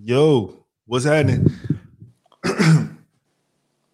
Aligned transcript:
Yo, 0.00 0.64
what's 0.86 1.04
happening? 1.04 1.44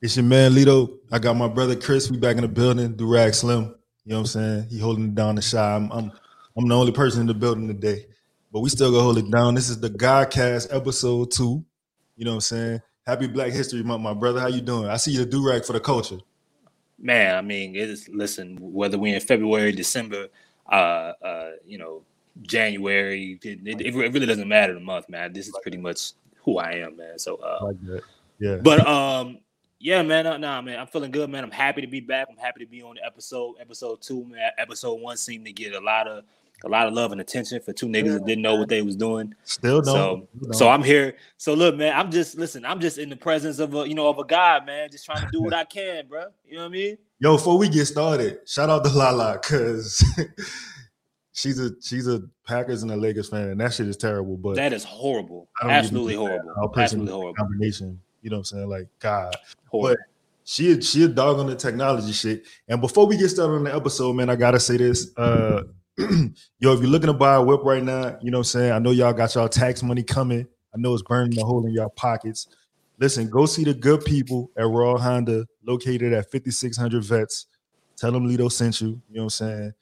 it's 0.03 0.15
your 0.17 0.25
man 0.27 0.53
Lito. 0.53 0.99
I 1.11 1.19
got 1.19 1.35
my 1.35 1.49
brother 1.49 1.75
Chris. 1.75 2.11
We 2.11 2.19
back 2.19 2.37
in 2.37 2.43
the 2.43 2.49
building. 2.49 2.93
Durag 2.93 3.35
Slim. 3.35 3.75
You 4.05 4.13
know 4.13 4.17
what 4.17 4.21
I'm 4.21 4.27
saying? 4.27 4.67
He 4.69 4.79
holding 4.79 5.07
it 5.07 5.15
down 5.15 5.37
the 5.37 5.41
shy. 5.41 5.75
I'm, 5.75 5.91
I'm 5.91 6.13
I'm 6.59 6.69
the 6.69 6.77
only 6.77 6.93
person 6.93 7.23
in 7.23 7.27
the 7.27 7.33
building 7.33 7.67
today, 7.69 8.05
but 8.53 8.61
we 8.61 8.69
still 8.69 8.91
gonna 8.91 9.03
hold 9.03 9.17
it 9.17 9.31
down. 9.31 9.55
This 9.55 9.71
is 9.71 9.81
the 9.81 9.89
Godcast 9.89 10.77
episode 10.77 11.31
two. 11.31 11.65
You 12.17 12.27
know 12.27 12.33
what 12.33 12.35
I'm 12.35 12.41
saying? 12.43 12.83
Happy 13.07 13.27
Black 13.27 13.53
History 13.53 13.83
Month, 13.83 14.03
my 14.03 14.13
brother. 14.13 14.41
How 14.41 14.49
you 14.49 14.61
doing? 14.61 14.91
I 14.91 14.99
see 14.99 15.13
you 15.13 15.25
do 15.25 15.49
rag 15.49 15.65
for 15.65 15.73
the 15.73 15.81
culture. 15.81 16.19
Man, 16.99 17.35
I 17.35 17.41
mean, 17.41 17.75
it 17.75 17.89
is. 17.89 18.11
Listen, 18.11 18.59
whether 18.61 18.99
we're 18.99 19.15
in 19.15 19.23
February, 19.23 19.73
December, 19.73 20.29
uh, 20.71 21.13
uh, 21.25 21.51
you 21.65 21.79
know, 21.79 22.03
January, 22.43 23.39
it, 23.43 23.61
it, 23.65 23.81
it 23.81 23.95
really 23.95 24.27
doesn't 24.27 24.49
matter 24.49 24.75
the 24.75 24.81
month, 24.81 25.09
man. 25.09 25.33
This 25.33 25.47
is 25.47 25.55
pretty 25.63 25.79
much 25.79 26.13
who 26.43 26.59
I 26.59 26.73
am, 26.73 26.97
man. 26.97 27.19
So, 27.19 27.37
uh, 27.37 27.73
yeah. 28.39 28.57
But 28.57 28.87
um, 28.87 29.39
yeah, 29.79 30.03
man. 30.03 30.27
Uh, 30.27 30.39
nah, 30.39 30.61
man. 30.63 30.79
I'm 30.79 30.87
feeling 30.87 31.11
good, 31.11 31.31
man. 31.31 31.45
I'm 31.45 31.51
happy 31.51 31.81
to 31.81 31.87
be 31.87 32.01
back. 32.01 32.27
I'm 32.31 32.37
happy 32.37 32.65
to 32.65 32.71
be 32.71 32.83
on 32.83 32.97
the 32.97 33.05
episode. 33.05 33.57
Episode 33.61 34.01
two, 34.01 34.25
man. 34.25 34.51
Episode 34.59 34.95
one 34.95 35.17
seemed 35.17 35.47
to 35.47 35.53
get 35.53 35.75
a 35.75 35.81
lot 35.81 36.09
of 36.09 36.25
a 36.65 36.69
lot 36.69 36.87
of 36.87 36.95
love 36.95 37.13
and 37.13 37.21
attention 37.21 37.61
for 37.61 37.73
two 37.73 37.87
niggas 37.87 38.15
that 38.15 38.27
didn't 38.27 38.43
know 38.43 38.55
what 38.55 38.69
they 38.69 38.81
was 38.81 38.97
doing. 38.97 39.35
Still 39.45 39.83
don't. 39.83 39.95
So, 39.95 40.29
don't. 40.41 40.55
so 40.55 40.69
I'm 40.69 40.83
here. 40.83 41.17
So 41.37 41.53
look, 41.53 41.77
man, 41.77 41.93
I'm 41.95 42.11
just 42.11 42.37
listen. 42.37 42.65
I'm 42.65 42.81
just 42.81 42.99
in 42.99 43.11
the 43.11 43.17
presence 43.17 43.59
of 43.59 43.75
a 43.75 43.87
you 43.87 43.95
know 43.95 44.09
of 44.09 44.19
a 44.19 44.25
God, 44.25 44.65
man. 44.67 44.91
Just 44.91 45.05
trying 45.05 45.21
to 45.21 45.29
do 45.31 45.43
what 45.43 45.53
I 45.53 45.65
can, 45.65 46.07
bro. 46.07 46.27
You 46.47 46.57
know 46.57 46.63
what 46.63 46.67
I 46.67 46.71
mean? 46.71 46.99
Yo, 47.19 47.37
before 47.37 47.59
we 47.59 47.69
get 47.69 47.85
started, 47.87 48.41
shout 48.47 48.71
out 48.71 48.85
to 48.85 48.91
Lala 48.91 49.39
because 49.43 50.03
she's 51.35 51.61
a 51.61 51.71
she's 51.83 52.09
a 52.09 52.23
Packers 52.47 52.83
and 52.83 52.91
a 52.91 52.97
Lakers 52.97 53.29
fan, 53.29 53.51
and 53.51 53.61
that 53.61 53.75
shit 53.75 53.89
is 53.89 53.99
terrible. 53.99 54.39
But 54.39 54.57
that 54.57 54.73
is 54.73 54.85
horrible. 54.85 55.49
Absolutely 55.63 56.15
horrible. 56.15 56.51
Absolutely 56.77 57.13
horrible 57.13 57.35
combination. 57.35 58.01
You 58.23 58.31
know 58.31 58.37
what 58.37 58.41
I'm 58.41 58.45
saying? 58.45 58.69
Like 58.71 58.89
God. 59.01 59.37
Horrible. 59.69 59.97
But 59.97 59.99
she 60.45 60.81
she 60.81 61.05
a 61.05 61.09
dog 61.09 61.39
on 61.39 61.47
the 61.47 61.57
technology 61.57 62.13
shit. 62.13 62.45
And 62.69 62.81
before 62.81 63.07
we 63.07 63.19
get 63.19 63.29
started 63.29 63.55
on 63.55 63.65
the 63.65 63.75
episode, 63.75 64.15
man, 64.15 64.31
I 64.31 64.37
gotta 64.37 64.61
say 64.61 64.79
this. 64.79 65.11
Uh 65.19 65.65
yo, 65.99 66.73
if 66.73 66.81
you're 66.81 66.89
looking 66.89 67.07
to 67.07 67.13
buy 67.13 67.35
a 67.35 67.43
whip 67.43 67.61
right 67.63 67.83
now, 67.83 68.19
you 68.21 68.31
know 68.31 68.39
what 68.39 68.41
I'm 68.41 68.45
saying? 68.45 68.73
I 68.73 68.79
know 68.79 68.91
y'all 68.91 69.13
got 69.13 69.35
y'all 69.35 69.49
tax 69.49 69.83
money 69.83 70.03
coming. 70.03 70.47
I 70.75 70.79
know 70.79 70.93
it's 70.93 71.03
burning 71.03 71.39
a 71.41 71.45
hole 71.45 71.65
in 71.67 71.73
your 71.73 71.89
pockets. 71.91 72.49
Listen, 72.99 73.29
go 73.29 73.47
see 73.47 73.63
the 73.63 73.75
good 73.75 74.05
people 74.05 74.51
at 74.57 74.67
Raw 74.67 74.97
Honda, 74.97 75.47
located 75.65 76.13
at 76.13 76.31
5600 76.31 77.05
Vets. 77.05 77.47
Tell 77.97 78.11
them 78.11 78.29
Lito 78.29 78.51
sent 78.51 78.81
you. 78.81 78.89
You 78.89 78.95
know 79.11 79.21
what 79.21 79.23
I'm 79.23 79.31
saying? 79.31 79.75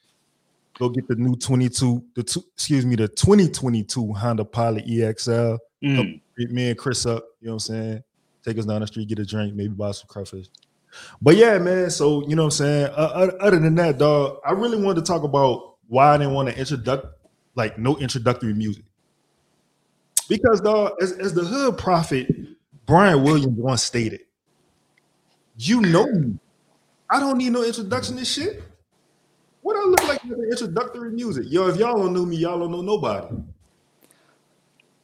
Go 0.78 0.88
get 0.88 1.06
the 1.06 1.16
new 1.16 1.36
22, 1.36 2.04
the 2.14 2.22
two, 2.22 2.44
excuse 2.54 2.86
me, 2.86 2.96
the 2.96 3.08
2022 3.08 4.12
Honda 4.12 4.44
Pilot 4.44 4.86
EXL. 4.86 5.58
Mm. 5.82 6.20
Me 6.36 6.70
and 6.70 6.78
Chris 6.78 7.04
up. 7.06 7.24
You 7.40 7.48
know 7.48 7.54
what 7.54 7.68
I'm 7.68 7.74
saying? 7.74 8.04
Take 8.44 8.58
us 8.58 8.64
down 8.64 8.80
the 8.80 8.86
street, 8.86 9.08
get 9.08 9.18
a 9.18 9.26
drink, 9.26 9.54
maybe 9.54 9.74
buy 9.74 9.92
some 9.92 10.08
crawfish. 10.08 10.46
But 11.20 11.36
yeah, 11.36 11.58
man. 11.58 11.90
So 11.90 12.26
you 12.28 12.36
know 12.36 12.44
what 12.44 12.46
I'm 12.46 12.50
saying. 12.52 12.86
Uh, 12.96 13.30
other 13.40 13.58
than 13.58 13.74
that, 13.76 13.98
dog, 13.98 14.38
I 14.44 14.52
really 14.52 14.82
wanted 14.82 15.04
to 15.04 15.12
talk 15.12 15.22
about 15.22 15.76
why 15.88 16.14
I 16.14 16.18
didn't 16.18 16.34
want 16.34 16.48
to 16.48 16.58
introduce 16.58 17.04
like 17.54 17.78
no 17.78 17.96
introductory 17.98 18.54
music. 18.54 18.84
Because 20.28 20.60
dog, 20.60 20.92
as, 21.00 21.12
as 21.12 21.34
the 21.34 21.44
hood 21.44 21.78
prophet 21.78 22.28
Bryan 22.86 23.22
Williams 23.22 23.58
once 23.58 23.82
stated, 23.82 24.20
you 25.56 25.80
know 25.80 26.06
me. 26.06 26.38
I 27.10 27.20
don't 27.20 27.36
need 27.36 27.52
no 27.52 27.62
introduction 27.62 28.16
to 28.16 28.24
shit. 28.24 28.62
What 29.62 29.76
I 29.76 29.84
look 29.88 30.08
like 30.08 30.24
with 30.24 30.40
introductory 30.50 31.10
music? 31.10 31.44
Yo, 31.48 31.68
if 31.68 31.76
y'all 31.76 31.96
don't 31.96 32.12
know 32.12 32.26
me, 32.26 32.36
y'all 32.36 32.58
don't 32.58 32.72
know 32.72 32.82
nobody. 32.82 33.36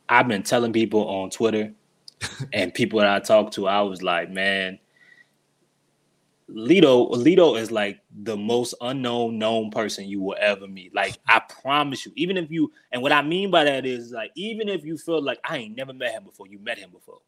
I've 0.09 0.27
been 0.27 0.43
telling 0.43 0.73
people 0.73 1.07
on 1.09 1.31
Twitter 1.31 1.73
and 2.53 2.75
people 2.75 2.99
that 2.99 3.09
I 3.09 3.21
talk 3.21 3.53
to, 3.53 3.69
I 3.69 3.83
was 3.83 4.03
like, 4.03 4.31
man, 4.31 4.81
Lito, 6.51 7.11
Lito 7.13 7.61
is 7.61 7.71
like 7.71 8.01
the 8.23 8.37
most 8.37 8.75
unknown 8.81 9.39
known 9.39 9.71
person 9.71 10.07
you 10.07 10.21
will 10.21 10.37
ever 10.41 10.67
meet. 10.67 10.95
Like 10.95 11.19
I 11.29 11.41
promise 11.41 12.05
you, 12.07 12.13
even 12.17 12.37
if 12.37 12.51
you 12.51 12.73
and 12.91 13.03
what 13.03 13.13
I 13.13 13.23
mean 13.23 13.51
by 13.51 13.65
that 13.65 13.85
is 13.85 14.13
like 14.13 14.33
even 14.35 14.69
if 14.69 14.85
you 14.85 14.97
feel 14.97 15.23
like 15.23 15.39
I 15.45 15.59
ain't 15.59 15.77
never 15.77 15.93
met 15.93 16.13
him 16.13 16.25
before, 16.25 16.47
you 16.49 16.59
met 16.59 16.79
him 16.79 16.91
before. 16.91 17.19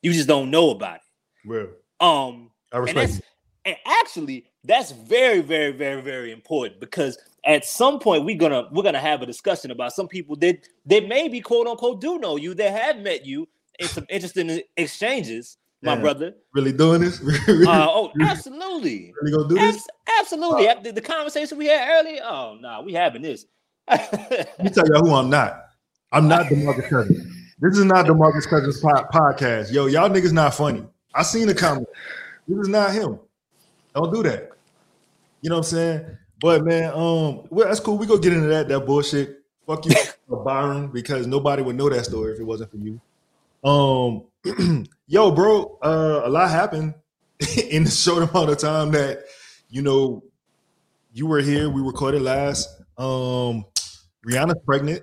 You 0.00 0.12
just 0.12 0.28
don't 0.28 0.50
know 0.50 0.70
about 0.70 0.96
it. 0.96 1.02
Well, 1.44 1.68
um, 2.00 2.50
I 2.72 2.78
respect 2.78 3.14
and, 3.14 3.22
and 3.64 3.76
actually 3.84 4.46
that's 4.64 4.92
very, 4.92 5.40
very, 5.40 5.72
very, 5.72 6.02
very 6.02 6.32
important 6.32 6.80
because 6.80 7.18
at 7.44 7.64
some 7.64 7.98
point 7.98 8.24
we're 8.24 8.36
gonna 8.36 8.68
we're 8.72 8.82
gonna 8.82 8.98
have 8.98 9.22
a 9.22 9.26
discussion 9.26 9.70
about 9.70 9.92
some 9.92 10.08
people 10.08 10.36
that 10.36 10.58
that 10.86 11.08
maybe 11.08 11.40
quote 11.40 11.66
unquote 11.66 12.00
do 12.00 12.18
know 12.18 12.36
you, 12.36 12.54
that 12.54 12.72
have 12.72 12.98
met 12.98 13.24
you 13.24 13.48
in 13.78 13.88
some 13.88 14.06
interesting 14.08 14.60
exchanges 14.76 15.56
my 15.82 15.94
yeah. 15.94 16.00
brother. 16.00 16.34
Really 16.54 16.72
doing 16.72 17.00
this? 17.00 17.20
uh, 17.48 17.64
oh, 17.68 18.10
absolutely. 18.20 19.14
Really 19.22 19.36
gonna 19.36 19.48
do 19.48 19.54
this? 19.54 19.86
absolutely. 20.18 20.68
Uh, 20.68 20.80
the, 20.80 20.92
the, 20.92 21.00
conversation 21.00 21.58
we 21.58 21.66
had 21.66 21.88
earlier. 21.88 22.20
Oh 22.24 22.58
no, 22.60 22.68
nah, 22.68 22.82
we 22.82 22.92
having 22.92 23.22
this. 23.22 23.46
Let 23.88 24.62
me 24.62 24.70
tell 24.70 24.86
y'all 24.88 25.06
who 25.06 25.14
I'm 25.14 25.30
not. 25.30 25.66
I'm 26.12 26.28
not 26.28 26.46
DeMarcus 26.46 26.88
Cousins. 26.88 27.34
This 27.60 27.78
is 27.78 27.84
not 27.84 28.06
DeMarcus 28.06 28.46
Cousins 28.46 28.82
podcast. 28.82 29.72
Yo, 29.72 29.86
y'all 29.86 30.08
niggas 30.08 30.32
not 30.32 30.54
funny. 30.54 30.84
I 31.14 31.22
seen 31.22 31.46
the 31.46 31.54
comment. 31.54 31.88
This 32.46 32.58
is 32.58 32.68
not 32.68 32.92
him. 32.92 33.18
Don't 33.98 34.14
do 34.14 34.22
that. 34.22 34.50
You 35.40 35.50
know 35.50 35.56
what 35.56 35.66
I'm 35.66 35.70
saying? 35.70 36.18
But 36.40 36.64
man, 36.64 36.92
um, 36.92 37.46
well, 37.50 37.66
that's 37.66 37.80
cool. 37.80 37.98
We 37.98 38.06
go 38.06 38.16
get 38.16 38.32
into 38.32 38.46
that 38.46 38.68
that 38.68 38.86
bullshit. 38.86 39.42
Fuck 39.66 39.86
you, 39.86 39.94
Byron, 40.44 40.88
because 40.88 41.26
nobody 41.26 41.62
would 41.62 41.74
know 41.74 41.88
that 41.88 42.04
story 42.04 42.32
if 42.32 42.38
it 42.38 42.44
wasn't 42.44 42.70
for 42.70 42.76
you. 42.76 43.00
Um, 43.64 44.86
yo, 45.08 45.32
bro, 45.32 45.78
uh, 45.82 46.22
a 46.24 46.28
lot 46.28 46.48
happened 46.48 46.94
in 47.70 47.84
the 47.84 47.90
short 47.90 48.30
amount 48.30 48.50
of 48.50 48.58
time 48.58 48.92
that 48.92 49.24
you 49.68 49.82
know 49.82 50.22
you 51.12 51.26
were 51.26 51.40
here. 51.40 51.68
We 51.68 51.82
recorded 51.82 52.22
last. 52.22 52.68
Um, 52.96 53.64
Rihanna's 54.24 54.62
pregnant, 54.64 55.02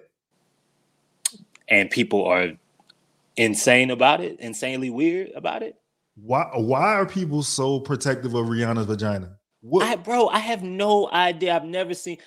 and 1.67 1.89
people 1.89 2.25
are 2.25 2.53
insane 3.35 3.91
about 3.91 4.21
it, 4.21 4.39
insanely 4.39 4.89
weird 4.89 5.31
about 5.35 5.63
it. 5.63 5.75
Why? 6.15 6.49
Why 6.55 6.93
are 6.93 7.05
people 7.05 7.43
so 7.43 7.79
protective 7.79 8.33
of 8.33 8.47
Rihanna's 8.47 8.85
vagina? 8.85 9.37
What? 9.61 9.83
I, 9.85 9.95
bro, 9.95 10.27
I 10.27 10.39
have 10.39 10.63
no 10.63 11.09
idea. 11.11 11.55
I've 11.55 11.65
never 11.65 11.93
seen. 11.93 12.17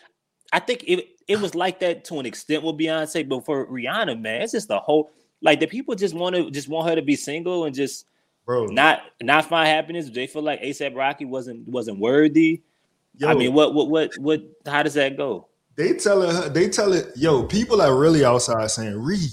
I 0.53 0.59
think 0.59 0.85
it 0.87 1.07
it 1.29 1.41
was 1.41 1.55
like 1.55 1.81
that 1.81 2.05
to 2.07 2.19
an 2.19 2.27
extent 2.27 2.63
with 2.63 2.79
Beyonce, 2.79 3.29
but 3.29 3.45
for 3.45 3.67
Rihanna, 3.67 4.21
man, 4.21 4.43
it's 4.43 4.53
just 4.53 4.69
the 4.69 4.79
whole 4.79 5.11
like 5.41 5.61
the 5.61 5.67
people 5.67 5.95
just 5.95 6.15
want 6.15 6.35
to 6.37 6.51
just 6.51 6.69
want 6.69 6.89
her 6.89 6.97
to 6.97 7.03
be 7.03 7.17
single 7.17 7.65
and 7.65 7.75
just 7.75 8.07
bro 8.45 8.67
not 8.67 9.03
not 9.23 9.45
find 9.45 9.69
happiness. 9.69 10.11
They 10.11 10.27
feel 10.27 10.43
like 10.43 10.63
ASAP 10.63 10.97
Rocky 10.97 11.25
wasn't 11.25 11.69
wasn't 11.69 11.99
worthy. 11.99 12.63
Yo, 13.17 13.29
I 13.29 13.35
mean, 13.35 13.53
what 13.53 13.75
what 13.75 13.89
what 13.89 14.13
what? 14.19 14.43
How 14.67 14.83
does 14.83 14.95
that 14.95 15.17
go? 15.17 15.49
They 15.77 15.93
tell 15.95 16.23
her. 16.23 16.49
They 16.49 16.69
tell 16.69 16.93
it. 16.93 17.13
Yo, 17.17 17.45
people 17.45 17.81
are 17.81 17.97
really 17.97 18.25
outside 18.25 18.71
saying, 18.71 18.97
"Reed, 18.97 19.31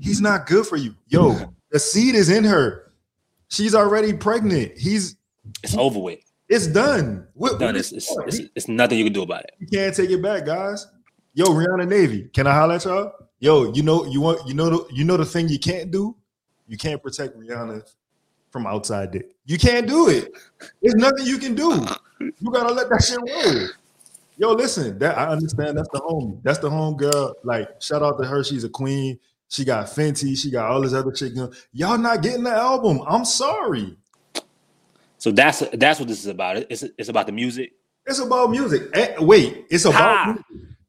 he's 0.00 0.20
not 0.20 0.46
good 0.46 0.66
for 0.66 0.76
you." 0.76 0.94
Yo, 1.08 1.52
the 1.70 1.78
seed 1.78 2.14
is 2.14 2.28
in 2.28 2.44
her. 2.44 2.85
She's 3.48 3.74
already 3.74 4.12
pregnant. 4.12 4.76
He's 4.76 5.16
it's 5.62 5.76
over 5.76 5.98
with. 5.98 6.20
It's 6.48 6.66
done. 6.66 7.26
What, 7.34 7.58
done. 7.58 7.76
It's, 7.76 7.92
it's, 7.92 8.14
it's, 8.26 8.40
it's, 8.54 8.68
nothing 8.68 8.98
you 8.98 9.04
can 9.04 9.12
do 9.12 9.22
about 9.22 9.44
it. 9.44 9.52
You 9.58 9.66
can't 9.66 9.94
take 9.94 10.10
it 10.10 10.22
back, 10.22 10.46
guys. 10.46 10.86
Yo, 11.34 11.46
Rihanna 11.46 11.88
Navy, 11.88 12.28
can 12.32 12.46
I 12.46 12.54
holler 12.54 12.76
at 12.76 12.84
y'all? 12.84 13.12
Yo, 13.40 13.72
you 13.72 13.82
know, 13.82 14.06
you 14.06 14.20
want, 14.20 14.46
you 14.46 14.54
know, 14.54 14.70
the, 14.70 14.94
you 14.94 15.04
know 15.04 15.16
the 15.16 15.24
thing 15.24 15.48
you 15.48 15.58
can't 15.58 15.90
do. 15.90 16.16
You 16.68 16.76
can't 16.76 17.02
protect 17.02 17.36
Rihanna 17.36 17.82
from 18.50 18.66
outside 18.66 19.10
dick. 19.10 19.34
You 19.44 19.58
can't 19.58 19.86
do 19.86 20.08
it. 20.08 20.32
There's 20.80 20.94
nothing 20.94 21.26
you 21.26 21.38
can 21.38 21.54
do. 21.54 21.86
You 22.20 22.50
gotta 22.50 22.72
let 22.72 22.88
that 22.88 23.02
shit 23.02 23.18
roll. 23.18 23.68
Yo, 24.38 24.52
listen, 24.52 24.98
that 24.98 25.16
I 25.18 25.28
understand. 25.28 25.78
That's 25.78 25.88
the 25.90 25.98
home. 25.98 26.40
That's 26.42 26.58
the 26.58 26.70
home 26.70 26.96
girl. 26.96 27.34
Like, 27.42 27.80
shout 27.80 28.02
out 28.02 28.18
to 28.18 28.26
her. 28.26 28.44
She's 28.44 28.64
a 28.64 28.68
queen. 28.68 29.18
She 29.48 29.64
got 29.64 29.86
Fenty. 29.86 30.36
She 30.36 30.50
got 30.50 30.70
all 30.70 30.80
this 30.80 30.92
other 30.92 31.14
shit. 31.14 31.32
Y'all 31.72 31.98
not 31.98 32.22
getting 32.22 32.44
the 32.44 32.52
album. 32.52 33.00
I'm 33.06 33.24
sorry. 33.24 33.96
So 35.18 35.30
that's 35.30 35.62
that's 35.72 35.98
what 35.98 36.08
this 36.08 36.20
is 36.20 36.26
about. 36.26 36.58
It's 36.70 36.82
it's 36.98 37.08
about 37.08 37.26
the 37.26 37.32
music. 37.32 37.72
It's 38.06 38.18
about 38.18 38.50
music. 38.50 38.90
Eh, 38.94 39.16
wait, 39.18 39.66
it's 39.70 39.84
about 39.84 40.38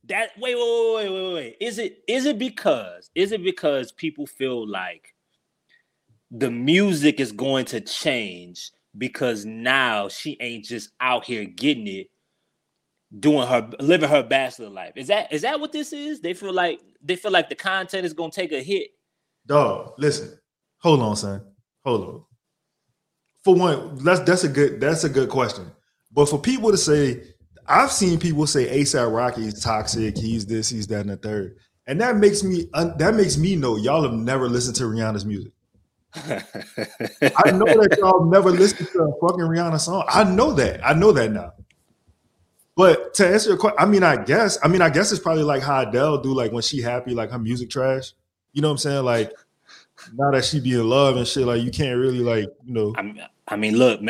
that 0.08 0.32
wait, 0.40 0.56
wait, 0.56 0.96
wait, 0.96 1.10
wait, 1.10 1.34
wait. 1.34 1.58
Is 1.60 1.80
it 1.80 2.04
is 2.08 2.26
it 2.26 2.40
because 2.40 3.10
is 3.16 3.32
it 3.32 3.44
because 3.44 3.92
people 3.92 4.26
feel 4.26 4.68
like 4.68 5.14
the 6.32 6.52
music 6.52 7.20
is 7.20 7.32
going 7.32 7.66
to 7.66 7.82
change 7.82 8.72
because 8.98 9.46
now 9.46 10.08
she 10.08 10.38
ain't 10.40 10.66
just 10.66 10.90
out 11.00 11.26
here 11.26 11.46
getting 11.46 11.88
it, 11.88 12.10
doing 13.20 13.48
her 13.48 13.70
living 13.80 14.10
her 14.10 14.24
bachelor 14.24 14.70
life. 14.70 14.94
Is 14.96 15.08
that 15.08 15.32
is 15.32 15.42
that 15.44 15.60
what 15.60 15.72
this 15.72 15.94
is? 15.94 16.22
They 16.22 16.34
feel 16.34 16.54
like 16.54 16.80
they 17.02 17.16
feel 17.16 17.32
like 17.32 17.50
the 17.50 17.56
content 17.56 18.06
is 18.06 18.14
gonna 18.14 18.32
take 18.32 18.52
a 18.52 18.62
hit. 18.62 18.90
Dog, 19.46 19.94
listen, 19.98 20.38
hold 20.80 21.02
on, 21.02 21.16
son, 21.16 21.42
hold 21.86 22.08
on. 22.08 22.24
For 23.44 23.56
one, 23.56 24.04
that's 24.04 24.20
that's 24.22 24.44
a 24.44 24.50
good 24.50 24.82
that's 24.82 25.04
a 25.04 25.10
good 25.10 25.30
question. 25.30 25.72
But 26.12 26.28
for 26.28 26.40
people 26.40 26.72
to 26.72 26.78
say 26.78 27.24
I've 27.68 27.92
seen 27.92 28.20
people 28.20 28.48
say 28.48 28.82
ASAP 28.82 29.14
Rocky 29.14 29.46
is 29.48 29.62
toxic. 29.62 30.18
He's 30.18 30.46
this, 30.46 30.70
he's 30.70 30.88
that, 30.88 31.02
and 31.02 31.10
the 31.10 31.18
third. 31.18 31.58
and 31.86 32.00
that 32.02 32.16
makes 32.18 32.44
me 32.44 32.70
that 32.74 33.14
makes 33.16 33.38
me 33.38 33.56
know 33.56 33.76
y'all 33.76 34.04
have 34.04 34.14
never 34.14 34.48
listened 34.48 34.76
to 34.78 34.84
Rihanna's 34.84 35.26
music. 35.26 35.52
I 36.16 37.52
know 37.52 37.66
that 37.66 37.98
y'all 38.00 38.26
never 38.26 38.52
listened 38.52 38.90
to 38.94 39.00
a 39.04 39.20
fucking 39.20 39.46
Rihanna 39.46 39.80
song. 39.80 40.06
I 40.08 40.24
know 40.24 40.54
that. 40.54 40.86
I 40.86 40.94
know 40.94 41.12
that 41.12 41.32
now. 41.32 41.54
But 42.78 43.16
to 43.16 43.28
answer 43.28 43.50
your 43.50 43.58
question, 43.58 43.80
I 43.80 43.88
mean, 43.88 44.04
I 44.04 44.24
guess, 44.24 44.60
I 44.64 44.68
mean, 44.68 44.84
I 44.84 44.92
guess 44.92 45.12
it's 45.12 45.20
probably 45.20 45.42
like 45.42 45.64
how 45.64 45.82
Adele 45.82 46.20
do, 46.20 46.32
like 46.32 46.52
when 46.52 46.62
she 46.62 46.80
happy, 46.80 47.16
like 47.16 47.32
her 47.32 47.40
music 47.40 47.72
trash. 47.72 48.14
You 48.54 48.62
know 48.62 48.68
what 48.68 48.74
I'm 48.74 48.78
saying? 48.78 49.04
Like 49.04 49.32
now 50.14 50.30
that 50.30 50.46
she 50.46 50.60
be 50.60 50.74
in 50.74 50.88
love 50.88 51.18
and 51.18 51.28
shit, 51.28 51.48
like 51.48 51.64
you 51.64 51.72
can't 51.72 51.98
really 51.98 52.20
like, 52.20 52.50
you 52.64 52.74
know. 52.74 52.94
I 52.96 53.02
mean, 53.02 53.22
I 53.48 53.56
mean 53.56 53.78
look, 53.78 54.02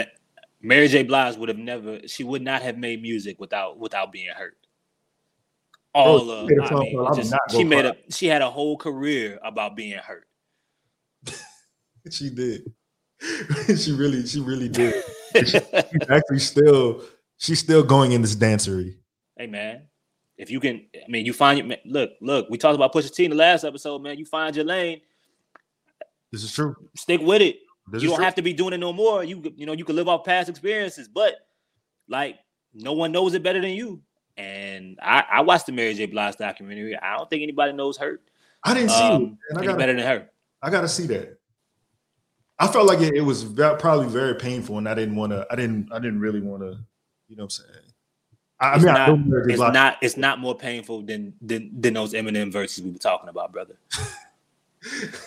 Mary 0.61 0.89
J. 0.89 1.03
Blige 1.03 1.37
would 1.37 1.47
have 1.47 1.57
never, 1.57 2.05
she 2.09 2.25
would 2.25 2.41
not 2.41 2.61
have 2.61 2.77
made 2.77 3.01
music 3.01 3.39
without 3.39 3.79
without 3.79 4.11
being 4.11 4.27
hurt. 4.35 4.57
All 5.93 6.25
Bro, 6.25 6.33
of, 6.33 6.45
I 6.61 6.79
mean, 6.81 7.15
just, 7.15 7.33
she 7.51 7.63
made 7.63 7.85
a, 7.85 7.95
she 8.09 8.27
had 8.27 8.41
a 8.41 8.51
whole 8.51 8.77
career 8.77 9.39
about 9.45 9.77
being 9.77 9.97
hurt. 9.97 10.27
she 12.11 12.29
did. 12.29 12.73
she 13.77 13.93
really, 13.93 14.27
she 14.27 14.41
really 14.41 14.67
did. 14.67 14.93
she, 15.47 15.57
actually 16.09 16.39
still, 16.39 17.01
she's 17.37 17.59
still 17.59 17.83
going 17.83 18.11
in 18.11 18.21
this 18.21 18.35
dancery. 18.35 18.95
Hey 19.37 19.47
man, 19.47 19.83
if 20.37 20.49
you 20.49 20.59
can, 20.59 20.85
I 20.95 21.09
mean, 21.09 21.25
you 21.25 21.33
find 21.33 21.59
your 21.59 21.77
look, 21.85 22.11
look. 22.21 22.47
We 22.49 22.57
talked 22.57 22.75
about 22.75 22.93
Pusha 22.93 23.13
T 23.13 23.25
in 23.25 23.31
the 23.31 23.37
last 23.37 23.63
episode, 23.63 24.01
man. 24.01 24.17
You 24.17 24.25
find 24.25 24.55
your 24.55 24.65
lane. 24.65 25.01
This 26.31 26.43
is 26.43 26.53
true. 26.53 26.75
Stick 26.95 27.21
with 27.21 27.41
it. 27.41 27.59
This 27.89 28.03
you 28.03 28.09
don't 28.09 28.17
true. 28.17 28.25
have 28.25 28.35
to 28.35 28.41
be 28.41 28.53
doing 28.53 28.73
it 28.73 28.79
no 28.79 28.91
more. 28.91 29.23
You 29.23 29.41
you 29.55 29.65
know 29.65 29.73
you 29.73 29.85
can 29.85 29.95
live 29.95 30.07
off 30.07 30.25
past 30.25 30.49
experiences, 30.49 31.07
but 31.07 31.35
like 32.09 32.37
no 32.73 32.93
one 32.93 33.11
knows 33.11 33.33
it 33.33 33.43
better 33.43 33.61
than 33.61 33.71
you. 33.71 34.01
And 34.37 34.99
I, 35.01 35.23
I 35.31 35.41
watched 35.41 35.65
the 35.65 35.71
Mary 35.71 35.93
J. 35.95 36.05
Blige 36.05 36.35
documentary. 36.35 36.95
I 36.95 37.17
don't 37.17 37.29
think 37.29 37.41
anybody 37.41 37.73
knows 37.73 37.97
her. 37.97 38.19
I 38.63 38.73
didn't 38.73 38.91
see 38.91 39.01
um, 39.01 39.37
it. 39.49 39.57
Any 39.57 39.73
better 39.73 39.93
than 39.93 40.05
her. 40.05 40.29
I 40.61 40.69
got 40.69 40.81
to 40.81 40.89
see 40.89 41.07
that. 41.07 41.39
I 42.59 42.67
felt 42.67 42.87
like 42.87 42.99
it, 42.99 43.13
it 43.15 43.21
was 43.21 43.45
probably 43.45 44.07
very 44.07 44.35
painful, 44.35 44.77
and 44.77 44.89
I 44.89 44.93
didn't 44.93 45.15
want 45.15 45.31
to. 45.31 45.47
I 45.49 45.55
didn't. 45.55 45.91
I 45.91 45.99
didn't 45.99 46.19
really 46.19 46.41
want 46.41 46.61
to. 46.63 46.77
You 47.27 47.35
know 47.35 47.43
what 47.43 47.45
I'm 47.45 47.49
saying? 47.49 47.93
I, 48.59 48.75
it's 48.75 48.83
mean, 48.83 48.93
not, 48.93 49.09
I 49.09 49.51
it's 49.51 49.73
not. 49.73 49.97
It's 50.01 50.17
not 50.17 50.39
more 50.39 50.55
painful 50.55 51.03
than 51.03 51.33
than 51.41 51.69
than 51.79 51.93
those 51.93 52.13
Eminem 52.13 52.51
verses 52.51 52.83
we 52.83 52.91
were 52.91 52.97
talking 52.97 53.29
about, 53.29 53.51
brother. 53.51 53.77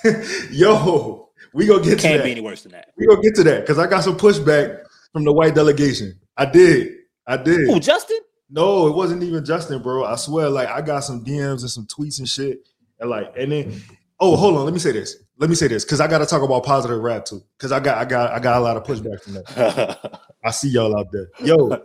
Yo, 0.51 1.29
we 1.53 1.67
gonna 1.67 1.83
get 1.83 1.91
to 1.91 1.97
that. 1.97 2.03
can't 2.03 2.19
to 2.19 2.25
be 2.25 2.33
any 2.33 2.41
worse 2.41 2.63
than 2.63 2.73
that. 2.73 2.93
We 2.97 3.07
gonna 3.07 3.23
get 3.23 3.37
to 3.37 3.45
that 3.45 3.61
because 3.61 3.79
I 3.79 3.87
got 3.87 4.03
some 4.03 4.17
pushback 4.17 4.85
from 5.13 5.25
the 5.25 5.33
white 5.33 5.55
delegation. 5.55 6.19
I 6.37 6.47
did. 6.47 6.97
I 7.27 7.37
did. 7.37 7.69
Oh, 7.69 7.79
Justin? 7.79 8.19
No, 8.49 8.89
it 8.89 8.95
wasn't 8.97 9.23
even 9.23 9.45
Justin, 9.45 9.81
bro. 9.81 10.05
I 10.05 10.17
swear, 10.17 10.49
like 10.49 10.69
I 10.69 10.81
got 10.81 11.01
some 11.01 11.25
DMs 11.25 11.61
and 11.61 11.71
some 11.71 11.87
tweets 11.87 12.19
and 12.19 12.29
shit, 12.29 12.67
and 12.99 13.09
like, 13.09 13.33
and 13.39 13.53
then, 13.53 13.81
oh, 14.19 14.35
hold 14.35 14.57
on, 14.57 14.65
let 14.65 14.73
me 14.73 14.81
say 14.81 14.93
this. 14.93 15.17
Let 15.41 15.49
me 15.49 15.57
say 15.57 15.69
this 15.69 15.87
because 15.87 16.01
I 16.01 16.07
got 16.07 16.19
to 16.19 16.27
talk 16.27 16.43
about 16.43 16.65
positive 16.65 17.01
rap 17.01 17.25
too. 17.25 17.43
Because 17.57 17.73
I 17.73 17.81
got, 17.81 17.97
I 17.97 18.05
got, 18.05 18.31
I 18.31 18.39
got 18.39 18.59
a 18.59 18.61
lot 18.61 18.77
of 18.77 18.85
pushback 18.85 19.23
from 19.23 19.33
that. 19.35 20.21
I 20.45 20.51
see 20.51 20.69
y'all 20.69 20.97
out 20.97 21.11
there, 21.11 21.31
yo, 21.43 21.83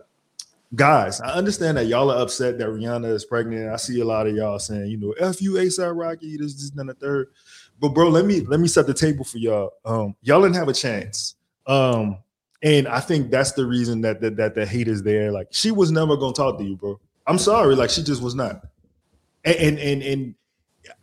guys. 0.75 1.21
I 1.21 1.31
understand 1.31 1.77
that 1.77 1.85
y'all 1.85 2.11
are 2.11 2.21
upset 2.21 2.57
that 2.57 2.67
Rihanna 2.67 3.09
is 3.13 3.23
pregnant. 3.23 3.71
I 3.71 3.77
see 3.77 4.01
a 4.01 4.05
lot 4.05 4.27
of 4.27 4.35
y'all 4.35 4.59
saying, 4.59 4.87
you 4.87 4.97
know, 4.97 5.13
"F 5.13 5.41
you, 5.41 5.53
ASAP 5.53 5.97
Rocky." 5.97 6.35
This, 6.35 6.53
this, 6.53 6.71
and 6.75 6.89
the 6.89 6.93
third. 6.95 7.29
But 7.79 7.89
bro, 7.89 8.09
let 8.09 8.25
me 8.25 8.41
let 8.41 8.59
me 8.59 8.67
set 8.67 8.87
the 8.87 8.93
table 8.93 9.23
for 9.23 9.37
y'all. 9.37 9.71
Um, 9.85 10.15
y'all 10.21 10.41
didn't 10.41 10.55
have 10.55 10.67
a 10.67 10.73
chance. 10.73 11.35
Um, 11.65 12.17
and 12.61 12.87
I 12.89 12.99
think 12.99 13.31
that's 13.31 13.53
the 13.53 13.65
reason 13.65 14.01
that 14.01 14.19
that, 14.19 14.35
that 14.35 14.55
the 14.55 14.65
hate 14.65 14.89
is 14.89 15.01
there. 15.01 15.31
Like 15.31 15.47
she 15.51 15.71
was 15.71 15.91
never 15.91 16.17
gonna 16.17 16.33
talk 16.33 16.57
to 16.57 16.63
you, 16.63 16.75
bro. 16.75 16.99
I'm 17.25 17.37
sorry, 17.37 17.75
like 17.75 17.89
she 17.89 18.03
just 18.03 18.21
was 18.21 18.35
not. 18.35 18.65
And 19.45 19.55
and 19.55 19.79
and, 19.79 20.03
and 20.03 20.35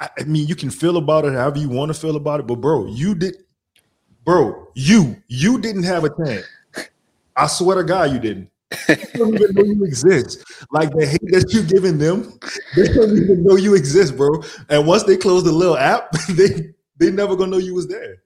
I 0.00 0.24
mean, 0.24 0.46
you 0.46 0.54
can 0.54 0.70
feel 0.70 0.96
about 0.96 1.24
it 1.24 1.32
however 1.32 1.58
you 1.58 1.68
want 1.68 1.92
to 1.92 1.98
feel 1.98 2.16
about 2.16 2.40
it, 2.40 2.46
but 2.46 2.56
bro, 2.56 2.86
you 2.86 3.14
did, 3.14 3.36
bro, 4.24 4.68
you 4.74 5.16
you 5.28 5.58
didn't 5.58 5.84
have 5.84 6.04
a 6.04 6.10
chance. 6.24 6.46
I 7.36 7.46
swear 7.46 7.76
to 7.76 7.84
God, 7.84 8.12
you 8.12 8.18
didn't. 8.18 8.50
They 8.86 8.96
don't 9.14 9.34
even 9.34 9.54
know 9.54 9.64
you 9.64 9.84
exist. 9.84 10.44
Like 10.70 10.90
the 10.92 11.06
hate 11.06 11.20
that 11.32 11.52
you're 11.52 11.64
giving 11.64 11.98
them, 11.98 12.38
they 12.76 12.88
don't 12.88 13.16
even 13.16 13.42
know 13.44 13.56
you 13.56 13.74
exist, 13.74 14.16
bro. 14.16 14.42
And 14.68 14.86
once 14.86 15.02
they 15.04 15.16
close 15.16 15.44
the 15.44 15.52
little 15.52 15.76
app, 15.76 16.10
they 16.30 16.72
they 16.96 17.10
never 17.10 17.36
gonna 17.36 17.50
know 17.50 17.58
you 17.58 17.74
was 17.74 17.88
there. 17.88 18.22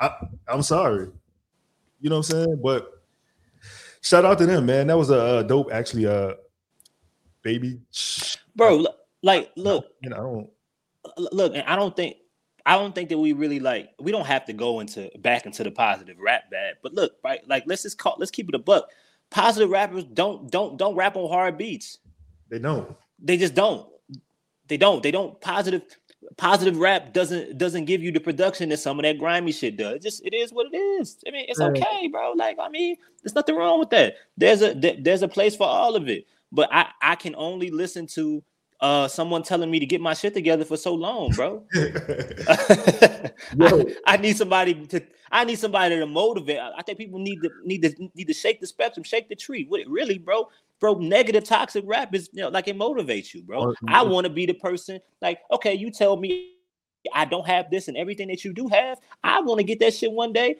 I, 0.00 0.10
I'm 0.48 0.62
sorry. 0.62 1.08
You 2.00 2.10
know 2.10 2.18
what 2.18 2.30
I'm 2.30 2.44
saying? 2.44 2.60
But 2.62 2.88
shout 4.02 4.24
out 4.24 4.38
to 4.38 4.46
them, 4.46 4.66
man. 4.66 4.88
That 4.88 4.98
was 4.98 5.10
a, 5.10 5.38
a 5.38 5.44
dope, 5.44 5.72
actually. 5.72 6.06
Uh, 6.06 6.34
baby, 7.42 7.80
bro. 8.56 8.84
Like, 9.24 9.52
look, 9.56 9.86
you 10.02 10.10
know, 10.10 10.50
look, 11.16 11.54
and 11.54 11.64
I 11.66 11.76
don't 11.76 11.96
think 11.96 12.16
I 12.66 12.76
don't 12.76 12.94
think 12.94 13.08
that 13.08 13.16
we 13.16 13.32
really 13.32 13.58
like 13.58 13.88
we 13.98 14.12
don't 14.12 14.26
have 14.26 14.44
to 14.44 14.52
go 14.52 14.80
into 14.80 15.10
back 15.18 15.46
into 15.46 15.64
the 15.64 15.70
positive 15.70 16.18
rap 16.18 16.50
bad. 16.50 16.74
But 16.82 16.92
look, 16.92 17.12
right, 17.24 17.40
like 17.48 17.64
let's 17.66 17.82
just 17.82 17.96
call 17.96 18.16
let's 18.18 18.30
keep 18.30 18.50
it 18.50 18.54
a 18.54 18.58
buck. 18.58 18.90
Positive 19.30 19.70
rappers 19.70 20.04
don't 20.04 20.50
don't 20.50 20.76
don't 20.76 20.94
rap 20.94 21.16
on 21.16 21.30
hard 21.30 21.56
beats. 21.56 22.00
They 22.50 22.58
don't. 22.58 22.94
They 23.18 23.38
just 23.38 23.54
don't. 23.54 23.88
They 24.68 24.76
don't. 24.76 25.02
They 25.02 25.10
don't 25.10 25.40
positive 25.40 25.82
positive 26.36 26.76
rap 26.76 27.14
doesn't 27.14 27.56
doesn't 27.56 27.86
give 27.86 28.02
you 28.02 28.12
the 28.12 28.20
production 28.20 28.68
that 28.68 28.78
some 28.78 28.98
of 28.98 29.04
that 29.04 29.18
grimy 29.18 29.52
shit 29.52 29.78
does. 29.78 29.94
It 29.94 30.02
just 30.02 30.26
it 30.26 30.34
is 30.34 30.52
what 30.52 30.66
it 30.70 30.76
is. 30.76 31.16
I 31.26 31.30
mean, 31.30 31.46
it's 31.48 31.62
okay, 31.62 32.08
bro. 32.08 32.32
Like 32.32 32.58
I 32.60 32.68
mean, 32.68 32.96
there's 33.22 33.34
nothing 33.34 33.56
wrong 33.56 33.80
with 33.80 33.88
that. 33.90 34.16
There's 34.36 34.60
a 34.60 34.74
there's 34.74 35.22
a 35.22 35.28
place 35.28 35.56
for 35.56 35.66
all 35.66 35.96
of 35.96 36.10
it. 36.10 36.26
But 36.52 36.68
I 36.70 36.88
I 37.00 37.14
can 37.14 37.34
only 37.36 37.70
listen 37.70 38.06
to 38.08 38.42
uh 38.84 39.08
someone 39.08 39.42
telling 39.42 39.70
me 39.70 39.80
to 39.80 39.86
get 39.86 40.02
my 40.02 40.12
shit 40.12 40.34
together 40.34 40.62
for 40.62 40.76
so 40.76 40.92
long, 40.92 41.30
bro. 41.30 41.64
I, 41.74 43.30
I, 44.06 44.18
need 44.18 44.36
somebody 44.36 44.74
to 44.88 45.02
I 45.32 45.44
need 45.44 45.58
somebody 45.58 45.96
to 45.96 46.06
motivate. 46.06 46.58
I 46.58 46.82
think 46.82 46.98
people 46.98 47.18
need 47.18 47.40
to 47.40 47.48
need 47.64 47.80
to 47.82 48.10
need 48.14 48.26
to 48.26 48.34
shake 48.34 48.60
the 48.60 48.66
spectrum, 48.66 49.02
shake 49.02 49.30
the 49.30 49.36
tree. 49.36 49.64
What 49.66 49.80
it 49.80 49.88
really, 49.88 50.18
bro, 50.18 50.50
bro, 50.80 50.96
negative 50.96 51.44
toxic 51.44 51.82
rap 51.86 52.14
is 52.14 52.28
you 52.34 52.42
know 52.42 52.50
like 52.50 52.68
it 52.68 52.76
motivates 52.76 53.32
you, 53.32 53.42
bro. 53.42 53.70
Oh, 53.70 53.74
I 53.88 54.02
want 54.02 54.26
to 54.26 54.30
be 54.30 54.44
the 54.44 54.52
person, 54.52 55.00
like, 55.22 55.38
okay, 55.50 55.72
you 55.72 55.90
tell 55.90 56.18
me 56.18 56.50
I 57.14 57.24
don't 57.24 57.46
have 57.46 57.70
this 57.70 57.88
and 57.88 57.96
everything 57.96 58.28
that 58.28 58.44
you 58.44 58.52
do 58.52 58.68
have. 58.68 58.98
I 59.22 59.40
want 59.40 59.60
to 59.60 59.64
get 59.64 59.80
that 59.80 59.94
shit 59.94 60.12
one 60.12 60.34
day. 60.34 60.56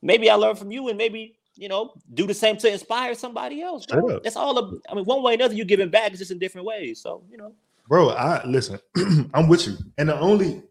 Maybe 0.00 0.30
I 0.30 0.36
learn 0.36 0.54
from 0.54 0.70
you, 0.70 0.90
and 0.90 0.96
maybe 0.96 1.38
you 1.56 1.68
know, 1.68 1.92
do 2.14 2.26
the 2.26 2.34
same 2.34 2.56
to 2.58 2.72
inspire 2.72 3.14
somebody 3.14 3.62
else. 3.62 3.86
That's 4.22 4.36
all. 4.36 4.58
Of, 4.58 4.80
I 4.88 4.94
mean, 4.94 5.04
one 5.04 5.22
way 5.22 5.32
or 5.32 5.34
another, 5.34 5.54
you're 5.54 5.66
giving 5.66 5.88
back. 5.88 6.10
It's 6.10 6.18
just 6.18 6.30
in 6.30 6.38
different 6.38 6.66
ways. 6.66 7.00
So 7.00 7.22
you 7.30 7.36
know, 7.36 7.52
bro. 7.88 8.10
I 8.10 8.44
listen. 8.46 8.78
I'm 9.34 9.48
with 9.48 9.66
you. 9.66 9.76
And 9.98 10.08
the 10.08 10.18
only 10.18 10.62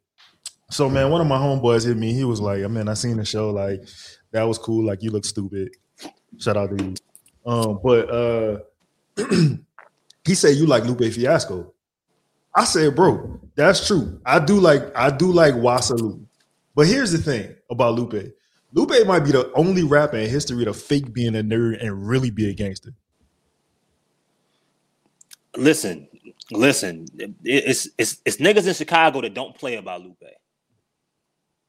so 0.70 0.90
man, 0.90 1.12
one 1.12 1.22
of 1.22 1.28
my 1.28 1.38
homeboys 1.38 1.86
hit 1.86 1.98
me. 1.98 2.14
He 2.14 2.24
was 2.24 2.42
like, 2.42 2.64
"I 2.64 2.68
mean, 2.68 2.88
I 2.88 2.96
seen 2.96 3.18
the 3.18 3.26
show. 3.26 3.52
Like, 3.52 3.82
that 4.32 4.44
was 4.44 4.58
cool. 4.58 4.86
Like, 4.86 5.04
you 5.04 5.12
look 5.12 5.26
stupid. 5.26 5.70
Shout 6.40 6.58
out 6.58 6.76
to 6.76 6.84
you." 6.84 6.96
Um, 7.46 7.80
but 7.84 8.10
uh, 8.10 8.60
he 10.26 10.36
said 10.36 10.56
you 10.56 10.66
like 10.66 10.86
Lupe 10.86 11.14
Fiasco. 11.14 11.74
I 12.56 12.66
said, 12.66 12.96
bro, 12.96 13.40
that's 13.56 13.88
true. 13.88 14.22
I 14.26 14.40
do 14.40 14.60
like 14.60 14.84
I 14.96 15.10
do 15.10 15.32
like 15.32 15.56
Wasalu. 15.56 16.26
But 16.76 16.88
here's 16.88 17.12
the 17.12 17.18
thing 17.18 17.56
about 17.70 17.96
Lupe. 17.96 18.34
Lupe 18.74 19.08
might 19.08 19.20
be 19.20 19.32
the 19.32 19.52
only 19.54 19.84
rapper 19.84 20.18
in 20.18 20.30
history 20.30 20.66
to 20.66 20.74
fake 20.74 21.14
being 21.14 21.36
a 21.36 21.44
nerd 21.44 21.84
and 21.84 22.08
really 22.08 22.32
be 22.32 22.50
a 22.50 22.54
gangster. 22.54 22.92
Listen, 25.56 26.08
listen, 26.54 27.06
it's 27.44 27.88
it's 27.98 28.18
it's 28.26 28.38
niggas 28.38 28.68
in 28.68 28.74
Chicago 28.74 29.22
that 29.22 29.34
don't 29.34 29.56
play 29.56 29.76
about 29.76 30.02
Lupe. 30.02 30.18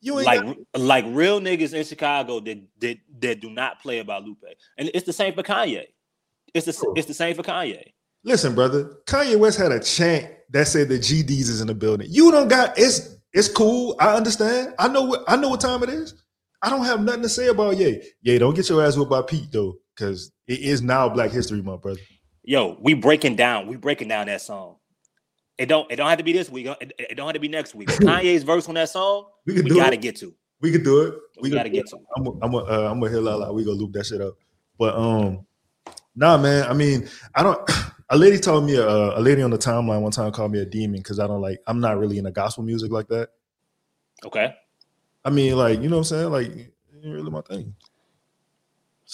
You 0.00 0.22
like 0.22 0.42
got- 0.42 0.56
like 0.80 1.04
real 1.08 1.40
niggas 1.40 1.72
in 1.72 1.84
Chicago 1.84 2.40
that, 2.40 2.62
that 2.80 2.98
that 3.20 3.40
do 3.40 3.50
not 3.50 3.80
play 3.80 4.00
about 4.00 4.24
Lupe, 4.24 4.44
and 4.78 4.90
it's 4.92 5.06
the 5.06 5.12
same 5.12 5.34
for 5.34 5.42
Kanye. 5.42 5.84
It's 6.52 6.66
the 6.66 6.86
oh. 6.86 6.92
it's 6.96 7.06
the 7.06 7.14
same 7.14 7.34
for 7.34 7.42
Kanye. 7.42 7.82
Listen, 8.22 8.54
brother, 8.54 8.96
Kanye 9.06 9.36
West 9.36 9.58
had 9.58 9.72
a 9.72 9.80
chant 9.80 10.30
that 10.50 10.66
said 10.66 10.88
the 10.88 10.98
GDs 10.98 11.48
is 11.48 11.60
in 11.60 11.66
the 11.66 11.74
building. 11.74 12.06
You 12.10 12.30
don't 12.30 12.48
got 12.48 12.78
it's 12.78 13.16
it's 13.32 13.48
cool. 13.48 13.96
I 13.98 14.14
understand. 14.14 14.74
I 14.78 14.88
know 14.88 15.02
what 15.02 15.24
I 15.26 15.36
know 15.36 15.48
what 15.48 15.60
time 15.60 15.82
it 15.82 15.88
is. 15.88 16.14
I 16.62 16.70
don't 16.70 16.84
have 16.84 17.02
nothing 17.02 17.22
to 17.22 17.28
say 17.28 17.48
about 17.48 17.76
Ye. 17.76 18.02
Ye, 18.22 18.38
don't 18.38 18.54
get 18.54 18.68
your 18.68 18.84
ass 18.84 18.96
whipped 18.96 19.10
by 19.10 19.22
Pete 19.22 19.52
though, 19.52 19.74
because 19.94 20.32
it 20.46 20.60
is 20.60 20.80
now 20.80 21.08
Black 21.08 21.30
History 21.30 21.60
Month, 21.60 21.82
brother. 21.82 22.00
Yo, 22.44 22.76
we 22.80 22.94
breaking 22.94 23.36
down. 23.36 23.66
We 23.66 23.76
breaking 23.76 24.08
down 24.08 24.26
that 24.26 24.42
song. 24.42 24.76
It 25.56 25.66
don't. 25.66 25.90
It 25.90 25.96
don't 25.96 26.08
have 26.08 26.18
to 26.18 26.24
be 26.24 26.32
this 26.32 26.50
week. 26.50 26.66
It, 26.66 26.92
it 26.98 27.14
don't 27.16 27.26
have 27.26 27.34
to 27.34 27.40
be 27.40 27.48
next 27.48 27.74
week. 27.74 27.88
Kanye's 28.00 28.42
verse 28.42 28.68
on 28.68 28.74
that 28.74 28.90
song, 28.90 29.26
we, 29.46 29.62
we 29.62 29.70
gotta 29.70 29.94
it. 29.94 30.02
get 30.02 30.16
to. 30.16 30.34
We 30.60 30.70
can 30.72 30.82
do 30.82 31.02
it. 31.02 31.14
We, 31.40 31.50
we 31.50 31.54
gotta 31.54 31.70
get 31.70 31.86
to. 31.88 31.98
I'm. 32.16 32.26
A, 32.26 32.30
I'm. 32.42 32.54
A, 32.54 32.58
uh, 32.58 32.90
I'm 32.90 33.00
hit 33.00 33.22
la 33.22 33.36
la. 33.36 33.50
We 33.50 33.64
gonna 33.64 33.76
loop 33.76 33.92
that 33.92 34.06
shit 34.06 34.20
up. 34.20 34.34
But 34.78 34.94
um, 34.94 35.46
nah, 36.14 36.36
man. 36.36 36.64
I 36.64 36.74
mean, 36.74 37.08
I 37.34 37.42
don't. 37.42 37.60
A 38.10 38.18
lady 38.18 38.38
told 38.38 38.66
me. 38.66 38.76
Uh, 38.76 39.18
a 39.18 39.20
lady 39.20 39.40
on 39.40 39.50
the 39.50 39.56
timeline 39.56 40.02
one 40.02 40.12
time 40.12 40.30
called 40.30 40.52
me 40.52 40.60
a 40.60 40.66
demon 40.66 41.00
because 41.00 41.18
I 41.18 41.26
don't 41.26 41.40
like. 41.40 41.58
I'm 41.66 41.80
not 41.80 41.98
really 41.98 42.18
into 42.18 42.30
gospel 42.30 42.62
music 42.62 42.92
like 42.92 43.08
that. 43.08 43.30
Okay. 44.26 44.54
I 45.24 45.30
mean, 45.30 45.56
like, 45.56 45.80
you 45.80 45.88
know 45.88 45.96
what 45.96 46.12
I'm 46.12 46.30
saying? 46.30 46.30
Like, 46.30 46.50
ain't 46.50 47.14
really 47.14 47.30
my 47.30 47.40
thing. 47.40 47.74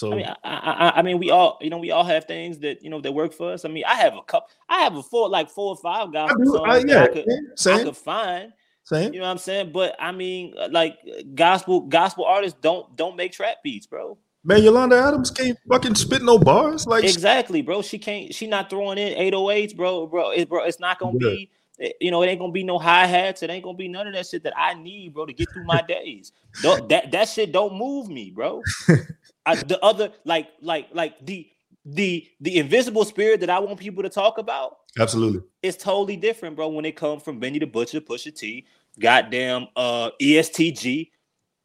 So 0.01 0.11
I 0.11 0.15
mean, 0.15 0.25
I, 0.25 0.35
I, 0.43 0.91
I, 0.97 1.01
mean, 1.03 1.19
we 1.19 1.29
all, 1.29 1.59
you 1.61 1.69
know, 1.69 1.77
we 1.77 1.91
all 1.91 2.03
have 2.03 2.25
things 2.25 2.57
that 2.59 2.81
you 2.81 2.89
know 2.89 3.01
that 3.01 3.11
work 3.11 3.33
for 3.33 3.53
us. 3.53 3.65
I 3.65 3.67
mean, 3.67 3.83
I 3.87 3.93
have 3.93 4.15
a 4.15 4.23
couple, 4.23 4.49
I 4.67 4.81
have 4.81 4.95
a 4.95 5.03
four, 5.03 5.29
like 5.29 5.47
four 5.47 5.69
or 5.69 5.77
five 5.77 6.11
guys 6.11 6.31
I, 6.65 6.77
yeah, 6.79 7.03
I 7.03 7.07
could, 7.07 7.27
same. 7.55 7.77
I 7.77 7.83
could 7.83 7.97
find. 7.97 8.51
Same. 8.83 9.13
You 9.13 9.19
know 9.19 9.27
what 9.27 9.31
I'm 9.33 9.37
saying? 9.37 9.71
But 9.71 9.95
I 9.99 10.11
mean, 10.11 10.55
uh, 10.59 10.69
like 10.71 10.97
gospel, 11.35 11.81
gospel 11.81 12.25
artists 12.25 12.57
don't 12.63 12.95
don't 12.95 13.15
make 13.15 13.31
trap 13.31 13.57
beats, 13.63 13.85
bro. 13.85 14.17
Man, 14.43 14.63
Yolanda 14.63 14.95
Adams 14.95 15.29
can't 15.29 15.55
fucking 15.69 15.93
spit 15.93 16.23
no 16.23 16.39
bars. 16.39 16.87
Like 16.87 17.03
exactly, 17.03 17.61
bro. 17.61 17.83
She 17.83 17.99
can't. 17.99 18.33
She 18.33 18.47
not 18.47 18.71
throwing 18.71 18.97
in 18.97 19.13
808s, 19.31 19.75
bro. 19.75 20.07
Bro, 20.07 20.31
it, 20.31 20.49
bro, 20.49 20.63
it's 20.63 20.79
not 20.79 20.97
gonna 20.97 21.19
yeah. 21.21 21.29
be. 21.29 21.49
Eh, 21.79 21.91
you 22.01 22.09
know, 22.09 22.23
it 22.23 22.27
ain't 22.27 22.39
gonna 22.39 22.51
be 22.51 22.63
no 22.63 22.79
hi 22.79 23.05
hats. 23.05 23.43
It 23.43 23.51
ain't 23.51 23.63
gonna 23.63 23.77
be 23.77 23.87
none 23.87 24.07
of 24.07 24.15
that 24.15 24.25
shit 24.25 24.41
that 24.45 24.57
I 24.57 24.73
need, 24.73 25.13
bro, 25.13 25.27
to 25.27 25.33
get 25.33 25.47
through 25.53 25.65
my 25.65 25.81
days. 25.87 26.31
that 26.63 27.11
that 27.11 27.29
shit 27.29 27.51
don't 27.51 27.75
move 27.75 28.09
me, 28.09 28.31
bro. 28.31 28.63
I, 29.45 29.55
the 29.55 29.83
other, 29.83 30.11
like, 30.25 30.49
like, 30.61 30.87
like 30.93 31.25
the 31.25 31.47
the 31.85 32.27
the 32.39 32.57
invisible 32.57 33.05
spirit 33.05 33.39
that 33.39 33.49
I 33.49 33.59
want 33.59 33.79
people 33.79 34.03
to 34.03 34.09
talk 34.09 34.37
about. 34.37 34.77
Absolutely, 34.99 35.41
it's 35.63 35.81
totally 35.81 36.15
different, 36.15 36.55
bro. 36.55 36.67
When 36.69 36.85
it 36.85 36.95
comes 36.95 37.23
from 37.23 37.39
Benny 37.39 37.59
the 37.59 37.65
Butcher, 37.65 38.01
Pusha 38.01 38.35
T, 38.35 38.65
goddamn 38.99 39.67
uh 39.75 40.11
EST 40.21 40.77
Gee, 40.77 41.11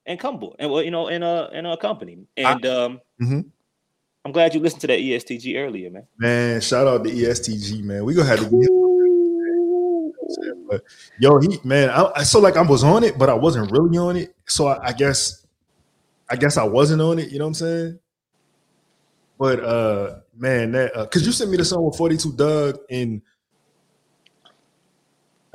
and 0.07 0.19
Cumbo, 0.19 0.55
and 0.59 0.71
well, 0.71 0.83
you 0.83 0.91
know, 0.91 1.09
in 1.09 1.23
a 1.23 1.51
in 1.53 1.67
a 1.67 1.77
company. 1.77 2.19
And 2.37 2.65
I, 2.65 2.69
um, 2.69 3.01
mm-hmm. 3.21 3.41
I'm 4.25 4.33
glad 4.33 4.55
you 4.55 4.61
listened 4.61 4.81
to 4.83 4.87
that 4.89 5.01
EST 5.01 5.41
Gee 5.41 5.59
earlier, 5.59 5.91
man. 5.91 6.07
Man, 6.19 6.61
shout 6.61 6.87
out 6.87 7.05
to 7.05 7.11
EST 7.11 7.59
Gee, 7.61 7.83
man. 7.83 8.05
We 8.05 8.15
gonna 8.15 8.29
have 8.29 8.41
to 8.41 8.45
get. 8.51 8.71
But 10.69 10.83
yo, 11.21 11.39
he 11.39 11.61
man, 11.63 11.91
I, 11.91 12.11
I 12.17 12.23
so 12.23 12.41
like 12.41 12.57
I 12.57 12.63
was 12.63 12.83
on 12.83 13.05
it, 13.05 13.19
but 13.19 13.29
I 13.29 13.35
wasn't 13.35 13.71
really 13.71 13.99
on 13.99 14.17
it. 14.17 14.35
So 14.47 14.67
I, 14.67 14.89
I 14.89 14.93
guess, 14.93 15.46
I 16.29 16.37
guess 16.37 16.57
I 16.57 16.65
wasn't 16.65 17.03
on 17.03 17.19
it. 17.19 17.31
You 17.31 17.39
know 17.39 17.45
what 17.45 17.49
I'm 17.49 17.55
saying? 17.55 17.99
But 19.39 19.61
uh, 19.63 20.17
man, 20.37 20.73
that 20.73 20.97
uh, 20.97 21.07
cause 21.07 21.25
you 21.27 21.33
sent 21.33 21.51
me 21.51 21.57
the 21.57 21.65
song 21.65 21.85
with 21.85 21.97
42 21.97 22.33
Dugg 22.33 22.79
and 22.91 23.21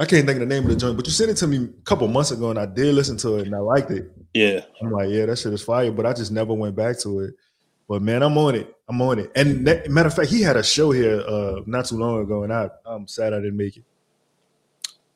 I 0.01 0.05
can't 0.05 0.25
think 0.25 0.41
of 0.41 0.47
the 0.49 0.53
name 0.55 0.63
of 0.63 0.69
the 0.69 0.75
joint, 0.75 0.97
but 0.97 1.05
you 1.05 1.11
sent 1.11 1.29
it 1.29 1.37
to 1.37 1.47
me 1.47 1.57
a 1.57 1.67
couple 1.83 2.07
months 2.07 2.31
ago, 2.31 2.49
and 2.49 2.57
I 2.57 2.65
did 2.65 2.95
listen 2.95 3.17
to 3.17 3.35
it, 3.35 3.45
and 3.45 3.55
I 3.55 3.59
liked 3.59 3.91
it. 3.91 4.11
Yeah, 4.33 4.61
I'm 4.81 4.89
like, 4.89 5.09
yeah, 5.09 5.27
that 5.27 5.37
shit 5.37 5.53
is 5.53 5.61
fire, 5.61 5.91
but 5.91 6.07
I 6.07 6.13
just 6.13 6.31
never 6.31 6.55
went 6.55 6.75
back 6.75 6.97
to 7.01 7.19
it. 7.19 7.35
But 7.87 8.01
man, 8.01 8.23
I'm 8.23 8.35
on 8.35 8.55
it. 8.55 8.75
I'm 8.89 8.99
on 8.99 9.19
it. 9.19 9.31
And 9.35 9.67
that, 9.67 9.91
matter 9.91 10.07
of 10.07 10.15
fact, 10.15 10.29
he 10.29 10.41
had 10.41 10.57
a 10.57 10.63
show 10.63 10.89
here 10.89 11.21
uh 11.27 11.61
not 11.67 11.85
too 11.85 11.97
long 11.97 12.19
ago, 12.19 12.41
and 12.41 12.51
I 12.51 12.69
I'm 12.83 13.07
sad 13.07 13.33
I 13.33 13.37
didn't 13.37 13.57
make 13.57 13.77
it. 13.77 13.83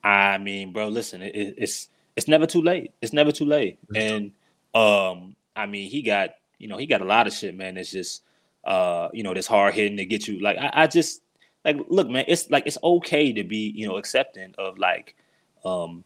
I 0.04 0.38
mean, 0.38 0.72
bro, 0.72 0.90
listen, 0.90 1.24
it, 1.24 1.56
it's 1.58 1.90
it's 2.16 2.28
never 2.28 2.46
too 2.46 2.62
late. 2.62 2.92
It's 3.02 3.14
never 3.14 3.32
too 3.32 3.46
late. 3.46 3.80
And 3.96 4.34
um, 4.76 5.35
I 5.56 5.66
mean, 5.66 5.90
he 5.90 6.02
got 6.02 6.32
you 6.58 6.68
know 6.68 6.78
he 6.78 6.86
got 6.86 7.02
a 7.02 7.06
lot 7.06 7.28
of 7.28 7.34
shit, 7.34 7.56
man. 7.56 7.78
It's 7.78 7.92
just 7.92 8.24
uh, 8.64 9.10
you 9.14 9.24
know, 9.24 9.34
this 9.34 9.48
hard 9.48 9.74
hitting 9.74 9.98
to 9.98 10.06
get 10.06 10.28
you. 10.28 10.40
Like 10.40 10.58
I, 10.58 10.72
I 10.74 10.88
just 10.88 11.22
like 11.66 11.78
look 11.90 12.08
man 12.08 12.24
it's 12.28 12.50
like 12.50 12.66
it's 12.66 12.78
okay 12.84 13.34
to 13.34 13.44
be 13.44 13.74
you 13.76 13.88
know 13.88 13.98
accepting 13.98 14.54
of 14.58 14.78
like 14.78 15.16
um 15.66 16.04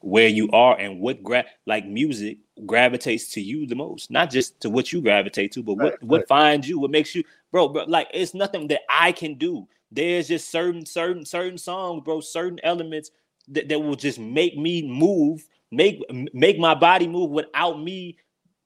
where 0.00 0.28
you 0.28 0.48
are 0.52 0.78
and 0.78 1.00
what 1.00 1.22
gra- 1.24 1.44
like 1.66 1.84
music 1.84 2.38
gravitates 2.64 3.32
to 3.32 3.40
you 3.40 3.66
the 3.66 3.74
most 3.74 4.10
not 4.10 4.30
just 4.30 4.58
to 4.60 4.70
what 4.70 4.92
you 4.92 5.02
gravitate 5.02 5.50
to 5.52 5.62
but 5.62 5.74
what 5.74 5.92
right, 5.92 6.02
what 6.02 6.28
finds 6.28 6.68
you 6.68 6.78
what 6.78 6.90
makes 6.90 7.14
you 7.14 7.24
bro 7.50 7.68
bro 7.68 7.84
like 7.88 8.08
it's 8.14 8.32
nothing 8.32 8.68
that 8.68 8.82
i 8.88 9.10
can 9.10 9.34
do 9.34 9.66
there's 9.90 10.28
just 10.28 10.50
certain 10.50 10.86
certain 10.86 11.24
certain 11.24 11.58
songs 11.58 12.02
bro 12.04 12.20
certain 12.20 12.60
elements 12.62 13.10
that, 13.48 13.68
that 13.68 13.80
will 13.80 13.96
just 13.96 14.20
make 14.20 14.56
me 14.56 14.82
move 14.88 15.48
make 15.72 16.00
make 16.32 16.58
my 16.58 16.74
body 16.74 17.08
move 17.08 17.30
without 17.30 17.82
me 17.82 18.16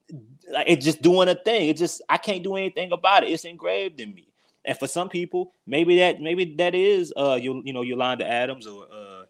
it's 0.09 0.85
just 0.85 1.01
doing 1.01 1.29
a 1.29 1.35
thing. 1.35 1.69
It 1.69 1.77
just 1.77 2.01
i 2.09 2.17
can't 2.17 2.43
do 2.43 2.55
anything 2.55 2.91
about 2.91 3.23
it. 3.23 3.31
It's 3.31 3.45
engraved 3.45 3.99
in 3.99 4.13
me. 4.13 4.27
And 4.65 4.77
for 4.77 4.87
some 4.87 5.09
people, 5.09 5.53
maybe 5.67 5.99
that 5.99 6.21
maybe 6.21 6.55
that 6.55 6.75
is 6.75 7.13
uh 7.17 7.39
you 7.41 7.61
you 7.65 7.73
know 7.73 7.81
Yolanda 7.81 8.27
Adams 8.27 8.67
or 8.67 8.85
uh 8.91 9.23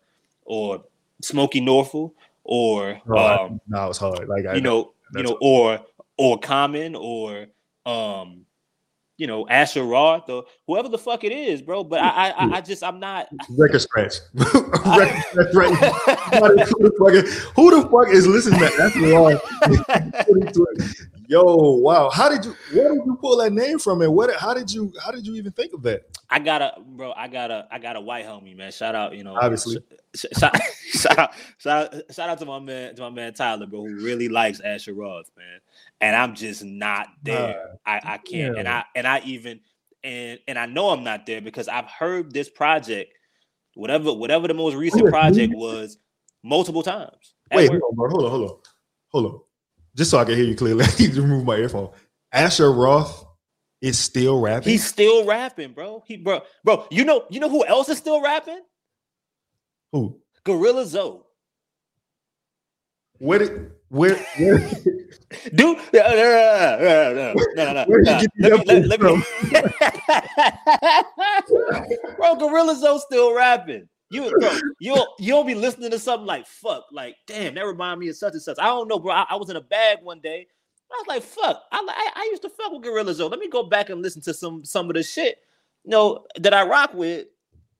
or 0.45 0.83
Smokie 1.21 1.61
Norful 1.61 2.11
or 2.43 3.01
oh, 3.07 3.45
um, 3.45 3.61
no, 3.67 3.89
it's 3.89 3.97
hard. 3.97 4.27
Like 4.27 4.45
I, 4.45 4.55
you 4.55 4.61
know 4.61 4.93
you 5.15 5.23
know 5.23 5.37
or 5.41 5.79
or 6.17 6.39
Common 6.39 6.95
or 6.95 7.47
um 7.85 8.45
you 9.17 9.27
know 9.27 9.47
Asher 9.47 9.83
Roth 9.83 10.29
or 10.29 10.45
whoever 10.67 10.89
the 10.89 10.97
fuck 10.97 11.23
it 11.23 11.31
is, 11.31 11.61
bro. 11.61 11.83
But 11.83 12.01
I 12.01 12.29
I, 12.29 12.57
I 12.57 12.61
just 12.61 12.83
I'm 12.83 12.99
not 12.99 13.27
record 13.49 13.81
scratch. 13.81 14.15
record 14.33 15.23
scratch 15.29 15.53
right. 15.53 15.75
who, 15.75 15.77
the 16.79 16.91
fuck, 16.97 17.13
who 17.55 17.81
the 17.81 17.87
fuck 17.89 18.09
is 18.09 18.27
listening 18.27 18.59
to 18.59 18.73
Asher 18.81 19.01
Roth? 19.11 19.41
Yo, 21.27 21.77
wow. 21.77 22.09
How 22.09 22.29
did 22.29 22.45
you 22.45 22.55
where 22.73 22.89
did 22.93 23.05
you 23.05 23.17
pull 23.19 23.37
that 23.37 23.53
name 23.53 23.79
from 23.79 24.01
and 24.01 24.13
what 24.13 24.35
how 24.35 24.53
did 24.53 24.71
you 24.71 24.91
how 25.03 25.11
did 25.11 25.25
you 25.25 25.35
even 25.35 25.51
think 25.51 25.73
of 25.73 25.81
that? 25.83 26.03
I 26.29 26.39
got 26.39 26.61
a 26.61 26.73
bro, 26.85 27.13
I 27.13 27.27
got 27.27 27.49
a 27.49 27.67
I 27.71 27.79
got 27.79 27.95
a 27.95 28.01
white 28.01 28.25
homie, 28.25 28.55
man. 28.55 28.71
Shout 28.71 28.93
out, 28.93 29.15
you 29.15 29.23
know, 29.23 29.35
obviously. 29.35 29.77
Sh- 30.15 30.25
shout, 30.37 30.55
shout 30.91 31.17
out, 31.17 31.33
shout 31.57 31.93
out, 31.93 32.13
shout 32.13 32.29
out 32.29 32.39
to 32.39 32.45
my 32.45 32.59
man, 32.59 32.95
to 32.95 33.01
my 33.01 33.09
man 33.09 33.33
Tyler, 33.33 33.65
bro, 33.65 33.85
who 33.85 34.03
really 34.03 34.29
likes 34.29 34.59
Asher 34.59 34.93
Roth, 34.93 35.31
man. 35.37 35.59
And 36.03 36.15
I'm 36.15 36.35
just 36.35 36.63
not 36.63 37.07
there. 37.23 37.59
Uh, 37.59 37.89
I, 37.89 38.01
I 38.03 38.17
can't. 38.17 38.53
Yeah. 38.53 38.59
And 38.59 38.67
I 38.67 38.83
and 38.95 39.07
I 39.07 39.21
even 39.21 39.61
and 40.03 40.39
and 40.47 40.59
I 40.59 40.65
know 40.65 40.89
I'm 40.89 41.03
not 41.03 41.25
there 41.25 41.41
because 41.41 41.67
I've 41.67 41.87
heard 41.87 42.33
this 42.33 42.49
project, 42.49 43.13
whatever 43.73 44.13
whatever 44.13 44.47
the 44.47 44.53
most 44.53 44.75
recent 44.75 45.07
project 45.07 45.53
was, 45.55 45.97
multiple 46.43 46.83
times. 46.83 47.33
Wait, 47.51 47.69
hold 47.69 47.81
on, 47.81 47.95
bro. 47.95 48.09
Hold 48.09 48.25
on, 48.25 48.31
hold 48.31 48.51
on, 48.51 48.57
hold 49.11 49.25
on 49.33 49.39
just 49.95 50.11
so 50.11 50.17
I 50.17 50.25
can 50.25 50.35
hear 50.35 50.45
you 50.45 50.55
clearly, 50.55 50.83
I 50.87 50.91
need 50.99 51.13
to 51.13 51.21
remove 51.21 51.45
my 51.45 51.55
earphone. 51.55 51.89
Asher 52.31 52.71
Roth 52.71 53.25
is 53.81 53.99
still 53.99 54.39
rapping. 54.39 54.71
He's 54.71 54.85
still 54.85 55.25
rapping, 55.25 55.73
bro. 55.73 56.03
He 56.07 56.17
bro, 56.17 56.41
bro. 56.63 56.87
You 56.89 57.05
know, 57.05 57.25
you 57.29 57.39
know 57.39 57.49
who 57.49 57.65
else 57.65 57.89
is 57.89 57.97
still 57.97 58.21
rapping? 58.21 58.61
Who? 59.91 60.19
Gorilla 60.43 60.85
Zoe. 60.85 61.21
Where 63.19 63.39
did 63.39 63.71
where, 63.93 64.15
where 64.37 64.57
dude? 65.53 65.77
No, 65.93 65.93
no, 65.93 66.73
no, 66.81 67.33
no, 67.55 67.73
no. 67.73 67.85
Let 67.87 68.65
me, 68.65 68.65
let, 68.65 68.87
let 68.87 69.01
me. 69.01 69.23
bro, 72.17 72.35
Gorilla 72.35 72.75
Zoe 72.75 72.99
still 72.99 73.35
rapping. 73.35 73.87
You 74.09 74.31
bro, 74.39 74.51
you'll 74.79 75.13
you'll 75.19 75.43
be 75.43 75.53
listening 75.53 75.91
to 75.91 75.99
something 75.99 76.25
like 76.25 76.47
fuck, 76.47 76.85
like 76.91 77.17
damn, 77.27 77.53
that 77.53 77.67
remind 77.67 77.99
me 77.99 78.09
of 78.09 78.15
such 78.15 78.33
and 78.33 78.41
such. 78.41 78.57
I 78.57 78.65
don't 78.65 78.87
know, 78.87 78.97
bro. 78.97 79.13
I, 79.13 79.27
I 79.29 79.35
was 79.35 79.51
in 79.51 79.57
a 79.57 79.61
bag 79.61 79.99
one 80.01 80.21
day. 80.21 80.47
I 80.91 80.95
was 80.95 81.07
like, 81.07 81.21
fuck, 81.21 81.61
I, 81.71 81.85
I, 81.87 82.11
I 82.15 82.29
used 82.31 82.41
to 82.41 82.49
fuck 82.49 82.71
with 82.71 82.81
Gorilla 82.81 83.13
Zoe. 83.13 83.29
Let 83.29 83.39
me 83.39 83.47
go 83.47 83.61
back 83.61 83.91
and 83.91 84.01
listen 84.01 84.23
to 84.23 84.33
some 84.33 84.65
some 84.65 84.89
of 84.89 84.95
the 84.95 85.03
shit, 85.03 85.37
you 85.83 85.91
know, 85.91 86.25
that 86.39 86.55
I 86.55 86.65
rock 86.65 86.95
with. 86.95 87.27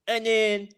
And 0.08 0.28
then 0.28 0.70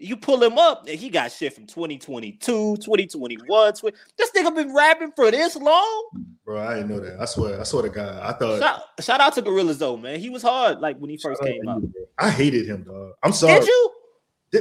you 0.00 0.16
pull 0.16 0.42
him 0.42 0.58
up, 0.58 0.86
and 0.88 0.98
he 0.98 1.10
got 1.10 1.30
shit 1.30 1.52
from 1.52 1.66
2022, 1.66 2.76
2021. 2.78 3.72
20, 3.74 3.96
this 4.16 4.30
nigga 4.32 4.54
been 4.54 4.74
rapping 4.74 5.12
for 5.14 5.30
this 5.30 5.56
long. 5.56 6.10
Bro, 6.44 6.60
I 6.60 6.74
didn't 6.76 6.88
know 6.88 7.00
that. 7.00 7.20
I 7.20 7.26
swear, 7.26 7.60
I 7.60 7.64
swear 7.64 7.82
to 7.82 7.88
God. 7.90 8.22
I 8.22 8.32
thought 8.32 8.60
shout, 8.60 8.82
shout 9.00 9.20
out 9.20 9.34
to 9.34 9.42
Gorilla 9.42 9.74
Zoe, 9.74 10.00
man. 10.00 10.18
He 10.18 10.30
was 10.30 10.42
hard 10.42 10.80
like 10.80 10.96
when 10.96 11.10
he 11.10 11.18
first 11.18 11.42
came 11.42 11.68
out. 11.68 11.82
I 12.18 12.30
hated 12.30 12.66
him, 12.66 12.84
dog. 12.84 13.12
I'm 13.22 13.32
sorry. 13.32 13.60
Did 13.60 13.68
you? 13.68 13.92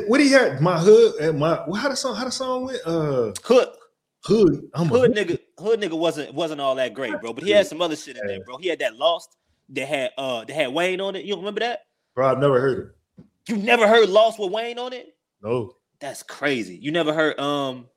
What 0.08 0.20
he 0.20 0.30
had? 0.30 0.62
My 0.62 0.78
hood 0.78 1.16
and 1.16 1.40
my 1.40 1.56
how 1.76 1.90
the 1.90 1.96
song 1.96 2.16
how 2.16 2.26
the 2.26 2.32
song 2.32 2.66
went? 2.66 2.82
Uh, 2.86 3.32
hood. 3.44 3.70
Hood. 4.26 4.70
I'm 4.74 4.88
hood 4.88 5.16
nigga. 5.16 5.40
Hood 5.58 5.80
nigga 5.80 5.98
wasn't 5.98 6.34
wasn't 6.34 6.60
all 6.60 6.76
that 6.76 6.94
great, 6.94 7.20
bro. 7.22 7.34
But 7.34 7.44
he 7.44 7.52
had 7.52 7.66
some 7.66 7.82
other 7.82 7.96
shit 7.96 8.18
in 8.18 8.28
there, 8.28 8.44
bro. 8.44 8.58
He 8.58 8.68
had 8.68 8.80
that 8.80 8.98
Lost 8.98 9.38
that 9.70 9.88
had 9.88 10.12
uh 10.18 10.44
that 10.44 10.54
had 10.54 10.74
Wayne 10.74 11.00
on 11.00 11.16
it. 11.16 11.26
You 11.26 11.38
remember 11.38 11.62
that? 11.62 11.86
Bro, 12.14 12.30
I've 12.30 12.40
never 12.40 12.60
heard 12.60 12.80
it. 12.80 13.50
You 13.50 13.58
never 13.58 13.88
heard 13.88 14.10
Lost 14.10 14.38
with 14.38 14.52
Wayne 14.52 14.78
on 14.78 14.94
it? 14.94 15.16
No. 15.42 15.76
That's 16.00 16.24
crazy. 16.24 16.76
You 16.76 16.92
never 16.92 17.14
heard 17.14 17.40
um 17.40 17.88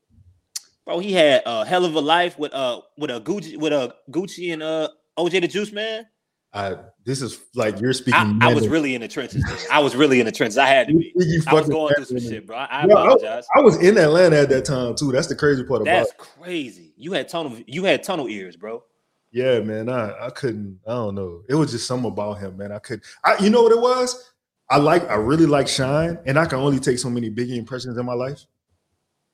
bro, 0.84 0.98
he 0.98 1.12
had 1.12 1.42
a 1.46 1.64
hell 1.64 1.84
of 1.84 1.94
a 1.94 2.00
life 2.00 2.38
with 2.38 2.52
uh 2.52 2.80
with 2.96 3.10
a 3.10 3.20
Gucci 3.20 3.56
with 3.56 3.72
a 3.72 3.94
Gucci 4.10 4.52
and 4.52 4.62
uh 4.62 4.88
OJ 5.18 5.40
the 5.40 5.48
Juice 5.48 5.72
man. 5.72 6.06
I 6.54 6.76
this 7.04 7.22
is 7.22 7.40
like 7.54 7.80
you're 7.80 7.94
speaking. 7.94 8.38
I, 8.42 8.50
I 8.50 8.54
was 8.54 8.68
really 8.68 8.94
in 8.94 9.00
the 9.00 9.08
trenches. 9.08 9.42
I 9.72 9.80
was 9.80 9.96
really 9.96 10.20
in 10.20 10.26
the 10.26 10.32
trenches. 10.32 10.58
I 10.58 10.66
had 10.66 10.88
to 10.88 10.94
be. 10.94 11.12
I 11.46 11.54
was 11.54 11.68
going 11.68 11.94
through 11.94 12.04
some 12.04 12.20
shit, 12.20 12.46
bro. 12.46 12.58
I, 12.58 12.64
I 12.64 12.82
apologize. 12.84 13.46
I, 13.54 13.60
I, 13.60 13.62
was 13.62 13.82
in 13.82 13.96
Atlanta 13.96 14.40
at 14.40 14.50
that 14.50 14.66
time 14.66 14.94
too. 14.94 15.12
That's 15.12 15.28
the 15.28 15.34
crazy 15.34 15.64
part 15.64 15.84
That's 15.84 16.10
about. 16.10 16.18
That's 16.18 16.30
crazy. 16.42 16.92
You 16.96 17.12
had 17.12 17.28
tunnel. 17.28 17.56
You 17.66 17.84
had 17.84 18.02
tunnel 18.02 18.28
ears, 18.28 18.56
bro. 18.56 18.84
Yeah, 19.30 19.60
man. 19.60 19.88
I 19.88 20.26
I 20.26 20.30
couldn't. 20.30 20.78
I 20.86 20.92
don't 20.92 21.14
know. 21.14 21.42
It 21.48 21.54
was 21.54 21.70
just 21.70 21.86
something 21.86 22.10
about 22.10 22.34
him, 22.34 22.58
man. 22.58 22.70
I 22.70 22.80
could. 22.80 23.02
I 23.24 23.38
you 23.38 23.48
know 23.48 23.62
what 23.62 23.72
it 23.72 23.80
was. 23.80 24.31
I 24.72 24.78
like. 24.78 25.08
I 25.10 25.14
really 25.16 25.44
like 25.44 25.68
Shyne, 25.68 26.18
and 26.24 26.38
I 26.38 26.46
can 26.46 26.58
only 26.58 26.80
take 26.80 26.98
so 26.98 27.10
many 27.10 27.30
Biggie 27.30 27.56
impressions 27.56 27.98
in 27.98 28.06
my 28.06 28.14
life. 28.14 28.40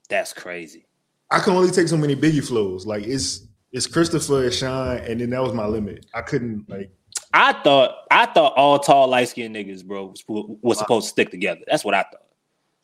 That's 0.08 0.32
crazy. 0.32 0.86
I 1.30 1.38
can 1.38 1.52
only 1.52 1.70
take 1.70 1.86
so 1.86 1.96
many 1.96 2.16
Biggie 2.16 2.44
flows. 2.44 2.84
Like 2.84 3.04
it's 3.04 3.46
it's 3.70 3.86
Christopher, 3.86 4.44
and 4.44 4.52
Shyne, 4.52 4.98
and 5.04 5.20
then 5.20 5.30
that 5.30 5.42
was 5.42 5.54
my 5.54 5.66
limit. 5.66 6.06
I 6.12 6.22
couldn't 6.22 6.68
like 6.68 6.90
I 7.32 7.52
thought 7.62 8.06
I 8.10 8.26
thought 8.26 8.54
all 8.56 8.80
tall, 8.80 9.06
light 9.06 9.28
skinned 9.28 9.54
niggas, 9.54 9.84
bro, 9.84 10.06
was, 10.06 10.24
was 10.26 10.78
supposed 10.78 11.06
to 11.06 11.10
stick 11.10 11.30
together. 11.30 11.60
That's 11.68 11.84
what 11.84 11.94
I 11.94 12.02
thought. 12.02 12.26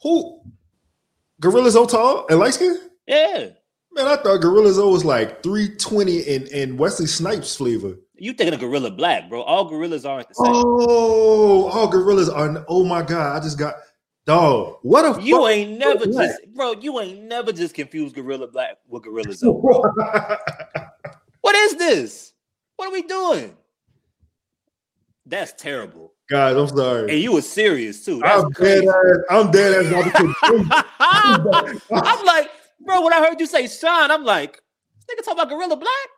Who? 0.03 0.41
Gorillas 1.41 1.73
Zoe 1.73 1.89
tall 1.89 2.27
and 2.29 2.39
light 2.39 2.55
skinned? 2.55 2.79
Yeah. 3.09 3.49
Man, 3.93 4.07
I 4.07 4.17
thought 4.17 4.41
Gorillas 4.41 4.77
Zoe 4.77 4.93
was 4.93 5.05
like 5.05 5.43
320 5.43 6.37
and, 6.37 6.49
and 6.49 6.79
Wesley 6.79 7.07
Snipes 7.07 7.57
flavor. 7.57 7.97
You 8.25 8.33
thinking 8.33 8.55
of 8.55 8.61
Guerilla 8.61 8.91
Black, 8.91 9.29
bro? 9.29 9.43
All 9.43 9.67
gorillas 9.67 10.07
aren't 10.07 10.29
the 10.29 10.35
same. 10.35 10.51
Oh, 10.51 11.69
all 11.69 11.87
gorillas 11.87 12.31
are. 12.31 12.65
Oh 12.69 12.83
my 12.83 13.03
god! 13.03 13.37
I 13.37 13.45
just 13.45 13.59
got 13.59 13.75
dog. 14.25 14.79
What 14.81 15.19
a 15.19 15.23
you 15.23 15.47
ain't 15.47 15.79
never 15.79 16.07
just, 16.07 16.41
bro. 16.55 16.73
You 16.73 16.99
ain't 17.01 17.25
never 17.25 17.53
just 17.53 17.75
confused 17.75 18.15
Guerilla 18.15 18.47
Black 18.47 18.79
with 18.89 19.03
Gorilla 19.03 19.35
Zoe, 19.35 19.61
bro. 19.61 19.83
what 21.43 21.55
is 21.55 21.77
this? 21.77 22.33
What 22.77 22.89
are 22.89 22.93
we 22.93 23.03
doing? 23.03 23.55
That's 25.27 25.53
terrible. 25.53 26.15
Guys, 26.31 26.57
I'm 26.57 26.69
sorry. 26.75 27.13
And 27.13 27.21
you 27.21 27.35
were 27.35 27.43
serious 27.43 28.07
too. 28.07 28.21
That's 28.21 28.43
I'm 28.43 28.53
crazy. 28.53 28.87
dead 28.87 28.89
ass. 28.89 29.19
I'm 29.29 29.51
dead 29.51 29.85
ass. 29.85 30.85
I'm 31.91 32.25
like, 32.25 32.51
bro, 32.81 33.03
when 33.03 33.13
I 33.13 33.19
heard 33.19 33.39
you 33.39 33.45
say 33.45 33.67
Sean, 33.67 34.11
I'm 34.11 34.25
like, 34.25 34.63
nigga 35.11 35.23
talk 35.27 35.35
about 35.35 35.51
Guerilla 35.51 35.77
Black? 35.77 36.09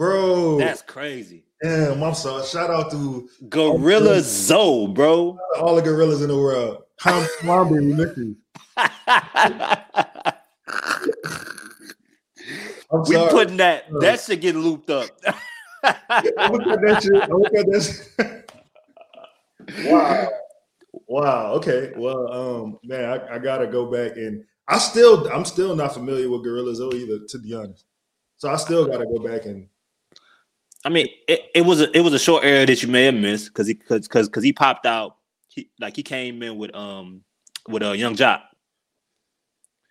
Bro. 0.00 0.56
That's 0.56 0.80
crazy. 0.80 1.44
Damn, 1.62 2.02
I'm 2.02 2.14
sorry. 2.14 2.42
Shout 2.46 2.70
out 2.70 2.90
to 2.90 3.28
Gorilla 3.50 4.22
Zoe, 4.22 4.86
bro. 4.86 5.38
All 5.58 5.76
the 5.76 5.82
gorillas 5.82 6.22
in 6.22 6.28
the 6.28 6.38
world. 6.38 6.84
Tom 6.98 7.22
miss 7.74 8.16
you. 8.16 8.34
we 13.08 13.16
putting 13.28 13.58
that 13.58 13.84
that 14.00 14.20
should 14.20 14.40
get 14.40 14.56
looped 14.56 14.88
up. 14.88 15.10
I'm 15.84 16.52
look 16.52 16.66
at 16.66 16.80
that 16.80 17.02
shit. 17.02 17.28
Look 17.28 17.54
at 17.54 17.66
that 18.16 18.44
Wow. 19.84 20.30
Wow. 21.08 21.52
Okay. 21.56 21.92
Well, 21.94 22.32
um, 22.32 22.78
man, 22.84 23.04
I, 23.04 23.34
I, 23.34 23.38
gotta 23.38 23.66
go 23.66 23.84
back 23.90 24.16
and 24.16 24.46
I 24.66 24.78
still 24.78 25.28
I'm 25.28 25.44
still 25.44 25.76
not 25.76 25.92
familiar 25.92 26.30
with 26.30 26.42
Gorilla 26.42 26.74
Zoe 26.74 27.02
either, 27.02 27.18
to 27.28 27.38
be 27.38 27.52
honest. 27.52 27.84
So 28.38 28.48
I 28.48 28.56
still 28.56 28.86
gotta 28.86 29.04
go 29.04 29.18
back 29.18 29.44
and 29.44 29.68
I 30.84 30.88
mean, 30.88 31.08
it, 31.28 31.50
it 31.54 31.62
was 31.62 31.80
a 31.80 31.96
it 31.96 32.00
was 32.00 32.14
a 32.14 32.18
short 32.18 32.44
era 32.44 32.64
that 32.66 32.82
you 32.82 32.88
may 32.88 33.04
have 33.04 33.14
missed 33.14 33.48
because 33.48 33.66
he 33.66 33.74
because 33.74 34.08
because 34.08 34.42
he 34.42 34.52
popped 34.52 34.86
out 34.86 35.16
he 35.48 35.68
like 35.78 35.96
he 35.96 36.02
came 36.02 36.42
in 36.42 36.56
with 36.56 36.74
um 36.74 37.22
with 37.68 37.82
a 37.82 37.90
uh, 37.90 37.92
Yung 37.92 38.16
Joc. 38.16 38.40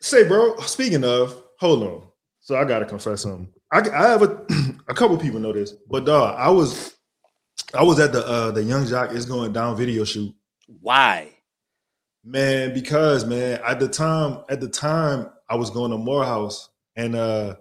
Say, 0.01 0.27
bro. 0.27 0.55
Speaking 0.61 1.03
of, 1.03 1.43
hold 1.59 1.83
on. 1.83 2.03
So 2.39 2.55
I 2.55 2.63
gotta 2.63 2.85
confess 2.85 3.21
something. 3.21 3.49
I, 3.71 3.79
I 3.79 4.07
have 4.09 4.23
a 4.23 4.45
a 4.87 4.93
couple 4.93 5.17
people 5.17 5.39
know 5.39 5.53
this, 5.53 5.73
but 5.89 6.05
dog, 6.05 6.35
I 6.37 6.49
was 6.49 6.95
I 7.73 7.83
was 7.83 7.99
at 7.99 8.11
the 8.11 8.25
uh 8.25 8.51
the 8.51 8.63
Yung 8.63 8.85
Joc 8.85 9.11
is 9.13 9.25
going 9.25 9.53
down 9.53 9.77
video 9.77 10.03
shoot. 10.03 10.33
Why? 10.81 11.29
Man, 12.23 12.73
because 12.73 13.25
man, 13.25 13.59
at 13.65 13.79
the 13.79 13.87
time, 13.87 14.39
at 14.49 14.59
the 14.59 14.67
time, 14.67 15.29
I 15.49 15.55
was 15.55 15.69
going 15.69 15.91
to 15.91 15.97
Morehouse 15.97 16.69
and 16.95 17.15
uh 17.15 17.55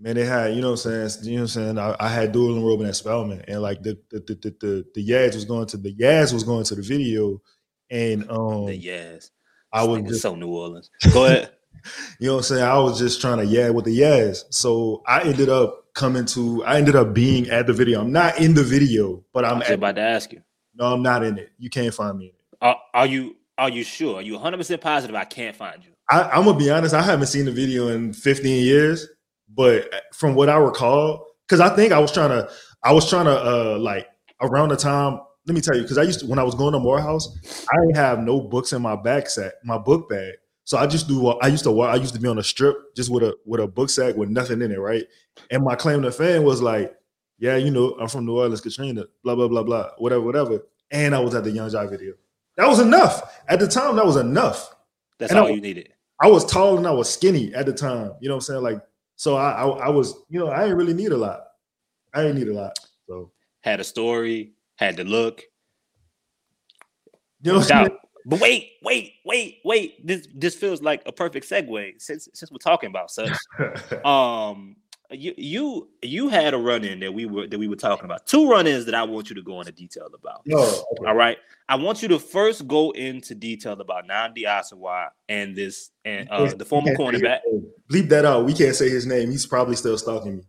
man, 0.00 0.16
they 0.16 0.24
had, 0.24 0.54
you 0.54 0.62
know 0.62 0.72
what 0.72 0.86
I'm 0.86 1.08
saying, 1.08 1.24
you 1.24 1.36
know 1.36 1.42
what 1.42 1.56
I'm 1.56 1.76
saying? 1.76 1.78
I, 1.78 1.96
I 2.00 2.08
had 2.08 2.32
dual 2.32 2.56
enrollment 2.56 2.88
at 2.88 2.96
Spelman 2.96 3.44
and 3.46 3.60
like 3.60 3.82
the 3.82 3.98
the 4.10 4.20
the 4.20 4.34
the, 4.34 4.56
the, 4.60 4.86
the 4.94 5.08
Yaz 5.08 5.34
was 5.34 5.44
going 5.44 5.66
to 5.66 5.76
the 5.76 5.94
Yaz 5.94 6.32
was 6.32 6.42
going 6.42 6.64
to 6.64 6.74
the 6.74 6.82
video 6.82 7.40
and 7.90 8.28
um 8.30 8.66
the 8.66 8.80
Yaz. 8.80 9.30
I 9.72 9.84
was 9.84 10.02
just, 10.02 10.22
so 10.22 10.34
New 10.34 10.48
Orleans. 10.48 10.90
Go 11.12 11.26
ahead. 11.26 11.50
you 12.18 12.28
know 12.28 12.34
what 12.34 12.38
I'm 12.38 12.44
saying? 12.44 12.64
I 12.64 12.78
was 12.78 12.98
just 12.98 13.20
trying 13.20 13.38
to 13.38 13.46
yeah 13.46 13.68
with 13.68 13.84
the 13.84 14.00
Yaz. 14.00 14.44
So 14.50 15.02
I 15.06 15.22
ended 15.22 15.48
up 15.48 15.92
coming 15.94 16.24
to 16.26 16.64
I 16.64 16.78
ended 16.78 16.96
up 16.96 17.12
being 17.12 17.48
at 17.50 17.66
the 17.66 17.72
video. 17.72 18.00
I'm 18.00 18.12
not 18.12 18.40
in 18.40 18.54
the 18.54 18.64
video, 18.64 19.24
but 19.32 19.44
I'm 19.44 19.62
about 19.62 19.96
to 19.96 20.02
ask 20.02 20.32
you. 20.32 20.42
No, 20.74 20.86
I'm 20.86 21.02
not 21.02 21.22
in 21.22 21.38
it. 21.38 21.50
You 21.58 21.68
can't 21.68 21.92
find 21.92 22.16
me. 22.16 22.32
Are, 22.60 22.76
are 22.94 23.06
you 23.06 23.36
are 23.58 23.68
you 23.68 23.84
sure? 23.84 24.16
Are 24.16 24.22
you 24.22 24.34
100 24.34 24.56
percent 24.56 24.80
positive 24.80 25.14
I 25.14 25.24
can't 25.24 25.54
find 25.54 25.84
you? 25.84 25.90
I, 26.10 26.22
I'm 26.22 26.44
gonna 26.44 26.58
be 26.58 26.70
honest, 26.70 26.94
I 26.94 27.02
haven't 27.02 27.28
seen 27.28 27.44
the 27.44 27.52
video 27.52 27.88
in 27.88 28.12
15 28.12 28.64
years, 28.64 29.06
but 29.54 29.90
from 30.14 30.34
what 30.34 30.48
I 30.48 30.56
recall, 30.56 31.26
because 31.46 31.60
I 31.60 31.74
think 31.74 31.92
I 31.92 31.98
was 31.98 32.12
trying 32.12 32.30
to 32.30 32.50
I 32.82 32.92
was 32.92 33.08
trying 33.08 33.26
to 33.26 33.36
uh 33.36 33.78
like 33.78 34.06
around 34.40 34.70
the 34.70 34.76
time 34.76 35.20
let 35.46 35.54
me 35.54 35.60
tell 35.60 35.74
you, 35.74 35.82
because 35.82 35.98
I 35.98 36.02
used 36.02 36.20
to 36.20 36.26
when 36.26 36.38
I 36.38 36.42
was 36.42 36.54
going 36.54 36.72
to 36.74 36.78
Morehouse, 36.78 37.66
I 37.72 37.76
didn't 37.80 37.96
have 37.96 38.20
no 38.20 38.40
books 38.40 38.72
in 38.72 38.82
my 38.82 38.94
bag 38.94 39.28
sack, 39.28 39.52
my 39.64 39.78
book 39.78 40.08
bag. 40.08 40.34
So 40.64 40.78
I 40.78 40.86
just 40.86 41.08
do. 41.08 41.28
I 41.28 41.48
used 41.48 41.64
to. 41.64 41.80
I 41.80 41.96
used 41.96 42.14
to 42.14 42.20
be 42.20 42.28
on 42.28 42.38
a 42.38 42.42
strip 42.42 42.76
just 42.94 43.10
with 43.10 43.24
a 43.24 43.36
with 43.44 43.60
a 43.60 43.66
book 43.66 43.90
sack 43.90 44.16
with 44.16 44.28
nothing 44.28 44.62
in 44.62 44.70
it, 44.70 44.78
right? 44.78 45.04
And 45.50 45.64
my 45.64 45.74
claim 45.74 46.02
to 46.02 46.12
fame 46.12 46.44
was 46.44 46.62
like, 46.62 46.94
yeah, 47.38 47.56
you 47.56 47.70
know, 47.70 47.96
I'm 47.98 48.08
from 48.08 48.26
New 48.26 48.38
Orleans, 48.38 48.60
Katrina, 48.60 49.06
blah 49.24 49.34
blah 49.34 49.48
blah 49.48 49.62
blah, 49.62 49.90
whatever, 49.98 50.20
whatever. 50.20 50.60
And 50.90 51.14
I 51.14 51.20
was 51.20 51.34
at 51.34 51.44
the 51.44 51.50
Yung 51.50 51.70
Joc 51.70 51.90
video. 51.90 52.14
That 52.56 52.68
was 52.68 52.78
enough 52.78 53.40
at 53.48 53.58
the 53.58 53.66
time. 53.66 53.96
That 53.96 54.06
was 54.06 54.16
enough. 54.16 54.72
That's 55.18 55.32
and 55.32 55.40
all 55.40 55.48
I, 55.48 55.50
you 55.50 55.60
needed. 55.60 55.92
I 56.20 56.28
was 56.28 56.44
tall 56.44 56.76
and 56.76 56.86
I 56.86 56.92
was 56.92 57.12
skinny 57.12 57.54
at 57.54 57.66
the 57.66 57.72
time. 57.72 58.12
You 58.20 58.28
know 58.28 58.36
what 58.36 58.48
I'm 58.48 58.62
saying? 58.62 58.62
Like, 58.62 58.82
so 59.20 59.36
I, 59.36 59.50
I, 59.50 59.66
I 59.66 59.88
was, 59.90 60.14
you 60.30 60.40
know, 60.40 60.50
I 60.50 60.62
didn't 60.62 60.78
really 60.78 60.94
need 60.94 61.12
a 61.12 61.16
lot. 61.18 61.42
I 62.14 62.22
didn't 62.22 62.38
need 62.38 62.48
a 62.48 62.54
lot. 62.54 62.72
So 63.06 63.30
had 63.60 63.78
a 63.78 63.84
story, 63.84 64.54
had 64.76 64.96
the 64.96 65.04
look. 65.04 65.42
You 67.42 67.52
know, 67.52 67.88
but 68.24 68.40
wait, 68.40 68.70
wait, 68.82 69.12
wait, 69.26 69.58
wait. 69.62 70.06
This 70.06 70.26
this 70.34 70.54
feels 70.54 70.80
like 70.80 71.02
a 71.04 71.12
perfect 71.12 71.46
segue 71.46 72.00
since 72.00 72.30
since 72.32 72.50
we're 72.50 72.56
talking 72.56 72.88
about 72.88 73.10
such. 73.10 73.36
um, 74.06 74.76
you 75.10 75.34
you 75.36 75.88
you 76.02 76.28
had 76.28 76.54
a 76.54 76.58
run 76.58 76.84
in 76.84 77.00
that 77.00 77.12
we 77.12 77.26
were 77.26 77.46
that 77.46 77.58
we 77.58 77.68
were 77.68 77.76
talking 77.76 78.04
about. 78.04 78.26
Two 78.26 78.48
run 78.48 78.66
ins 78.66 78.84
that 78.84 78.94
I 78.94 79.02
want 79.02 79.28
you 79.28 79.36
to 79.36 79.42
go 79.42 79.60
into 79.60 79.72
detail 79.72 80.08
about. 80.14 80.42
Oh, 80.52 80.84
okay. 80.92 81.08
All 81.08 81.16
right. 81.16 81.38
I 81.68 81.76
want 81.76 82.02
you 82.02 82.08
to 82.08 82.18
first 82.18 82.66
go 82.66 82.90
into 82.92 83.34
detail 83.34 83.72
about 83.72 84.06
Nnamdi 84.08 84.44
Asomugha 84.44 85.08
and 85.28 85.54
this 85.54 85.90
and 86.04 86.28
uh, 86.30 86.52
the 86.54 86.64
former 86.64 86.94
cornerback. 86.94 87.40
Bleep 87.90 88.08
that 88.08 88.24
out. 88.24 88.44
We 88.44 88.54
can't 88.54 88.74
say 88.74 88.88
his 88.88 89.06
name. 89.06 89.30
He's 89.30 89.46
probably 89.46 89.76
still 89.76 89.98
stalking 89.98 90.38
me. 90.38 90.42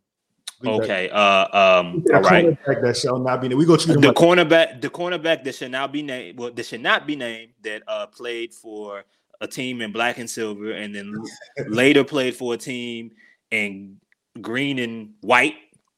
Okay. 0.64 1.10
Uh, 1.10 1.46
um. 1.52 2.04
All 2.14 2.22
right. 2.22 2.58
That 2.66 2.98
shall 2.98 3.20
not 3.20 3.42
be 3.42 3.48
named. 3.48 3.60
We 3.60 3.66
go 3.66 3.78
treat 3.78 4.00
the 4.00 4.14
cornerback. 4.14 4.82
The 4.82 4.90
cornerback 4.90 5.44
that 5.44 5.56
should 5.56 5.72
not 5.72 5.92
be 5.92 6.04
named. 6.04 6.38
Well, 6.38 6.52
that 6.52 6.66
should 6.66 6.82
not 6.82 7.08
be 7.08 7.16
named. 7.16 7.54
That 7.64 7.84
uh 7.88 8.08
played 8.08 8.54
for 8.54 9.04
a 9.40 9.48
team 9.48 9.82
in 9.82 9.92
black 9.92 10.20
and 10.20 10.30
silver, 10.30 10.72
and 10.72 10.94
then 10.94 11.14
later 11.68 12.04
played 12.04 12.36
for 12.36 12.54
a 12.54 12.58
team 12.58 13.12
in 13.50 13.98
green 14.40 14.80
and 14.80 15.14
white. 15.22 15.56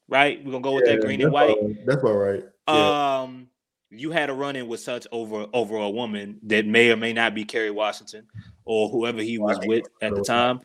Right. 0.08 0.43
We're 0.43 0.52
gonna 0.52 0.63
go 0.63 0.74
with 0.74 0.86
yeah, 0.88 0.96
that 0.96 1.02
green 1.02 1.22
and 1.22 1.32
white. 1.32 1.50
All, 1.50 1.74
that's 1.86 2.04
all 2.04 2.15
right. 2.15 2.43
Yeah. 2.67 3.22
Um. 3.22 3.50
You 3.96 4.10
had 4.10 4.32
a 4.32 4.34
run 4.34 4.56
in 4.56 4.67
with 4.67 4.80
such 4.80 5.06
over 5.12 5.46
over 5.54 5.76
a 5.78 5.89
woman 5.89 6.39
that 6.43 6.65
may 6.65 6.91
or 6.91 6.98
may 6.98 7.13
not 7.13 7.36
be 7.36 7.46
Kerry 7.46 7.69
Washington 7.69 8.26
or 8.65 8.89
whoever 8.89 9.22
he 9.22 9.38
was 9.38 9.60
with 9.65 9.86
at 10.02 10.15
the 10.15 10.24
time. 10.24 10.62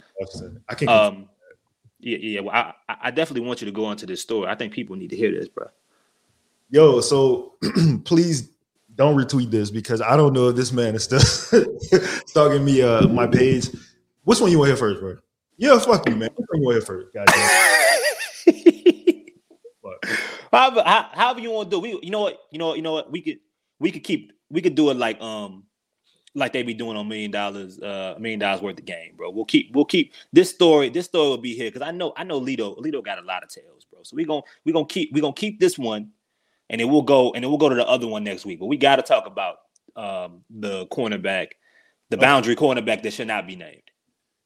I 0.66 0.74
can't. 0.74 0.90
Um, 0.90 1.28
yeah, 2.00 2.18
yeah. 2.18 2.40
Well, 2.40 2.54
I, 2.54 2.72
I 2.88 3.10
definitely 3.10 3.46
want 3.46 3.60
you 3.60 3.66
to 3.66 3.72
go 3.72 3.90
into 3.90 4.06
this 4.06 4.22
story. 4.22 4.48
I 4.48 4.54
think 4.54 4.72
people 4.72 4.96
need 4.96 5.10
to 5.10 5.16
hear 5.16 5.30
this, 5.30 5.48
bro. 5.48 5.66
Yo, 6.70 7.00
so 7.00 7.54
please 8.04 8.50
don't 8.94 9.16
retweet 9.16 9.50
this 9.50 9.70
because 9.70 10.00
I 10.00 10.16
don't 10.16 10.32
know 10.32 10.48
if 10.48 10.56
this 10.56 10.72
man 10.72 10.94
is 10.94 11.04
still 11.04 11.20
stalking 12.26 12.64
me 12.64 12.82
uh 12.82 13.08
my 13.08 13.26
page. 13.26 13.68
Which 14.24 14.40
one 14.40 14.50
you 14.50 14.58
want 14.58 14.68
to 14.68 14.72
hear 14.72 14.76
first, 14.76 15.00
bro? 15.00 15.16
Yeah, 15.58 15.78
fuck 15.80 16.08
you, 16.08 16.16
man. 16.16 16.30
Which 16.36 16.46
one 16.48 16.60
you 16.60 16.66
want 16.66 16.86
to 16.86 16.94
hear 16.94 17.02
first? 17.02 17.16
however, 20.52 20.82
however 20.84 21.40
you 21.40 21.50
want 21.50 21.70
to 21.70 21.76
do. 21.76 21.80
We, 21.80 21.98
you 22.02 22.10
know 22.10 22.20
what, 22.22 22.38
you 22.50 22.58
know, 22.58 22.74
you 22.74 22.82
know 22.82 22.92
what. 22.92 23.10
We 23.10 23.20
could, 23.20 23.38
we 23.80 23.90
could 23.90 24.04
keep, 24.04 24.32
we 24.50 24.62
could 24.62 24.76
do 24.76 24.90
it 24.90 24.96
like 24.96 25.20
um 25.20 25.64
like 26.34 26.52
they 26.52 26.62
be 26.62 26.74
doing 26.74 26.96
on 26.96 27.08
million 27.08 27.32
dollars, 27.32 27.80
uh, 27.80 28.14
million 28.18 28.38
dollars 28.38 28.62
worth 28.62 28.78
of 28.78 28.84
game, 28.84 29.16
bro. 29.16 29.30
We'll 29.30 29.44
keep, 29.44 29.74
we'll 29.74 29.84
keep 29.84 30.12
this 30.32 30.50
story. 30.50 30.88
This 30.88 31.06
story 31.06 31.28
will 31.28 31.38
be 31.38 31.54
here 31.54 31.70
because 31.70 31.82
I 31.82 31.90
know, 31.90 32.12
I 32.16 32.22
know 32.22 32.40
Lito, 32.40 32.78
Lito 32.78 33.04
got 33.04 33.18
a 33.18 33.22
lot 33.22 33.42
of 33.42 33.48
tails, 33.48 33.84
bro. 33.90 34.02
So 34.04 34.14
we 34.14 34.24
gonna, 34.24 34.42
we 34.64 34.72
gonna 34.72 34.86
keep, 34.86 35.12
we 35.12 35.20
gonna 35.20 35.32
keep 35.32 35.58
this 35.58 35.76
one, 35.76 36.10
and 36.70 36.80
then 36.80 36.88
we'll 36.88 37.02
go, 37.02 37.32
and 37.32 37.42
then 37.42 37.50
we'll 37.50 37.58
go 37.58 37.68
to 37.68 37.74
the 37.74 37.86
other 37.86 38.06
one 38.06 38.22
next 38.22 38.46
week. 38.46 38.60
But 38.60 38.66
we 38.66 38.76
got 38.76 38.96
to 38.96 39.02
talk 39.02 39.26
about 39.26 39.56
um 39.96 40.42
the 40.50 40.86
cornerback, 40.86 41.48
the 42.10 42.16
boundary 42.16 42.54
cornerback 42.54 43.02
that 43.02 43.12
should 43.12 43.26
not 43.26 43.46
be 43.46 43.56
named. 43.56 43.82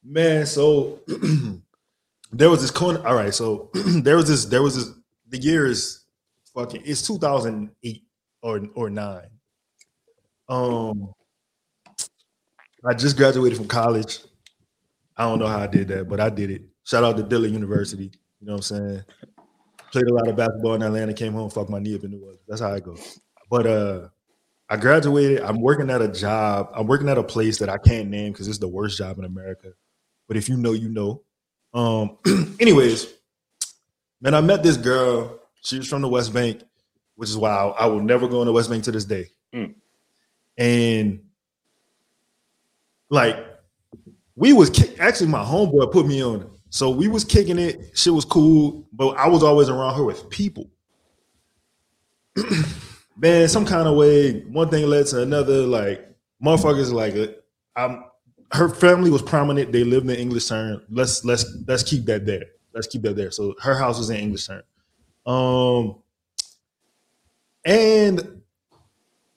Man, 0.04 0.46
so 0.46 1.00
there 2.32 2.50
was 2.50 2.60
this 2.60 2.70
corner. 2.70 3.06
All 3.06 3.14
right, 3.14 3.32
so 3.32 3.70
there 3.74 4.16
was 4.16 4.28
this, 4.28 4.44
there 4.46 4.62
was 4.62 4.74
this. 4.76 4.94
The 5.28 5.38
year 5.38 5.66
is 5.66 6.04
fucking. 6.54 6.82
It's 6.84 7.06
2008 7.06 8.02
or 8.42 8.60
or 8.74 8.90
nine. 8.90 9.28
Um, 10.48 11.12
I 12.84 12.94
just 12.94 13.16
graduated 13.16 13.56
from 13.56 13.68
college. 13.68 14.18
I 15.16 15.24
don't 15.24 15.38
know 15.38 15.46
how 15.46 15.60
I 15.60 15.66
did 15.66 15.88
that, 15.88 16.08
but 16.08 16.20
I 16.20 16.30
did 16.30 16.50
it. 16.50 16.62
Shout 16.84 17.04
out 17.04 17.16
to 17.16 17.22
Dillard 17.22 17.52
University. 17.52 18.10
You 18.40 18.46
know 18.46 18.54
what 18.54 18.70
I'm 18.70 18.78
saying? 18.78 19.04
Played 19.92 20.06
a 20.06 20.14
lot 20.14 20.26
of 20.26 20.36
basketball 20.36 20.74
in 20.74 20.82
Atlanta, 20.82 21.12
came 21.14 21.32
home, 21.32 21.50
fucked 21.50 21.70
my 21.70 21.78
knee 21.78 21.94
up 21.94 22.02
in 22.02 22.10
New 22.10 22.20
Orleans. 22.20 22.40
That's 22.48 22.60
how 22.60 22.72
I 22.72 22.80
go. 22.80 22.96
But 23.48 23.66
uh 23.66 24.08
I 24.68 24.76
graduated. 24.76 25.42
I'm 25.42 25.60
working 25.60 25.90
at 25.90 26.00
a 26.00 26.08
job. 26.08 26.70
I'm 26.74 26.86
working 26.86 27.08
at 27.10 27.18
a 27.18 27.22
place 27.22 27.58
that 27.58 27.68
I 27.68 27.76
can't 27.76 28.08
name 28.08 28.32
because 28.32 28.48
it's 28.48 28.58
the 28.58 28.68
worst 28.68 28.96
job 28.96 29.18
in 29.18 29.24
America. 29.24 29.74
But 30.32 30.38
if 30.38 30.48
you 30.48 30.56
know, 30.56 30.72
you 30.72 30.88
know. 30.88 31.20
Um, 31.74 32.16
anyways, 32.58 33.06
man, 34.18 34.32
I 34.32 34.40
met 34.40 34.62
this 34.62 34.78
girl. 34.78 35.40
She 35.60 35.76
was 35.76 35.86
from 35.86 36.00
the 36.00 36.08
West 36.08 36.32
Bank, 36.32 36.62
which 37.16 37.28
is 37.28 37.36
why 37.36 37.50
I, 37.50 37.82
I 37.82 37.86
will 37.86 38.00
never 38.00 38.26
go 38.26 38.40
in 38.40 38.46
the 38.46 38.52
West 38.54 38.70
Bank 38.70 38.82
to 38.84 38.92
this 38.92 39.04
day. 39.04 39.26
Mm. 39.54 39.74
And 40.56 41.20
like 43.10 43.44
we 44.34 44.54
was 44.54 44.70
actually 44.98 45.26
my 45.26 45.44
homeboy 45.44 45.92
put 45.92 46.06
me 46.06 46.24
on 46.24 46.40
it. 46.40 46.48
So 46.70 46.88
we 46.88 47.08
was 47.08 47.24
kicking 47.24 47.58
it. 47.58 47.90
Shit 47.92 48.14
was 48.14 48.24
cool, 48.24 48.88
but 48.90 49.10
I 49.18 49.28
was 49.28 49.42
always 49.42 49.68
around 49.68 49.96
her 49.96 50.04
with 50.04 50.30
people. 50.30 50.70
man, 53.18 53.48
some 53.48 53.66
kind 53.66 53.86
of 53.86 53.96
way, 53.96 54.40
one 54.44 54.70
thing 54.70 54.86
led 54.86 55.08
to 55.08 55.20
another. 55.20 55.66
Like 55.66 56.08
motherfuckers, 56.42 56.90
like 56.90 57.38
I'm. 57.76 58.04
Her 58.52 58.68
family 58.68 59.10
was 59.10 59.22
prominent. 59.22 59.72
They 59.72 59.84
lived 59.84 60.08
in 60.08 60.16
English 60.16 60.48
Turn. 60.48 60.82
Let's 60.90 61.24
let's 61.24 61.44
let's 61.66 61.82
keep 61.82 62.04
that 62.06 62.26
there. 62.26 62.44
Let's 62.74 62.86
keep 62.86 63.02
that 63.02 63.16
there. 63.16 63.30
So 63.30 63.54
her 63.62 63.74
house 63.74 63.98
was 63.98 64.10
in 64.10 64.16
English 64.16 64.46
Turn. 64.46 64.62
Um, 65.24 65.96
and 67.64 68.42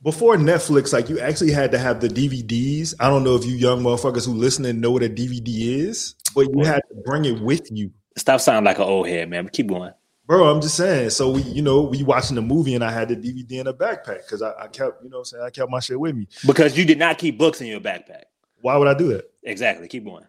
before 0.02 0.36
Netflix, 0.36 0.94
like 0.94 1.10
you 1.10 1.20
actually 1.20 1.52
had 1.52 1.72
to 1.72 1.78
have 1.78 2.00
the 2.00 2.08
DVDs. 2.08 2.94
I 3.00 3.10
don't 3.10 3.24
know 3.24 3.36
if 3.36 3.46
you 3.46 3.56
young 3.56 3.82
motherfuckers 3.82 4.26
who 4.26 4.34
listen 4.34 4.66
and 4.66 4.82
know 4.82 4.92
what 4.92 5.04
a 5.04 5.10
DVD 5.10 5.48
is, 5.48 6.16
but 6.36 6.48
you 6.54 6.64
had 6.64 6.82
to 6.90 6.96
bring 7.06 7.26
it 7.26 7.42
with 7.42 7.72
you. 7.72 7.92
Stop 8.18 8.40
sounding 8.40 8.66
like 8.66 8.78
an 8.78 8.84
old 8.84 9.08
head, 9.08 9.30
man. 9.30 9.50
Keep 9.50 9.68
going. 9.68 9.92
Bro, 10.28 10.48
I'm 10.50 10.62
just 10.62 10.76
saying. 10.76 11.12
So 11.12 11.30
we, 11.32 11.42
you 11.42 11.62
know, 11.62 11.82
we 11.82 12.04
watching 12.04 12.36
the 12.36 12.42
movie 12.42 12.74
and 12.74 12.84
I 12.84 12.92
had 12.92 13.10
the 13.10 13.16
DVD 13.16 13.60
in 13.62 13.68
a 13.68 13.74
backpack 13.74 14.24
because 14.26 14.42
I, 14.42 14.54
I, 14.60 14.68
kept, 14.68 15.04
you 15.04 15.10
know, 15.10 15.20
I'm 15.20 15.26
saying 15.26 15.44
I 15.44 15.50
kept 15.52 15.70
my 15.70 15.80
shit 15.80 16.00
with 16.00 16.16
me. 16.16 16.28
Because 16.48 16.78
you 16.78 16.86
did 16.86 16.98
not 16.98 17.18
keep 17.18 17.38
books 17.38 17.62
in 17.62 17.68
your 17.68 17.80
backpack. 17.80 18.24
Why 18.66 18.78
would 18.78 18.88
I 18.88 18.96
do 18.96 19.10
that? 19.10 19.30
Exactly. 19.44 19.88
Keep 19.88 20.06
going. 20.06 20.26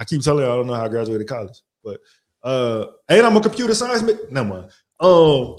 I 0.00 0.04
keep 0.04 0.20
telling 0.20 0.44
you 0.44 0.50
I 0.50 0.56
don't 0.56 0.66
know 0.66 0.74
how 0.74 0.86
I 0.86 0.88
graduated 0.88 1.28
college, 1.28 1.60
but 1.84 2.00
uh, 2.42 2.86
and 3.08 3.24
I'm 3.24 3.36
a 3.36 3.40
computer 3.40 3.72
science. 3.72 4.02
No 4.32 4.42
mind. 4.42 4.72
Um, 4.98 5.58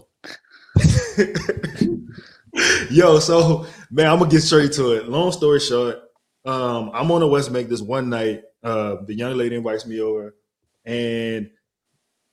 yo, 2.91 3.19
so 3.19 3.65
man, 3.89 4.08
I'm 4.08 4.19
gonna 4.19 4.29
get 4.29 4.41
straight 4.41 4.73
to 4.73 4.97
it. 4.97 5.08
Long 5.08 5.32
story 5.32 5.62
short, 5.62 5.97
um, 6.43 6.91
I'm 6.93 7.10
on 7.10 7.21
the 7.21 7.27
West 7.27 7.51
Make 7.51 7.69
this 7.69 7.79
one 7.79 8.10
night. 8.10 8.43
Uh, 8.62 8.97
the 9.05 9.13
young 9.13 9.38
lady 9.38 9.55
invites 9.55 9.86
me 9.86 10.01
over, 10.01 10.36
and 10.84 11.49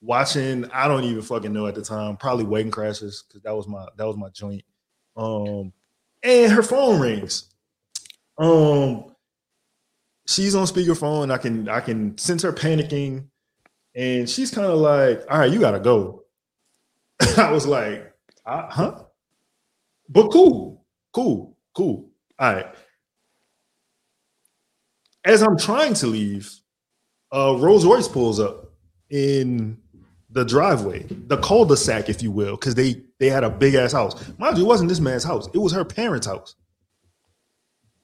watching 0.01 0.69
I 0.71 0.89
don't 0.89 1.05
even 1.05 1.21
fucking 1.21 1.53
know 1.53 1.65
at 1.65 1.75
the 1.75 1.81
time, 1.81 2.17
probably 2.17 2.43
Wedding 2.43 2.71
Crashers 2.71 3.23
because 3.25 3.41
that 3.43 3.55
was 3.55 3.69
my 3.69 3.87
that 3.95 4.05
was 4.05 4.17
my 4.17 4.27
joint. 4.31 4.65
Um, 5.15 5.71
and 6.23 6.51
her 6.51 6.61
phone 6.61 6.99
rings. 6.99 7.53
Um, 8.37 9.13
she's 10.27 10.55
on 10.55 10.65
speakerphone. 10.67 11.31
I 11.31 11.37
can 11.37 11.69
I 11.69 11.81
can 11.81 12.17
sense 12.17 12.43
her 12.43 12.53
panicking, 12.53 13.25
and 13.95 14.29
she's 14.29 14.51
kind 14.51 14.67
of 14.67 14.79
like, 14.79 15.23
"All 15.29 15.39
right, 15.39 15.51
you 15.51 15.59
gotta 15.59 15.79
go." 15.79 16.23
I 17.37 17.51
was 17.51 17.65
like, 17.65 18.13
uh, 18.45 18.67
"Huh?" 18.69 19.03
But 20.09 20.29
cool, 20.31 20.85
cool, 21.13 21.57
cool. 21.75 22.09
All 22.39 22.53
right. 22.53 22.67
As 25.25 25.41
I'm 25.41 25.57
trying 25.57 25.93
to 25.95 26.07
leave, 26.07 26.49
uh, 27.33 27.55
Rolls 27.57 27.85
Royce 27.85 28.07
pulls 28.07 28.39
up 28.39 28.71
in 29.09 29.77
the 30.29 30.45
driveway, 30.45 31.05
the 31.09 31.37
cul-de-sac, 31.37 32.09
if 32.09 32.21
you 32.21 32.31
will, 32.31 32.55
because 32.55 32.75
they 32.75 33.01
they 33.19 33.29
had 33.29 33.43
a 33.43 33.49
big 33.49 33.73
ass 33.75 33.91
house. 33.93 34.15
Mind 34.37 34.57
you, 34.57 34.63
it 34.65 34.67
wasn't 34.67 34.89
this 34.89 34.99
man's 34.99 35.23
house; 35.23 35.49
it 35.53 35.57
was 35.57 35.73
her 35.73 35.83
parents' 35.83 36.27
house. 36.27 36.55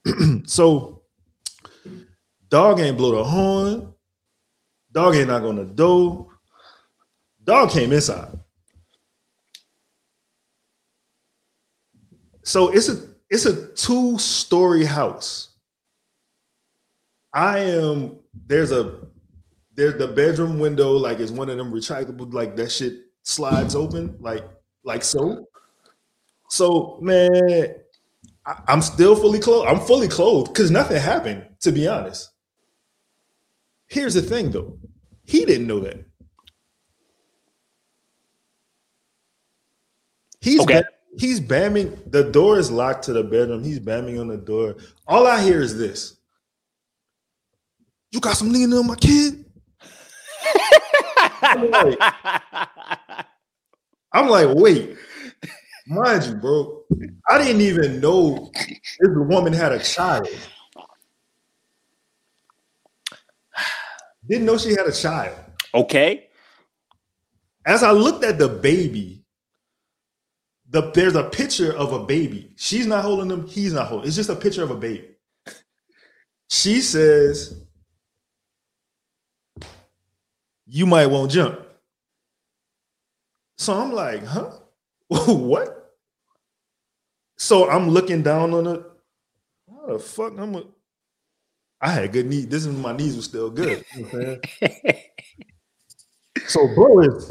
so, 0.46 1.02
dog 2.54 2.78
ain't 2.78 2.96
blow 2.96 3.16
the 3.16 3.24
horn. 3.24 3.92
Dog 4.92 5.16
ain't 5.16 5.26
knock 5.26 5.42
on 5.42 5.56
the 5.56 5.64
door. 5.64 6.28
Dog 7.42 7.70
came 7.70 7.90
inside. 7.92 8.38
So 12.44 12.68
it's 12.68 12.88
a 12.88 13.08
it's 13.28 13.46
a 13.46 13.66
two 13.74 14.20
story 14.20 14.84
house. 14.84 15.48
I 17.32 17.58
am 17.58 18.20
there's 18.46 18.70
a 18.70 19.00
there's 19.74 19.98
the 19.98 20.06
bedroom 20.06 20.60
window 20.60 20.92
like 20.92 21.18
is 21.18 21.32
one 21.32 21.50
of 21.50 21.56
them 21.56 21.72
retractable 21.72 22.32
like 22.32 22.54
that 22.54 22.70
shit 22.70 23.06
slides 23.24 23.74
open 23.74 24.16
like 24.20 24.44
like 24.84 25.02
so. 25.02 25.48
So 26.50 26.98
man, 27.02 27.74
I, 28.46 28.62
I'm 28.68 28.80
still 28.80 29.16
fully 29.16 29.40
clothed. 29.40 29.68
I'm 29.68 29.80
fully 29.80 30.06
clothed 30.06 30.52
because 30.52 30.70
nothing 30.70 31.00
happened. 31.00 31.48
To 31.62 31.72
be 31.72 31.88
honest. 31.88 32.30
Here's 33.94 34.14
the 34.14 34.22
thing 34.22 34.50
though, 34.50 34.76
he 35.24 35.44
didn't 35.44 35.68
know 35.68 35.78
that. 35.78 36.04
He's 40.40 40.60
okay. 40.62 40.82
Been, 40.82 40.84
he's 41.16 41.40
bamming. 41.40 42.10
The 42.10 42.24
door 42.24 42.58
is 42.58 42.72
locked 42.72 43.04
to 43.04 43.12
the 43.12 43.22
bedroom. 43.22 43.62
He's 43.62 43.78
bamming 43.78 44.20
on 44.20 44.26
the 44.26 44.36
door. 44.36 44.78
All 45.06 45.28
I 45.28 45.40
hear 45.44 45.60
is 45.60 45.78
this. 45.78 46.16
You 48.10 48.18
got 48.18 48.36
some 48.36 48.52
nigga 48.52 48.76
on 48.80 48.88
my 48.88 48.96
kid? 48.96 49.44
I'm, 51.42 51.70
like, 51.70 51.98
I'm 54.12 54.28
like, 54.28 54.48
wait. 54.56 54.96
Mind 55.86 56.24
you, 56.24 56.34
bro. 56.34 56.82
I 57.30 57.38
didn't 57.38 57.60
even 57.60 58.00
know 58.00 58.50
this 58.56 59.10
woman 59.14 59.52
had 59.52 59.70
a 59.70 59.78
child. 59.78 60.26
Didn't 64.28 64.46
know 64.46 64.56
she 64.58 64.70
had 64.70 64.86
a 64.86 64.92
child. 64.92 65.36
Okay. 65.74 66.28
As 67.66 67.82
I 67.82 67.92
looked 67.92 68.24
at 68.24 68.38
the 68.38 68.48
baby, 68.48 69.24
the, 70.68 70.90
there's 70.92 71.14
a 71.14 71.24
picture 71.24 71.72
of 71.72 71.92
a 71.92 72.04
baby. 72.04 72.52
She's 72.56 72.86
not 72.86 73.04
holding 73.04 73.30
him. 73.30 73.46
He's 73.46 73.72
not 73.72 73.86
holding. 73.86 74.06
It's 74.06 74.16
just 74.16 74.30
a 74.30 74.36
picture 74.36 74.62
of 74.62 74.70
a 74.70 74.76
baby. 74.76 75.08
She 76.50 76.80
says, 76.80 77.64
"You 80.66 80.86
might 80.86 81.06
won't 81.06 81.30
jump." 81.30 81.60
So 83.56 83.72
I'm 83.72 83.92
like, 83.92 84.24
"Huh? 84.24 84.50
what?" 85.08 85.94
So 87.36 87.68
I'm 87.70 87.88
looking 87.88 88.22
down 88.22 88.52
on 88.52 88.66
it. 88.66 88.82
How 89.70 89.92
the 89.92 89.98
fuck? 89.98 90.34
I'm 90.38 90.54
a. 90.54 90.64
I 91.80 91.90
had 91.90 92.12
good 92.12 92.26
knees. 92.26 92.48
This 92.48 92.64
is 92.64 92.74
my 92.76 92.96
knees 92.96 93.16
were 93.16 93.22
still 93.22 93.50
good. 93.50 93.84
You 93.96 94.08
know 94.12 94.38
so 96.46 96.74
bro 96.74 97.00
is 97.00 97.30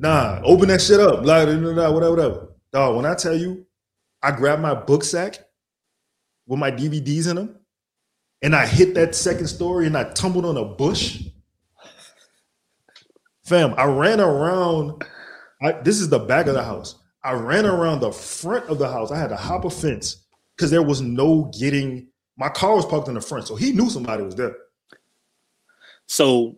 Nah, 0.00 0.40
open 0.44 0.68
that 0.68 0.80
shit 0.80 1.00
up. 1.00 1.22
Blah, 1.22 1.44
blah, 1.44 1.56
blah, 1.56 1.90
whatever, 1.90 2.10
whatever. 2.10 2.48
Dog, 2.72 2.96
when 2.96 3.04
I 3.04 3.14
tell 3.16 3.36
you, 3.36 3.66
I 4.22 4.30
grabbed 4.30 4.62
my 4.62 4.74
book 4.74 5.02
sack 5.02 5.40
with 6.46 6.60
my 6.60 6.70
DVDs 6.70 7.28
in 7.28 7.34
them, 7.34 7.56
and 8.40 8.54
I 8.54 8.64
hit 8.64 8.94
that 8.94 9.16
second 9.16 9.48
story 9.48 9.86
and 9.86 9.96
I 9.96 10.04
tumbled 10.12 10.44
on 10.44 10.56
a 10.56 10.64
bush. 10.64 11.24
Fam, 13.44 13.74
I 13.76 13.84
ran 13.86 14.20
around. 14.20 15.02
I, 15.60 15.72
this 15.72 16.00
is 16.00 16.08
the 16.08 16.20
back 16.20 16.46
of 16.46 16.54
the 16.54 16.62
house. 16.62 16.94
I 17.24 17.32
ran 17.32 17.66
around 17.66 18.00
the 18.00 18.12
front 18.12 18.66
of 18.68 18.78
the 18.78 18.88
house. 18.88 19.10
I 19.10 19.18
had 19.18 19.30
to 19.30 19.36
hop 19.36 19.64
a 19.64 19.70
fence 19.70 20.24
because 20.56 20.70
there 20.70 20.82
was 20.82 21.00
no 21.00 21.50
getting. 21.58 22.08
My 22.38 22.48
car 22.48 22.76
was 22.76 22.86
parked 22.86 23.08
in 23.08 23.14
the 23.14 23.20
front, 23.20 23.48
so 23.48 23.56
he 23.56 23.72
knew 23.72 23.90
somebody 23.90 24.22
was 24.22 24.36
there. 24.36 24.56
So 26.06 26.56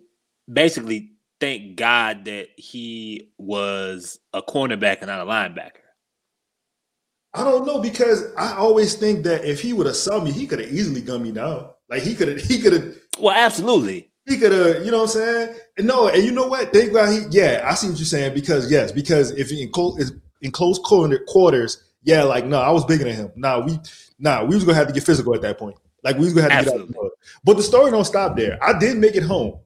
basically, 0.53 1.13
thank 1.41 1.77
God 1.77 2.27
that 2.27 2.49
he 2.57 3.33
was 3.39 4.21
a 4.33 4.43
cornerback 4.43 4.99
and 4.99 5.07
not 5.07 5.21
a 5.21 5.25
linebacker. 5.25 5.81
I 7.33 7.45
don't 7.45 7.67
know 7.67 7.81
because 7.81 8.35
I 8.37 8.57
always 8.57 8.95
think 8.95 9.25
that 9.25 9.45
if 9.45 9.61
he 9.61 9.73
would 9.73 9.87
have 9.87 9.97
saw 9.97 10.23
me, 10.23 10.33
he 10.33 10.47
could 10.47 10.59
have 10.59 10.71
easily 10.73 11.01
gunned 11.01 11.23
me 11.23 11.33
down. 11.33 11.71
Like 11.89 12.03
he 12.03 12.15
could 12.15 12.29
have, 12.29 12.41
he 12.41 12.61
could 12.61 12.73
have. 12.73 12.97
Well, 13.19 13.35
absolutely. 13.35 14.11
He 14.27 14.37
could 14.37 14.53
have, 14.53 14.85
you 14.85 14.91
know 14.91 14.99
what 14.99 15.17
I'm 15.17 15.21
saying? 15.21 15.57
And 15.79 15.87
no, 15.87 16.09
and 16.09 16.23
you 16.23 16.33
know 16.33 16.47
what? 16.47 16.73
Thank 16.73 16.93
God 16.93 17.11
he. 17.13 17.21
Yeah, 17.31 17.65
I 17.65 17.75
see 17.75 17.89
what 17.89 17.99
you're 17.99 18.07
saying 18.07 18.35
because 18.35 18.71
yes, 18.71 18.93
because 18.93 19.31
if 19.33 19.51
in 19.51 19.71
close 19.71 20.13
in 20.41 20.51
close 20.51 20.79
quarters, 20.79 21.83
yeah, 22.03 22.23
like 22.25 22.47
no, 22.47 22.61
I 22.61 22.71
was 22.71 22.85
bigger 22.85 23.05
than 23.05 23.15
him. 23.15 23.33
Nah, 23.37 23.61
we, 23.61 23.79
nah, 24.21 24.45
we 24.45 24.55
was 24.55 24.65
gonna 24.65 24.77
have 24.77 24.87
to 24.87 24.93
get 24.93 25.03
physical 25.03 25.35
at 25.35 25.43
that 25.43 25.59
point. 25.59 25.77
Like 26.05 26.17
we 26.17 26.25
was 26.25 26.35
gonna 26.35 26.53
have 26.53 26.65
to 26.65 26.71
absolutely. 26.71 26.93
get 26.95 27.03
out. 27.03 27.11
The 27.11 27.41
But 27.45 27.57
the 27.57 27.63
story 27.63 27.91
don't 27.91 28.05
stop 28.05 28.37
there. 28.37 28.59
I 28.63 28.79
did 28.79 28.99
make 28.99 29.17
it 29.17 29.23
home. 29.23 29.59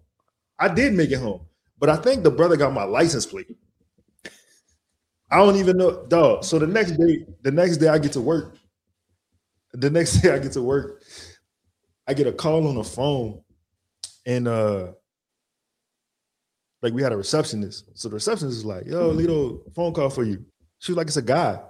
I 0.59 0.69
did 0.69 0.95
make 0.95 1.11
it 1.11 1.19
home. 1.19 1.43
But 1.79 1.91
I 1.91 1.97
think 1.97 2.23
the 2.23 2.31
brother 2.31 2.57
got 2.57 2.73
my 2.73 2.85
license 2.85 3.27
plate. 3.27 3.55
I 5.31 5.39
don't 5.39 5.57
even 5.57 5.77
know, 5.77 6.07
dog. 6.07 6.45
So 6.45 6.59
the 6.59 6.67
next 6.67 6.93
day, 6.93 7.27
the 7.43 7.51
next 7.51 7.79
day 7.79 7.89
I 7.89 7.99
get 7.99 8.13
to 8.13 8.21
work. 8.21 8.57
The 9.73 9.91
next 9.91 10.13
day 10.23 10.33
I 10.33 10.39
get 10.39 10.53
to 10.53 10.63
work, 10.63 11.03
I 12.07 12.15
get 12.15 12.29
a 12.29 12.33
call 12.33 12.69
on 12.69 12.77
the 12.77 12.85
phone, 12.85 13.43
and 14.25 14.47
uh, 14.47 14.93
like 16.83 16.93
we 16.93 17.03
had 17.03 17.13
a 17.13 17.17
receptionist. 17.17 17.91
So 17.95 18.09
the 18.09 18.15
receptionist 18.15 18.59
is 18.59 18.65
like, 18.65 18.87
"Yo, 18.87 19.13
Lito, 19.13 19.75
phone 19.75 19.93
call 19.93 20.11
for 20.11 20.23
you." 20.23 20.45
She 20.79 20.93
was 20.93 20.97
like, 20.97 21.09
"It's 21.09 21.17
a 21.17 21.23
guy." 21.23 21.61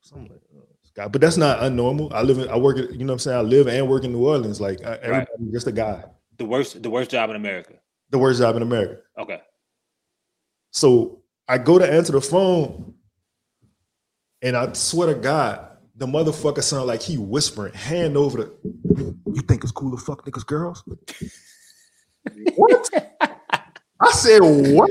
So 0.00 0.16
I'm 0.16 0.22
like, 0.22 0.40
but 1.06 1.20
that's 1.20 1.36
not 1.36 1.60
unnormal. 1.60 2.12
I 2.12 2.22
live 2.22 2.38
in, 2.38 2.48
I 2.48 2.56
work, 2.56 2.78
at, 2.78 2.90
you 2.92 2.98
know, 2.98 3.12
what 3.12 3.12
I'm 3.12 3.18
saying, 3.20 3.38
I 3.38 3.42
live 3.42 3.68
and 3.68 3.88
work 3.88 4.02
in 4.02 4.12
New 4.12 4.26
Orleans. 4.26 4.60
Like 4.60 4.80
everybody, 4.80 5.26
right. 5.38 5.52
just 5.52 5.68
a 5.68 5.72
guy. 5.72 6.02
The 6.38 6.44
worst, 6.44 6.82
the 6.82 6.90
worst 6.90 7.10
job 7.10 7.30
in 7.30 7.36
America 7.36 7.74
the 8.10 8.18
worst 8.18 8.40
job 8.40 8.56
in 8.56 8.62
America. 8.62 9.02
Okay. 9.18 9.40
So 10.70 11.22
I 11.46 11.58
go 11.58 11.78
to 11.78 11.90
answer 11.90 12.12
the 12.12 12.20
phone, 12.20 12.94
and 14.42 14.56
I 14.56 14.72
swear 14.72 15.12
to 15.12 15.20
God, 15.20 15.66
the 15.96 16.06
motherfucker 16.06 16.62
sound 16.62 16.86
like 16.86 17.02
he 17.02 17.18
whispering, 17.18 17.72
hand 17.74 18.16
over 18.16 18.38
the. 18.38 18.52
You 19.26 19.42
think 19.42 19.62
it's 19.62 19.72
cool 19.72 19.90
to 19.90 20.02
fuck 20.02 20.24
niggas 20.24 20.46
girls? 20.46 20.84
what? 22.54 22.90
I 24.00 24.12
said 24.12 24.40
what? 24.42 24.90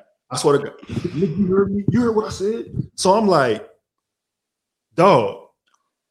Swear 0.40 0.58
to 0.58 0.64
God, 0.64 1.14
you 1.14 1.46
heard 1.54 1.70
me. 1.70 1.84
You 1.90 2.00
heard 2.00 2.16
what 2.16 2.26
I 2.26 2.30
said. 2.30 2.64
So 2.94 3.12
I'm 3.12 3.26
like, 3.26 3.68
dog. 4.94 5.48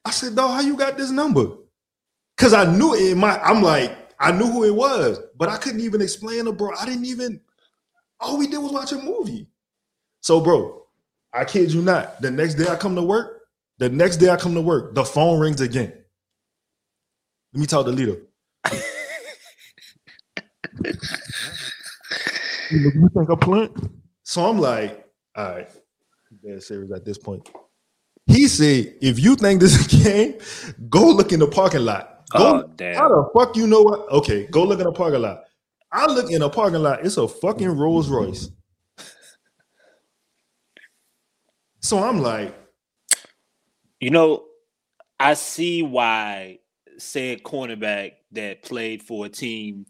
I 0.05 0.11
said, 0.11 0.35
dog, 0.35 0.51
how 0.51 0.61
you 0.61 0.77
got 0.77 0.97
this 0.97 1.09
number? 1.09 1.47
Cause 2.37 2.53
I 2.53 2.65
knew 2.77 2.93
it 2.93 3.11
in 3.11 3.17
my. 3.17 3.39
I'm 3.39 3.63
like, 3.63 3.97
I 4.19 4.31
knew 4.31 4.45
who 4.45 4.65
it 4.65 4.75
was, 4.75 5.19
but 5.35 5.49
I 5.49 5.57
couldn't 5.57 5.81
even 5.81 6.01
explain 6.01 6.45
to 6.45 6.51
bro. 6.51 6.71
I 6.79 6.85
didn't 6.85 7.05
even. 7.05 7.41
All 8.19 8.37
we 8.37 8.47
did 8.47 8.59
was 8.59 8.71
watch 8.71 8.91
a 8.91 8.97
movie. 8.97 9.47
So, 10.21 10.39
bro, 10.41 10.85
I 11.33 11.45
kid 11.45 11.73
you 11.73 11.81
not. 11.81 12.21
The 12.21 12.29
next 12.29 12.55
day 12.55 12.67
I 12.67 12.75
come 12.75 12.95
to 12.95 13.01
work. 13.01 13.41
The 13.79 13.89
next 13.89 14.17
day 14.17 14.29
I 14.29 14.35
come 14.35 14.53
to 14.53 14.61
work. 14.61 14.93
The 14.93 15.05
phone 15.05 15.39
rings 15.39 15.61
again. 15.61 15.91
Let 17.53 17.61
me 17.61 17.65
talk 17.65 17.85
to 17.87 17.91
Lito. 17.91 18.21
you 22.71 23.09
think 23.13 23.29
I'm 23.29 23.37
playing? 23.37 23.98
So 24.29 24.47
I'm 24.47 24.59
like, 24.59 25.07
all 25.35 25.53
right, 25.53 25.71
dead 26.45 26.61
serious 26.61 26.91
at 26.91 27.03
this 27.03 27.17
point. 27.17 27.49
He 28.27 28.47
said, 28.47 28.93
if 29.01 29.17
you 29.17 29.35
think 29.35 29.59
this 29.59 29.73
is 29.73 29.91
a 29.91 30.03
game, 30.03 30.37
go 30.87 31.07
look 31.07 31.31
in 31.31 31.39
the 31.39 31.47
parking 31.47 31.83
lot. 31.83 32.29
Go, 32.29 32.57
Oh 32.63 32.71
damn. 32.75 32.95
how 32.95 33.09
the 33.09 33.27
fuck 33.33 33.57
you 33.57 33.65
know 33.65 33.81
what? 33.81 34.07
Okay, 34.11 34.45
go 34.51 34.65
look 34.65 34.77
in 34.77 34.85
the 34.85 34.91
parking 34.91 35.21
lot. 35.23 35.45
I 35.91 36.05
look 36.05 36.29
in 36.29 36.41
the 36.41 36.49
parking 36.51 36.83
lot. 36.83 37.03
It's 37.03 37.17
a 37.17 37.27
fucking 37.27 37.75
Rolls 37.75 38.07
Royce. 38.07 38.51
So 41.79 41.97
I'm 41.97 42.21
like, 42.21 42.53
You 43.99 44.11
know, 44.11 44.43
I 45.19 45.33
see 45.33 45.81
why 45.81 46.59
said 46.99 47.41
cornerback 47.41 48.11
that 48.33 48.61
played 48.61 49.01
for 49.01 49.25
a 49.25 49.29
team 49.29 49.87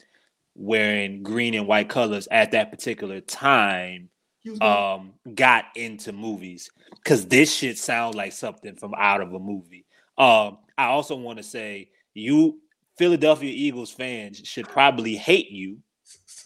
wearing 0.55 1.23
green 1.23 1.55
and 1.55 1.67
white 1.67 1.89
colors 1.89 2.29
at 2.31 2.51
that 2.51 2.71
particular 2.71 3.19
time 3.19 3.49
he 3.79 3.87
was 3.89 4.07
like, 4.07 4.18
um 4.61 5.13
got 5.35 5.65
into 5.75 6.11
movies 6.11 6.69
because 6.95 7.25
this 7.25 7.53
shit 7.53 7.77
sounds 7.77 8.15
like 8.15 8.31
something 8.31 8.75
from 8.75 8.93
out 8.95 9.21
of 9.21 9.33
a 9.33 9.39
movie. 9.39 9.85
Um, 10.17 10.59
I 10.77 10.85
also 10.85 11.15
want 11.15 11.37
to 11.37 11.43
say 11.43 11.89
you 12.13 12.59
Philadelphia 12.97 13.51
Eagles 13.53 13.91
fans 13.91 14.41
should 14.43 14.67
probably 14.67 15.15
hate 15.15 15.49
you 15.49 15.77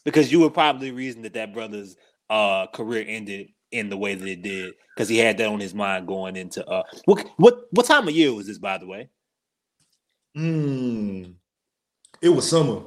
because 0.04 0.32
you 0.32 0.40
were 0.40 0.50
probably 0.50 0.90
the 0.90 0.96
reason 0.96 1.22
that 1.24 1.34
that 1.34 1.54
brother's 1.54 1.96
uh 2.30 2.68
career 2.68 3.06
ended 3.08 3.50
in 3.72 3.90
the 3.90 3.98
way 3.98 4.16
that 4.16 4.28
it 4.28 4.42
did 4.42 4.74
because 4.96 5.10
he 5.10 5.18
had 5.18 5.38
that 5.38 5.50
on 5.50 5.60
his 5.60 5.74
mind 5.74 6.08
going 6.08 6.36
into 6.36 6.66
uh 6.68 6.84
what 7.06 7.26
what 7.38 7.62
what 7.72 7.86
time 7.86 8.08
of 8.08 8.14
year 8.14 8.34
was 8.34 8.48
this 8.48 8.60
by 8.60 8.78
the 8.78 8.88
way? 8.88 9.10
hmm. 10.36 11.24
It 12.22 12.30
was 12.30 12.50
summer. 12.50 12.84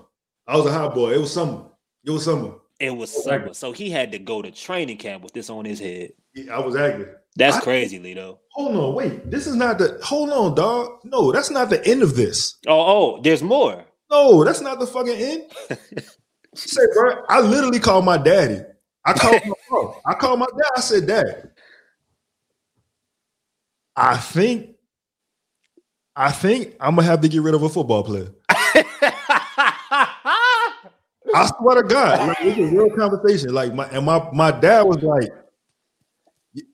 I 0.46 0.56
was 0.56 0.66
a 0.66 0.72
hot 0.72 0.94
boy. 0.94 1.12
It 1.12 1.20
was 1.20 1.32
summer. 1.32 1.64
It 2.04 2.10
was 2.10 2.24
summer. 2.24 2.54
It 2.78 2.90
was 2.94 3.24
summer, 3.24 3.54
so 3.54 3.72
he 3.72 3.88
had 3.90 4.12
to 4.12 4.18
go 4.18 4.42
to 4.42 4.50
training 4.50 4.98
camp 4.98 5.22
with 5.22 5.32
this 5.32 5.48
on 5.48 5.64
his 5.64 5.80
head. 5.80 6.10
Yeah, 6.34 6.54
I 6.56 6.60
was 6.60 6.76
active. 6.76 7.08
That's 7.34 7.56
I- 7.56 7.60
crazy, 7.60 7.98
Lito. 7.98 8.38
Hold 8.52 8.76
on, 8.76 8.94
wait. 8.94 9.30
This 9.30 9.46
is 9.46 9.54
not 9.56 9.78
the. 9.78 9.98
Hold 10.02 10.30
on, 10.30 10.54
dog. 10.54 11.00
No, 11.04 11.32
that's 11.32 11.50
not 11.50 11.70
the 11.70 11.84
end 11.86 12.02
of 12.02 12.16
this. 12.16 12.56
Oh, 12.66 13.16
oh, 13.16 13.20
there's 13.22 13.42
more. 13.42 13.84
No, 14.10 14.44
that's 14.44 14.60
not 14.60 14.78
the 14.78 14.86
fucking 14.86 15.14
end. 15.16 15.42
Say, 16.54 16.82
bro, 16.94 17.22
I 17.28 17.40
literally 17.40 17.80
called 17.80 18.04
my 18.04 18.16
daddy. 18.18 18.60
I 19.04 19.12
called 19.12 19.42
my 19.46 19.52
mom. 19.70 19.94
I 20.06 20.14
called 20.14 20.38
my 20.40 20.46
dad. 20.46 20.70
I 20.76 20.80
said, 20.80 21.06
Dad, 21.06 21.50
I 23.94 24.16
think, 24.16 24.76
I 26.14 26.30
think 26.32 26.74
I'm 26.80 26.96
gonna 26.96 27.06
have 27.06 27.20
to 27.22 27.28
get 27.28 27.42
rid 27.42 27.54
of 27.54 27.62
a 27.62 27.68
football 27.68 28.02
player. 28.04 28.28
I 31.34 31.50
swear 31.58 31.82
to 31.82 31.88
God, 31.88 32.28
like, 32.28 32.38
it's 32.40 32.58
a 32.58 32.64
real 32.64 32.90
conversation. 32.90 33.52
Like 33.52 33.74
my 33.74 33.86
and 33.88 34.04
my 34.06 34.28
my 34.32 34.50
dad 34.50 34.82
was 34.82 35.02
like, 35.02 35.30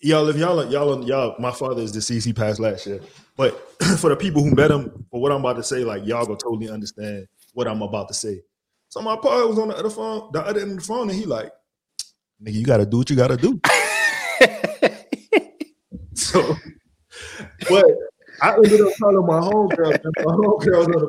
y'all, 0.00 0.28
if 0.28 0.36
y'all 0.36 0.64
y'all 0.70 1.06
y'all, 1.06 1.36
my 1.38 1.50
father 1.50 1.82
is 1.82 1.92
deceased. 1.92 2.26
He 2.26 2.32
passed 2.32 2.60
last 2.60 2.86
year. 2.86 3.00
But 3.36 3.58
for 3.98 4.10
the 4.10 4.16
people 4.16 4.42
who 4.42 4.54
met 4.54 4.70
him, 4.70 5.06
for 5.10 5.20
what 5.20 5.32
I'm 5.32 5.40
about 5.40 5.56
to 5.56 5.62
say, 5.62 5.84
like 5.84 6.04
y'all 6.06 6.24
gonna 6.26 6.38
totally 6.38 6.70
understand 6.70 7.26
what 7.54 7.68
I'm 7.68 7.82
about 7.82 8.08
to 8.08 8.14
say. 8.14 8.42
So 8.88 9.00
my 9.00 9.16
partner 9.16 9.46
was 9.46 9.58
on 9.58 9.68
the 9.68 9.76
other 9.76 9.90
phone, 9.90 10.30
the 10.32 10.42
other 10.42 10.60
end 10.60 10.72
of 10.72 10.76
the 10.78 10.82
phone, 10.82 11.08
and 11.08 11.18
he 11.18 11.24
like, 11.24 11.50
nigga, 12.42 12.54
you 12.54 12.64
gotta 12.64 12.86
do 12.86 12.98
what 12.98 13.10
you 13.10 13.16
gotta 13.16 13.36
do. 13.36 13.60
So, 16.14 16.56
but 17.68 17.84
I 18.40 18.54
ended 18.54 18.80
up 18.80 18.92
calling 18.98 19.26
my 19.26 19.40
homegirl. 19.40 20.04
My 20.24 20.32
homegirl 20.32 20.78
was 20.78 20.86
on 20.86 20.92
the 20.92 21.08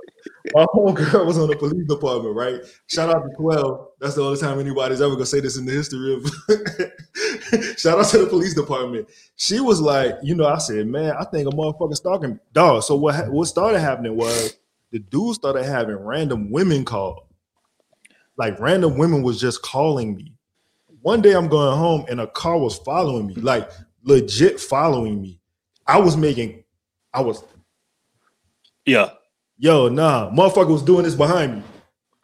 my 0.53 0.65
homegirl 0.65 1.25
was 1.25 1.37
on 1.37 1.47
the 1.47 1.55
police 1.55 1.87
department, 1.87 2.35
right? 2.35 2.61
Shout 2.87 3.15
out 3.15 3.23
to 3.23 3.35
12. 3.35 3.87
That's 3.99 4.15
the 4.15 4.23
only 4.23 4.39
time 4.39 4.59
anybody's 4.59 5.01
ever 5.01 5.13
gonna 5.13 5.25
say 5.25 5.39
this 5.39 5.57
in 5.57 5.65
the 5.65 5.71
history 5.71 6.15
of 6.15 6.25
shout 7.79 7.99
out 7.99 8.05
to 8.07 8.17
the 8.19 8.27
police 8.27 8.53
department. 8.53 9.07
She 9.35 9.59
was 9.59 9.79
like, 9.79 10.15
you 10.21 10.35
know, 10.35 10.47
I 10.47 10.57
said, 10.57 10.87
man, 10.87 11.15
I 11.17 11.23
think 11.25 11.47
a 11.47 11.55
motherfucker 11.55 11.95
stalking. 11.95 12.39
Dog. 12.51 12.83
So 12.83 12.95
what 12.95 13.31
what 13.31 13.47
started 13.47 13.79
happening 13.79 14.15
was 14.15 14.57
the 14.91 14.99
dude 14.99 15.35
started 15.35 15.63
having 15.63 15.95
random 15.95 16.51
women 16.51 16.85
call. 16.85 17.29
Like 18.37 18.59
random 18.59 18.97
women 18.97 19.23
was 19.23 19.39
just 19.39 19.61
calling 19.61 20.15
me. 20.15 20.33
One 21.01 21.21
day 21.21 21.33
I'm 21.33 21.47
going 21.47 21.77
home 21.77 22.05
and 22.09 22.21
a 22.21 22.27
car 22.27 22.57
was 22.57 22.77
following 22.77 23.27
me, 23.27 23.35
like 23.35 23.69
legit 24.03 24.59
following 24.59 25.21
me. 25.21 25.39
I 25.85 25.99
was 25.99 26.15
making, 26.15 26.62
I 27.13 27.21
was, 27.21 27.43
yeah. 28.85 29.11
yo, 29.57 29.87
nah, 29.89 30.31
motherfucker 30.31 30.69
was 30.69 30.83
doing 30.83 31.03
this 31.03 31.15
behind 31.15 31.57
me. 31.57 31.63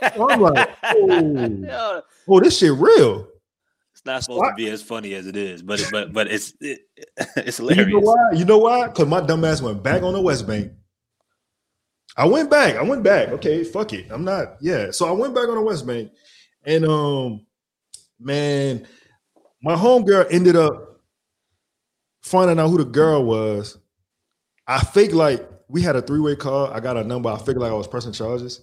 I'm 0.00 0.40
like, 0.40 0.68
oh, 0.84 2.02
oh, 2.28 2.40
this 2.40 2.58
shit 2.58 2.72
real. 2.72 3.28
It's 3.92 4.04
not 4.06 4.22
supposed 4.22 4.44
to 4.50 4.54
be 4.54 4.70
as 4.70 4.80
funny 4.80 5.14
as 5.14 5.26
it 5.26 5.34
is, 5.36 5.60
but 5.60 5.80
it, 5.80 5.88
but 5.90 6.12
but 6.12 6.28
it's 6.28 6.54
it, 6.60 6.82
it's 7.36 7.58
You 7.58 7.84
know 7.84 7.98
why? 7.98 8.30
You 8.32 8.44
know 8.44 8.58
why? 8.58 8.86
Because 8.86 9.08
my 9.08 9.20
dumb 9.20 9.44
ass 9.44 9.60
went 9.60 9.82
back 9.82 10.02
on 10.02 10.12
the 10.12 10.20
West 10.20 10.46
Bank. 10.46 10.70
I 12.16 12.24
went 12.24 12.48
back. 12.48 12.76
I 12.76 12.82
went 12.82 13.02
back. 13.02 13.28
Okay, 13.30 13.64
fuck 13.64 13.92
it. 13.92 14.06
I'm 14.10 14.24
not. 14.24 14.56
Yeah. 14.60 14.92
So 14.92 15.08
I 15.08 15.12
went 15.12 15.34
back 15.34 15.48
on 15.48 15.56
the 15.56 15.62
West 15.62 15.84
Bank, 15.84 16.12
and 16.64 16.84
um, 16.84 17.46
man, 18.20 18.86
my 19.62 19.74
homegirl 19.74 20.28
ended 20.30 20.54
up 20.54 21.00
finding 22.22 22.60
out 22.60 22.68
who 22.68 22.78
the 22.78 22.84
girl 22.84 23.24
was. 23.24 23.78
I 24.68 24.80
fake 24.80 25.12
like 25.12 25.48
we 25.68 25.82
had 25.82 25.96
a 25.96 26.02
three 26.02 26.20
way 26.20 26.36
call. 26.36 26.66
I 26.66 26.80
got 26.80 26.96
a 26.96 27.04
number. 27.04 27.30
I 27.30 27.38
figured 27.38 27.58
like 27.58 27.72
I 27.72 27.74
was 27.74 27.88
pressing 27.88 28.12
charges 28.12 28.60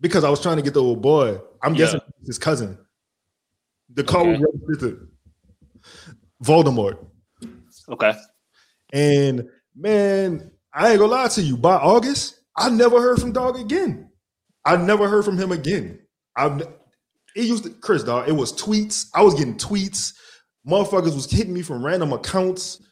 because 0.00 0.24
I 0.24 0.30
was 0.30 0.40
trying 0.40 0.56
to 0.56 0.62
get 0.62 0.74
the 0.74 0.82
old 0.82 1.02
boy. 1.02 1.40
I'm 1.62 1.74
Yeah. 1.74 1.86
guessing 1.86 2.00
his 2.24 2.38
cousin. 2.38 2.78
The 3.92 4.04
call 4.04 4.28
Okay. 4.28 4.38
was 4.38 4.54
registered 4.68 5.08
Voldemort. 6.44 7.04
Okay. 7.88 8.12
And 8.92 9.48
man, 9.74 10.50
I 10.72 10.90
ain't 10.90 10.98
gonna 11.00 11.10
lie 11.12 11.28
to 11.28 11.42
you. 11.42 11.56
By 11.56 11.74
August, 11.76 12.40
I 12.56 12.70
never 12.70 13.00
heard 13.00 13.20
from 13.20 13.32
Dog 13.32 13.58
again. 13.58 14.10
I 14.64 14.76
never 14.76 15.08
heard 15.08 15.24
from 15.24 15.38
him 15.38 15.52
again. 15.52 15.98
I've 16.36 16.60
it 17.36 17.44
used 17.44 17.64
to 17.64 17.70
Chris 17.70 18.02
dog. 18.02 18.28
It 18.28 18.32
was 18.32 18.52
tweets. 18.52 19.06
I 19.14 19.22
was 19.22 19.34
getting 19.34 19.56
tweets. 19.56 20.14
Motherfuckers 20.66 21.14
was 21.14 21.30
hitting 21.30 21.54
me 21.54 21.62
from 21.62 21.84
random 21.84 22.12
accounts. 22.12 22.82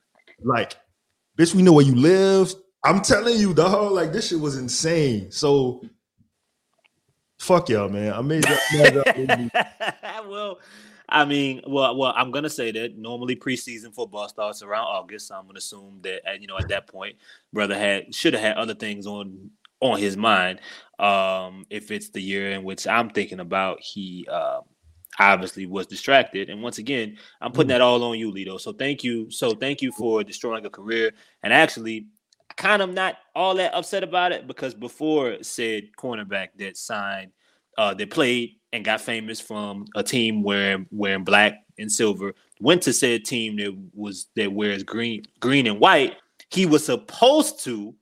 Like, 0.43 0.77
bitch, 1.39 1.55
we 1.55 1.63
know 1.63 1.73
where 1.73 1.87
you 1.87 1.95
live. 1.95 2.53
I'm 2.85 3.01
telling 3.01 3.39
you, 3.39 3.55
dog. 3.55 3.93
Like 3.93 4.13
this 4.13 4.29
shit 4.29 4.41
was 4.41 4.57
insane. 4.57 5.31
So, 5.31 5.83
fuck 7.39 7.69
y'all, 7.69 7.89
man. 7.89 8.13
I 8.13 8.21
made 8.21 8.43
that. 8.45 10.25
well, 10.29 10.59
I 11.09 11.25
mean, 11.25 11.63
well, 11.67 11.97
well, 11.97 12.13
I'm 12.17 12.31
gonna 12.31 12.51
say 12.51 12.71
that 12.73 12.99
normally 12.99 13.37
preseason 13.37 13.95
football 13.95 14.29
starts 14.29 14.63
around 14.63 14.85
August. 14.85 15.29
So 15.29 15.37
I'm 15.37 15.47
gonna 15.47 15.59
assume 15.59 16.01
that 16.03 16.29
at, 16.29 16.41
you 16.41 16.47
know 16.47 16.59
at 16.59 16.69
that 16.69 16.87
point, 16.87 17.17
brother 17.53 17.79
had 17.79 18.15
should 18.15 18.35
have 18.35 18.43
had 18.43 18.57
other 18.57 18.75
things 18.75 19.07
on 19.07 19.51
on 19.81 19.99
his 19.99 20.17
mind. 20.17 20.61
Um, 20.99 21.65
if 21.71 21.91
it's 21.91 22.11
the 22.11 22.21
year 22.21 22.51
in 22.51 22.65
which 22.65 22.87
I'm 22.87 23.11
thinking 23.11 23.41
about, 23.41 23.81
he 23.81 24.27
uh, 24.31 24.61
obviously 25.19 25.67
was 25.67 25.87
distracted. 25.87 26.51
And 26.51 26.63
once 26.63 26.79
again, 26.79 27.19
I'm 27.41 27.53
putting 27.53 27.69
that 27.69 27.81
all 27.81 28.03
on 28.05 28.19
you, 28.19 28.33
Lito. 28.33 28.61
So 28.61 28.73
thank 28.73 29.03
you. 29.03 29.31
So 29.31 29.53
thank 29.55 29.83
you 29.83 29.93
for 29.93 30.23
destroying 30.23 30.65
a 30.65 30.71
career. 30.71 31.13
And 31.43 31.53
actually, 31.53 32.07
kind 32.57 32.83
of 32.83 32.93
not 32.93 33.17
all 33.35 33.55
that 33.55 33.75
upset 33.75 34.03
about 34.03 34.33
it 34.33 34.47
because 34.47 34.75
before 34.75 35.43
said 35.43 35.91
cornerback 35.99 36.49
that 36.57 36.77
signed, 36.77 37.33
uh, 37.77 37.95
that 37.95 38.11
played 38.11 38.57
and 38.73 38.85
got 38.85 39.01
famous 39.01 39.41
from 39.41 39.87
a 39.95 40.03
team 40.03 40.43
wearing 40.43 40.87
wearing 40.91 41.25
black 41.25 41.65
and 41.79 41.91
silver, 41.91 42.35
went 42.61 42.83
to 42.83 42.93
said 42.93 43.25
team 43.25 43.57
that 43.57 43.77
was 43.95 44.27
that 44.35 44.53
wears 44.53 44.83
green 44.83 45.23
green 45.41 45.67
and 45.67 45.79
white. 45.81 46.17
He 46.51 46.67
was 46.67 46.85
supposed 46.85 47.63
to 47.65 47.95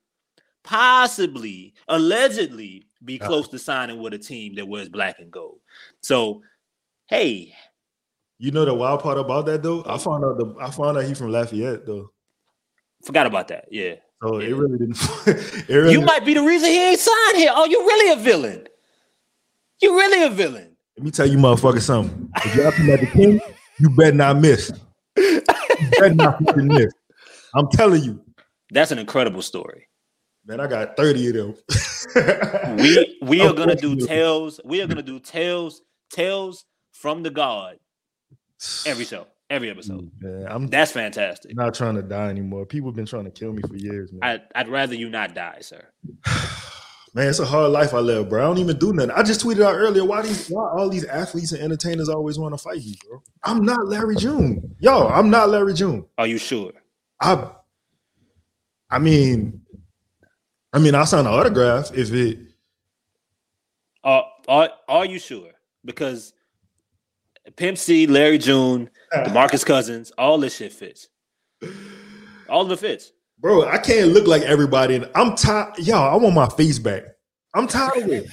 possibly, 0.67 1.75
allegedly, 1.89 2.87
be 3.05 3.19
close 3.19 3.49
to 3.49 3.59
signing 3.59 4.01
with 4.01 4.15
a 4.15 4.19
team 4.19 4.55
that 4.57 4.67
wears 4.67 4.89
black 4.89 5.21
and 5.21 5.31
gold. 5.31 5.59
So, 6.01 6.43
hey, 7.09 7.53
You 8.39 8.51
know 8.51 8.65
the 8.65 8.75
wild 8.75 9.01
part 9.03 9.19
about 9.19 9.47
that 9.47 9.63
though? 9.63 9.83
I 9.87 9.99
found 9.99 10.25
out 10.25 10.39
the 10.39 10.55
I 10.61 10.71
found 10.71 10.99
out 10.99 11.05
he 11.05 11.15
from 11.15 11.31
Lafayette 11.33 11.87
though. 11.87 12.11
forgot 13.05 13.27
about 13.27 13.49
that. 13.49 13.67
Yeah. 13.71 13.95
So 14.23 14.39
Yeah. 14.41 14.49
it 14.49 14.55
really 14.57 14.79
didn't. 14.79 14.99
it 15.27 15.69
really 15.75 15.93
You 15.93 16.01
might 16.01 16.25
be 16.25 16.35
the 16.35 16.43
reason 16.43 16.69
he 16.69 16.83
ain't 16.91 17.01
signed 17.01 17.37
here. 17.37 17.51
Oh, 17.55 17.65
you 17.67 17.79
really 17.81 18.13
a 18.13 18.17
villain. 18.23 18.67
You 19.81 19.95
really 19.97 20.23
a 20.25 20.31
villain. 20.31 20.77
Let 20.97 21.05
me 21.05 21.11
tell 21.11 21.27
you, 21.27 21.37
motherfucker, 21.37 21.81
something. 21.83 22.31
If 22.37 22.75
come 22.75 22.91
at 22.91 23.01
the 23.01 23.07
king, 23.07 23.41
you 23.79 23.91
better 23.91 24.17
not 24.17 24.39
miss. 24.39 24.73
You 25.19 25.43
better 25.99 26.15
not 26.15 26.43
fucking 26.43 26.69
miss. 26.69 26.93
I'm 27.55 27.69
telling 27.69 28.03
you. 28.03 28.23
That's 28.71 28.91
an 28.93 28.99
incredible 28.99 29.43
story. 29.43 29.89
Man, 30.47 30.61
I 30.61 30.67
got 30.67 30.97
30 30.97 31.29
of 31.29 31.35
them. 31.35 32.77
we 32.79 33.19
we 33.21 33.41
are 33.47 33.53
gonna 33.53 33.75
do 33.77 33.97
tales. 33.97 34.61
We 34.65 34.81
are 34.81 34.87
gonna 34.87 35.03
do 35.03 35.21
tales, 35.21 35.83
tales 36.11 36.65
from 37.01 37.23
the 37.23 37.31
God 37.31 37.79
every 38.87 39.05
show, 39.13 39.27
every 39.51 39.71
episode. 39.71 40.11
Man, 40.21 40.47
I'm 40.49 40.67
that's 40.67 40.93
fantastic. 40.93 41.55
Not 41.55 41.75
trying 41.75 41.95
to 41.97 42.03
die 42.03 42.29
anymore. 42.29 42.67
People 42.67 42.91
have 42.91 42.97
been 42.97 43.07
trying 43.07 43.25
to 43.25 43.31
kill 43.31 43.53
me 43.53 43.63
for 43.69 43.77
years, 43.77 44.13
man. 44.13 44.41
I, 44.55 44.61
I'd 44.61 44.69
rather 44.69 44.95
you 44.95 45.09
not 45.09 45.35
die, 45.35 45.59
sir. 45.61 45.85
Man, 47.15 47.29
it's 47.29 47.39
a 47.39 47.47
hard 47.47 47.73
life 47.73 47.95
I 47.95 48.01
live, 48.01 48.29
bro. 48.29 48.43
I 48.43 48.47
don't 48.47 48.59
even 48.59 48.77
do 48.77 48.93
nothing. 48.93 49.11
I 49.13 49.23
just 49.23 49.41
tweeted 49.43 49.65
out 49.65 49.75
earlier 49.75 50.05
why 50.05 50.21
these 50.21 50.51
why 50.51 50.69
all 50.69 50.91
these 50.91 51.07
athletes 51.07 51.53
and 51.53 51.63
entertainers 51.63 52.11
always 52.11 52.39
want 52.39 52.53
to 52.53 52.59
fight 52.59 52.77
me, 52.77 52.95
bro. 53.09 53.23
I'm 53.43 53.65
not 53.65 53.87
Larry 53.87 54.17
June. 54.17 54.77
Yo, 54.81 55.09
I'm 55.09 55.31
not 55.31 55.49
Larry 55.49 55.73
June. 55.73 56.05
Are 56.19 56.27
you 56.27 56.37
sure? 56.37 56.73
I 57.19 57.53
I 58.91 58.99
mean, 58.99 59.63
I 60.75 60.79
mean, 60.79 60.95
I'll 60.95 61.07
sign 61.07 61.21
an 61.21 61.33
autograph 61.33 61.91
if 61.95 62.13
it. 62.13 62.39
Uh, 64.05 64.21
are 64.47 64.69
Are 64.87 65.07
you 65.07 65.19
sure? 65.19 65.53
Because 65.87 66.35
Pimp 67.57 67.79
C, 67.79 68.07
Larry 68.07 68.39
June, 68.39 68.91
ah. 69.13 69.25
Demarcus 69.25 69.65
Cousins, 69.65 70.11
all 70.19 70.39
this 70.39 70.57
shit 70.57 70.73
fits. 70.73 71.09
All 72.49 72.63
of 72.63 72.71
it 72.71 72.79
fits. 72.79 73.13
Bro, 73.39 73.69
I 73.69 73.79
can't 73.79 74.09
look 74.09 74.27
like 74.27 74.43
everybody. 74.43 74.97
And 74.97 75.11
I'm 75.15 75.37
tired. 75.37 75.79
Y'all, 75.79 76.13
I 76.13 76.17
want 76.17 76.35
my 76.35 76.49
face 76.49 76.79
back. 76.79 77.05
I'm 77.55 77.67
tired 77.67 78.05
of 78.05 78.11
it. 78.11 78.29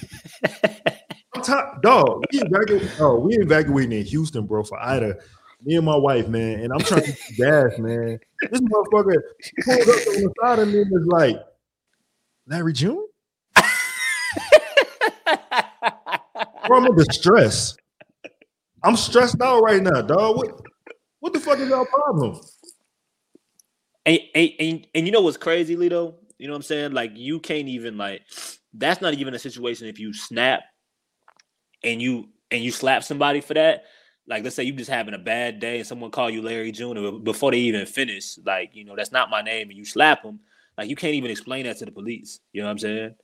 I'm 1.36 1.42
tired. 1.42 1.82
Dog, 1.82 2.24
we 2.32 2.40
evacuating, 2.40 2.90
oh, 3.00 3.20
we 3.20 3.38
evacuating 3.38 4.00
in 4.00 4.06
Houston, 4.06 4.46
bro, 4.46 4.64
for 4.64 4.82
Ida. 4.82 5.16
Me 5.64 5.76
and 5.76 5.86
my 5.86 5.96
wife, 5.96 6.28
man. 6.28 6.60
And 6.60 6.74
I'm 6.74 6.80
trying 6.80 7.04
to 7.04 7.14
gas, 7.36 7.78
man. 7.80 8.20
This 8.52 8.62
motherfucker 8.62 9.16
pulled 9.64 9.82
up 9.82 9.88
on 9.88 10.16
the 10.16 10.34
side 10.42 10.60
of 10.60 10.68
me 10.68 10.82
and 10.82 10.92
was 10.92 11.08
like, 11.08 11.38
Larry 12.48 12.74
June? 12.74 13.08
bro, 16.68 16.78
I'm 16.78 16.86
in 16.86 16.96
distress. 16.96 17.78
I'm 18.84 18.98
stressed 18.98 19.42
out 19.42 19.62
right 19.62 19.82
now, 19.82 20.02
dog. 20.02 20.38
What, 20.38 20.62
what 21.20 21.34
the 21.34 21.40
fuck 21.40 21.60
is 21.60 21.72
our 21.72 21.86
problem? 21.86 22.40
And, 24.06 24.20
and, 24.36 24.50
and, 24.60 24.88
and 24.94 25.06
you 25.06 25.12
know 25.12 25.22
what's 25.22 25.38
crazy, 25.38 25.76
Lito? 25.76 26.16
You 26.38 26.48
know 26.48 26.54
what 26.54 26.58
I'm 26.58 26.64
saying? 26.64 26.92
Like 26.92 27.12
you 27.16 27.40
can't 27.40 27.70
even 27.70 27.98
like 27.98 28.22
that's 28.74 29.02
not 29.02 29.14
even 29.14 29.34
a 29.34 29.40
situation 29.40 29.88
if 29.88 30.00
you 30.00 30.14
snap 30.14 30.64
and 31.84 32.02
you 32.02 32.30
and 32.52 32.64
you 32.64 32.72
slap 32.72 33.04
somebody 33.04 33.40
for 33.40 33.54
that. 33.54 33.86
Like 34.28 34.44
let's 34.44 34.56
say 34.56 34.64
you 34.64 34.74
just 34.74 34.90
having 34.90 35.14
a 35.14 35.20
bad 35.20 35.60
day 35.60 35.78
and 35.78 35.88
someone 35.88 36.12
call 36.12 36.30
you 36.30 36.42
Larry 36.42 36.72
June 36.72 37.24
before 37.24 37.52
they 37.52 37.60
even 37.60 37.86
finish, 37.86 38.38
like, 38.46 38.72
you 38.74 38.84
know, 38.84 38.96
that's 38.96 39.12
not 39.12 39.30
my 39.30 39.42
name, 39.42 39.70
and 39.70 39.78
you 39.78 39.86
slap 39.86 40.24
them. 40.24 40.40
Like 40.78 40.90
you 40.90 40.96
can't 40.96 41.14
even 41.14 41.32
explain 41.32 41.66
that 41.66 41.78
to 41.78 41.86
the 41.86 41.92
police. 41.92 42.40
You 42.52 42.62
know 42.62 42.68
what 42.68 42.72
I'm 42.72 42.80
saying? 42.80 43.16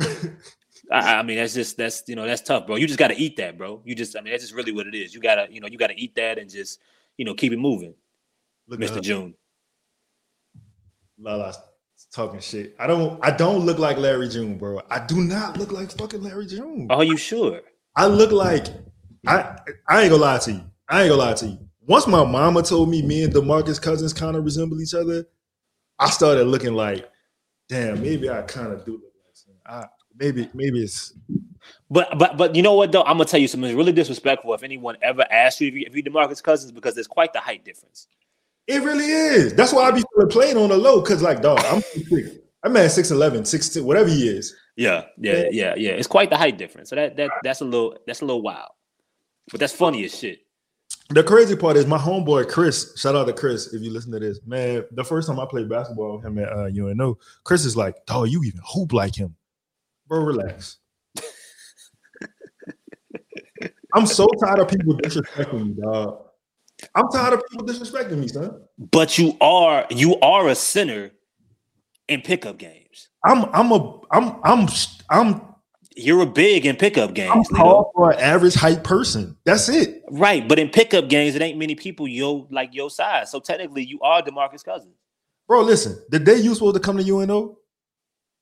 I, 0.90 1.16
I, 1.16 1.22
mean, 1.22 1.36
that's 1.36 1.54
just 1.54 1.76
that's 1.76 2.02
you 2.06 2.16
know 2.16 2.26
that's 2.26 2.42
tough, 2.42 2.66
bro. 2.66 2.76
You 2.76 2.86
just 2.86 2.98
got 2.98 3.08
to 3.08 3.16
eat 3.16 3.36
that, 3.36 3.56
bro. 3.56 3.80
You 3.84 3.94
just 3.94 4.16
I 4.16 4.20
mean 4.20 4.32
that's 4.32 4.42
just 4.42 4.54
really 4.54 4.72
what 4.72 4.86
it 4.86 4.94
is. 4.94 5.14
You 5.14 5.20
gotta 5.20 5.46
you 5.50 5.60
know 5.60 5.68
you 5.68 5.78
gotta 5.78 5.94
eat 5.96 6.14
that 6.16 6.38
and 6.38 6.50
just 6.50 6.80
you 7.16 7.24
know 7.24 7.34
keep 7.34 7.52
it 7.52 7.58
moving, 7.58 7.94
Look 8.66 8.80
Mr. 8.80 9.00
June. 9.00 9.34
Lala 11.18 11.54
talking 12.12 12.40
shit. 12.40 12.74
I 12.78 12.86
don't 12.86 13.18
I 13.22 13.30
don't 13.30 13.64
look 13.64 13.78
like 13.78 13.98
Larry 13.98 14.28
June, 14.28 14.58
bro. 14.58 14.80
I 14.90 15.04
do 15.04 15.22
not 15.22 15.58
look 15.58 15.72
like 15.72 15.92
fucking 15.92 16.22
Larry 16.22 16.46
June. 16.46 16.88
Are 16.90 17.04
you 17.04 17.16
sure? 17.16 17.60
I 17.94 18.06
look 18.06 18.32
like 18.32 18.66
I 19.26 19.58
I 19.88 20.02
ain't 20.02 20.10
gonna 20.10 20.22
lie 20.22 20.38
to 20.38 20.52
you. 20.52 20.64
I 20.88 21.02
ain't 21.02 21.10
gonna 21.10 21.22
lie 21.22 21.34
to 21.34 21.46
you. 21.46 21.58
Once 21.86 22.06
my 22.06 22.24
mama 22.24 22.62
told 22.62 22.88
me 22.88 23.02
me 23.02 23.22
and 23.22 23.32
Demarcus 23.32 23.80
Cousins 23.80 24.12
kind 24.12 24.36
of 24.36 24.44
resemble 24.44 24.80
each 24.80 24.94
other, 24.94 25.26
I 25.98 26.08
started 26.10 26.44
looking 26.44 26.74
like, 26.74 27.08
damn, 27.68 28.02
maybe 28.02 28.30
I 28.30 28.42
kind 28.42 28.72
of 28.72 28.84
do 28.84 28.92
look 28.92 29.12
like 29.24 29.46
him. 29.46 29.60
I 29.66 29.86
maybe 30.18 30.48
maybe 30.54 30.82
it's 30.82 31.14
but 31.90 32.18
but 32.18 32.36
but 32.36 32.54
you 32.54 32.62
know 32.62 32.74
what 32.74 32.92
though? 32.92 33.02
I'm 33.02 33.16
gonna 33.16 33.24
tell 33.24 33.40
you 33.40 33.48
something 33.48 33.76
really 33.76 33.92
disrespectful 33.92 34.54
if 34.54 34.62
anyone 34.62 34.96
ever 35.02 35.24
asks 35.30 35.60
you 35.60 35.68
if 35.68 35.74
you 35.74 35.84
if 35.86 35.96
you 35.96 36.02
Demarcus 36.02 36.42
Cousins 36.42 36.72
because 36.72 36.94
there's 36.94 37.06
quite 37.06 37.32
the 37.32 37.40
height 37.40 37.64
difference. 37.64 38.08
It 38.66 38.82
really 38.82 39.06
is. 39.06 39.54
That's 39.54 39.72
why 39.72 39.88
I 39.88 39.90
be 39.90 40.04
playing 40.28 40.56
on 40.56 40.68
the 40.68 40.76
low 40.76 41.00
because 41.00 41.22
like 41.22 41.42
dog, 41.42 41.60
I'm 41.64 41.82
six. 41.82 42.30
I'm 42.62 42.76
at 42.76 42.90
6'11, 42.90 43.40
6'10, 43.40 43.84
whatever 43.84 44.08
he 44.08 44.28
is. 44.28 44.54
Yeah, 44.76 45.04
yeah, 45.16 45.44
yeah, 45.50 45.74
yeah. 45.76 45.92
It's 45.92 46.06
quite 46.06 46.30
the 46.30 46.36
height 46.36 46.58
difference. 46.58 46.90
So 46.90 46.96
that 46.96 47.16
that 47.16 47.30
that's 47.42 47.60
a 47.60 47.64
little 47.64 47.96
that's 48.06 48.20
a 48.20 48.24
little 48.24 48.42
wild. 48.42 48.70
But 49.50 49.60
that's 49.60 49.72
funny 49.72 50.04
as 50.04 50.16
shit. 50.16 50.40
The 51.08 51.24
crazy 51.24 51.56
part 51.56 51.76
is 51.76 51.86
my 51.86 51.98
homeboy 51.98 52.48
Chris. 52.48 52.92
Shout 52.96 53.16
out 53.16 53.26
to 53.26 53.32
Chris 53.32 53.72
if 53.74 53.82
you 53.82 53.90
listen 53.90 54.12
to 54.12 54.20
this, 54.20 54.40
man. 54.46 54.84
The 54.92 55.04
first 55.04 55.28
time 55.28 55.40
I 55.40 55.46
played 55.46 55.68
basketball 55.68 56.16
with 56.16 56.24
him 56.24 56.38
at 56.38 56.52
uh, 56.52 56.66
UNO, 56.66 57.18
Chris 57.44 57.64
is 57.64 57.76
like, 57.76 57.94
"Dog, 58.06 58.28
you 58.28 58.44
even 58.44 58.60
hoop 58.64 58.92
like 58.92 59.14
him, 59.14 59.34
bro. 60.10 60.24
Relax." 60.24 60.76
I'm 63.94 64.06
so 64.06 64.28
tired 64.44 64.58
of 64.58 64.68
people 64.68 64.94
disrespecting 64.98 65.68
me, 65.68 65.82
dog. 65.82 66.26
I'm 66.94 67.08
tired 67.08 67.34
of 67.34 67.42
people 67.48 67.66
disrespecting 67.66 68.18
me, 68.18 68.28
son. 68.28 68.60
But 68.78 69.18
you 69.18 69.36
are 69.40 69.86
you 69.90 70.18
are 70.20 70.48
a 70.48 70.54
sinner 70.54 71.12
in 72.08 72.22
pickup 72.22 72.58
games. 72.58 73.08
I'm 73.24 73.44
I'm 73.52 73.72
a 73.72 74.00
I'm 74.10 74.36
I'm 74.44 74.68
I'm 75.08 75.42
you're 75.96 76.22
a 76.22 76.26
big 76.26 76.66
in 76.66 76.76
pickup 76.76 77.14
games. 77.14 77.32
I'm 77.32 77.56
called 77.56 77.88
for 77.94 78.12
an 78.12 78.20
average 78.20 78.54
height 78.54 78.84
person. 78.84 79.36
That's 79.44 79.68
it. 79.68 80.02
Right, 80.10 80.46
but 80.48 80.58
in 80.58 80.68
pickup 80.70 81.08
games, 81.08 81.34
it 81.34 81.42
ain't 81.42 81.58
many 81.58 81.74
people 81.74 82.06
yo 82.08 82.46
like 82.50 82.74
your 82.74 82.90
size. 82.90 83.30
So 83.30 83.40
technically, 83.40 83.84
you 83.84 84.00
are 84.00 84.22
Demarcus 84.22 84.64
Cousins. 84.64 84.94
Bro, 85.48 85.62
listen. 85.62 86.00
The 86.10 86.18
day 86.20 86.36
you 86.36 86.54
supposed 86.54 86.76
to 86.76 86.80
come 86.80 86.96
to 86.96 87.02
UNO, 87.02 87.58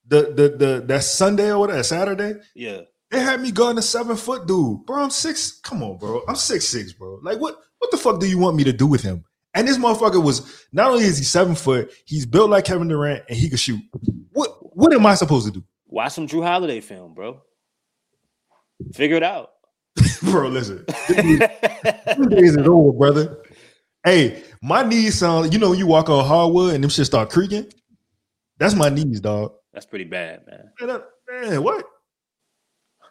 the 0.09 0.33
the 0.35 0.57
the 0.57 0.85
that 0.87 1.05
Sunday 1.05 1.51
or 1.51 1.61
whatever, 1.61 1.83
Saturday. 1.83 2.35
Yeah. 2.55 2.83
They 3.11 3.21
had 3.21 3.41
me 3.41 3.53
going 3.53 3.77
to 3.77 3.83
seven 3.83 4.17
foot 4.17 4.47
dude. 4.47 4.85
Bro, 4.85 5.05
I'm 5.05 5.11
six. 5.11 5.61
Come 5.61 5.83
on, 5.83 5.97
bro. 5.99 6.23
I'm 6.29 6.37
six 6.37 6.67
six, 6.67 6.93
bro. 6.93 7.21
Like 7.23 7.39
what 7.39 7.57
what 7.79 7.91
the 7.91 7.97
fuck 7.97 8.21
do 8.21 8.27
you 8.27 8.39
want 8.39 8.57
me 8.57 8.65
to 8.65 8.73
do 8.73 8.87
with 8.87 9.03
him? 9.03 9.25
And 9.55 9.67
this 9.67 9.79
motherfucker 9.79 10.23
was 10.23 10.67
not 10.73 10.91
only 10.91 11.05
is 11.05 11.19
he 11.19 11.25
seven 11.25 11.55
foot, 11.55 11.93
he's 12.05 12.27
built 12.27 12.51
like 12.51 12.65
Kevin 12.65 12.89
Durant 12.89 13.25
and 13.29 13.39
he 13.39 13.49
could 13.49 13.61
shoot. 13.61 13.81
What 14.33 14.77
what 14.77 14.93
am 14.93 15.07
I 15.07 15.15
supposed 15.15 15.47
to 15.47 15.53
do? 15.53 15.65
Watch 15.87 16.13
some 16.13 16.27
Jrue 16.27 16.45
Holiday 16.45 16.81
film, 16.81 17.15
bro. 17.15 17.41
Figure 18.95 19.17
it 19.17 19.23
out. 19.23 19.51
bro, 20.23 20.49
listen. 20.49 20.85
Days 21.09 22.57
is 22.57 22.69
over, 22.69 22.93
brother. 22.93 23.39
Hey, 24.05 24.43
my 24.63 24.85
knees 24.85 25.17
sound, 25.17 25.53
you 25.53 25.59
know, 25.59 25.73
you 25.73 25.87
walk 25.87 26.09
on 26.09 26.25
hardwood 26.25 26.75
and 26.75 26.85
them 26.85 26.91
shit 26.91 27.07
start 27.07 27.31
creaking. 27.31 27.67
That's 28.59 28.75
my 28.75 28.89
knees, 28.89 29.21
dog. 29.21 29.53
That's 29.73 29.87
pretty 29.87 30.05
bad, 30.05 30.43
man. 30.47 30.71
Man, 30.81 31.01
man 31.31 31.63
what? 31.63 31.85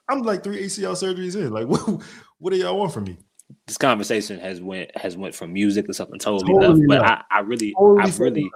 I'm 0.10 0.22
like 0.22 0.43
three 0.43 0.63
ACL 0.63 0.93
surgeries 0.93 1.36
in. 1.36 1.52
Like, 1.52 1.67
what, 1.88 2.02
what 2.39 2.54
do 2.54 2.58
y'all 2.58 2.78
want 2.78 2.93
from 2.93 3.06
me? 3.06 3.17
This 3.65 3.78
conversation 3.78 4.39
has 4.39 4.62
went 4.62 4.96
has 4.98 5.15
went 5.15 5.34
from 5.34 5.54
music 5.54 5.88
to 5.88 5.93
something 5.93 6.20
totally, 6.20 6.54
totally 6.54 6.86
left. 6.86 7.02
But 7.02 7.10
I, 7.10 7.24
I 7.32 7.39
really, 7.41 7.74
totally 7.78 8.02
I 8.02 8.17
really, 8.17 8.52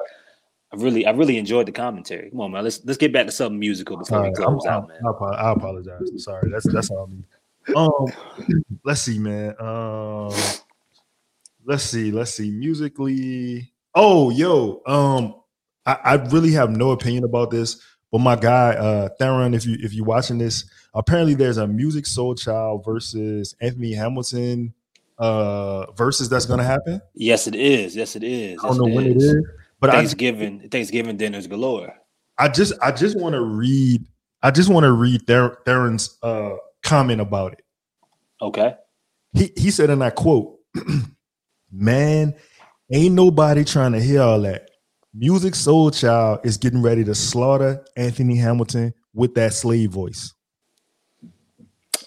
I 0.74 0.76
really, 0.76 1.06
I 1.06 1.12
really 1.12 1.38
enjoyed 1.38 1.66
the 1.66 1.72
commentary. 1.72 2.30
Come 2.30 2.42
on, 2.42 2.52
man. 2.52 2.64
Let's 2.64 2.84
let's 2.84 2.98
get 2.98 3.14
back 3.14 3.26
to 3.26 3.32
something 3.32 3.60
musical 3.60 3.98
before 3.98 4.24
we 4.24 4.34
close 4.34 4.66
I'm, 4.66 4.74
out, 4.74 4.88
man. 4.90 5.00
I, 5.06 5.26
I 5.26 5.52
apologize. 5.54 6.10
I'm 6.10 6.20
sorry. 6.20 6.52
That's 6.52 6.72
that's 6.74 6.90
all 6.90 7.08
me. 7.08 7.24
Um, 7.76 8.06
let's 8.84 9.02
see, 9.02 9.20
man. 9.20 9.54
Um, 9.60 10.34
let's 11.66 11.84
see. 11.84 12.12
Let's 12.12 12.34
see. 12.34 12.52
Musically, 12.52 13.72
oh, 13.96 14.30
yo, 14.30 14.82
um, 14.86 15.36
I, 15.86 15.94
I 16.04 16.14
really 16.16 16.52
have 16.52 16.70
no 16.72 16.92
opinion 16.92 17.24
about 17.24 17.52
this, 17.52 17.82
but 18.12 18.19
my 18.19 18.36
guy, 18.36 18.71
uh, 18.71 19.10
Theron, 19.17 19.54
if 19.54 19.65
you 19.65 19.78
if 19.80 19.93
you're 19.93 20.06
watching 20.06 20.38
this, 20.38 20.65
apparently 20.93 21.34
there's 21.34 21.58
a 21.58 21.65
Musiq 21.65 22.04
Soulchild 22.04 22.84
versus 22.84 23.56
Anthony 23.62 23.93
Hamilton 23.93 24.74
uh 25.17 25.91
versus 25.91 26.30
that's 26.30 26.45
gonna 26.45 26.63
happen. 26.63 27.02
Yes, 27.13 27.47
it 27.47 27.56
is. 27.56 27.95
Yes, 27.95 28.15
it 28.15 28.24
is. 28.24 28.60
I 28.63 28.67
don't 28.67 28.78
know 28.78 28.88
it 28.88 28.95
when 28.95 29.06
is. 29.08 29.24
it 29.24 29.38
is. 29.38 29.45
But 29.80 29.91
Thanksgiving, 29.91 30.62
I, 30.63 30.67
Thanksgiving 30.67 31.17
dinners 31.17 31.48
galore. 31.48 31.94
I 32.38 32.50
just 32.50 32.73
I 32.81 32.92
just 32.92 33.17
want 33.17 33.33
to 33.33 33.42
read 33.42 34.06
I 34.44 34.52
just 34.52 34.69
want 34.69 34.83
to 34.86 34.92
read 34.92 35.25
Ther- 35.27 35.60
Theron's 35.65 36.17
uh 36.23 36.56
comment 36.81 37.21
about 37.21 37.54
it. 37.54 37.63
Okay. 38.42 38.75
He 39.33 39.52
he 39.56 39.71
said, 39.71 39.90
and 39.90 40.04
I 40.04 40.10
quote, 40.10 40.58
Man, 41.71 42.36
ain't 42.92 43.15
nobody 43.15 43.63
trying 43.63 43.94
to 43.94 44.02
hear 44.02 44.21
all 44.21 44.42
that. 44.42 44.71
Musiq 45.18 45.52
Soulchild 45.52 46.46
is 46.46 46.58
getting 46.58 46.82
ready 46.82 47.04
to 47.04 47.14
slaughter 47.14 47.84
Anthony 47.98 48.38
Hamilton 48.38 48.94
with 49.14 49.36
that 49.36 49.54
slave 49.54 49.92
voice. 49.92 50.34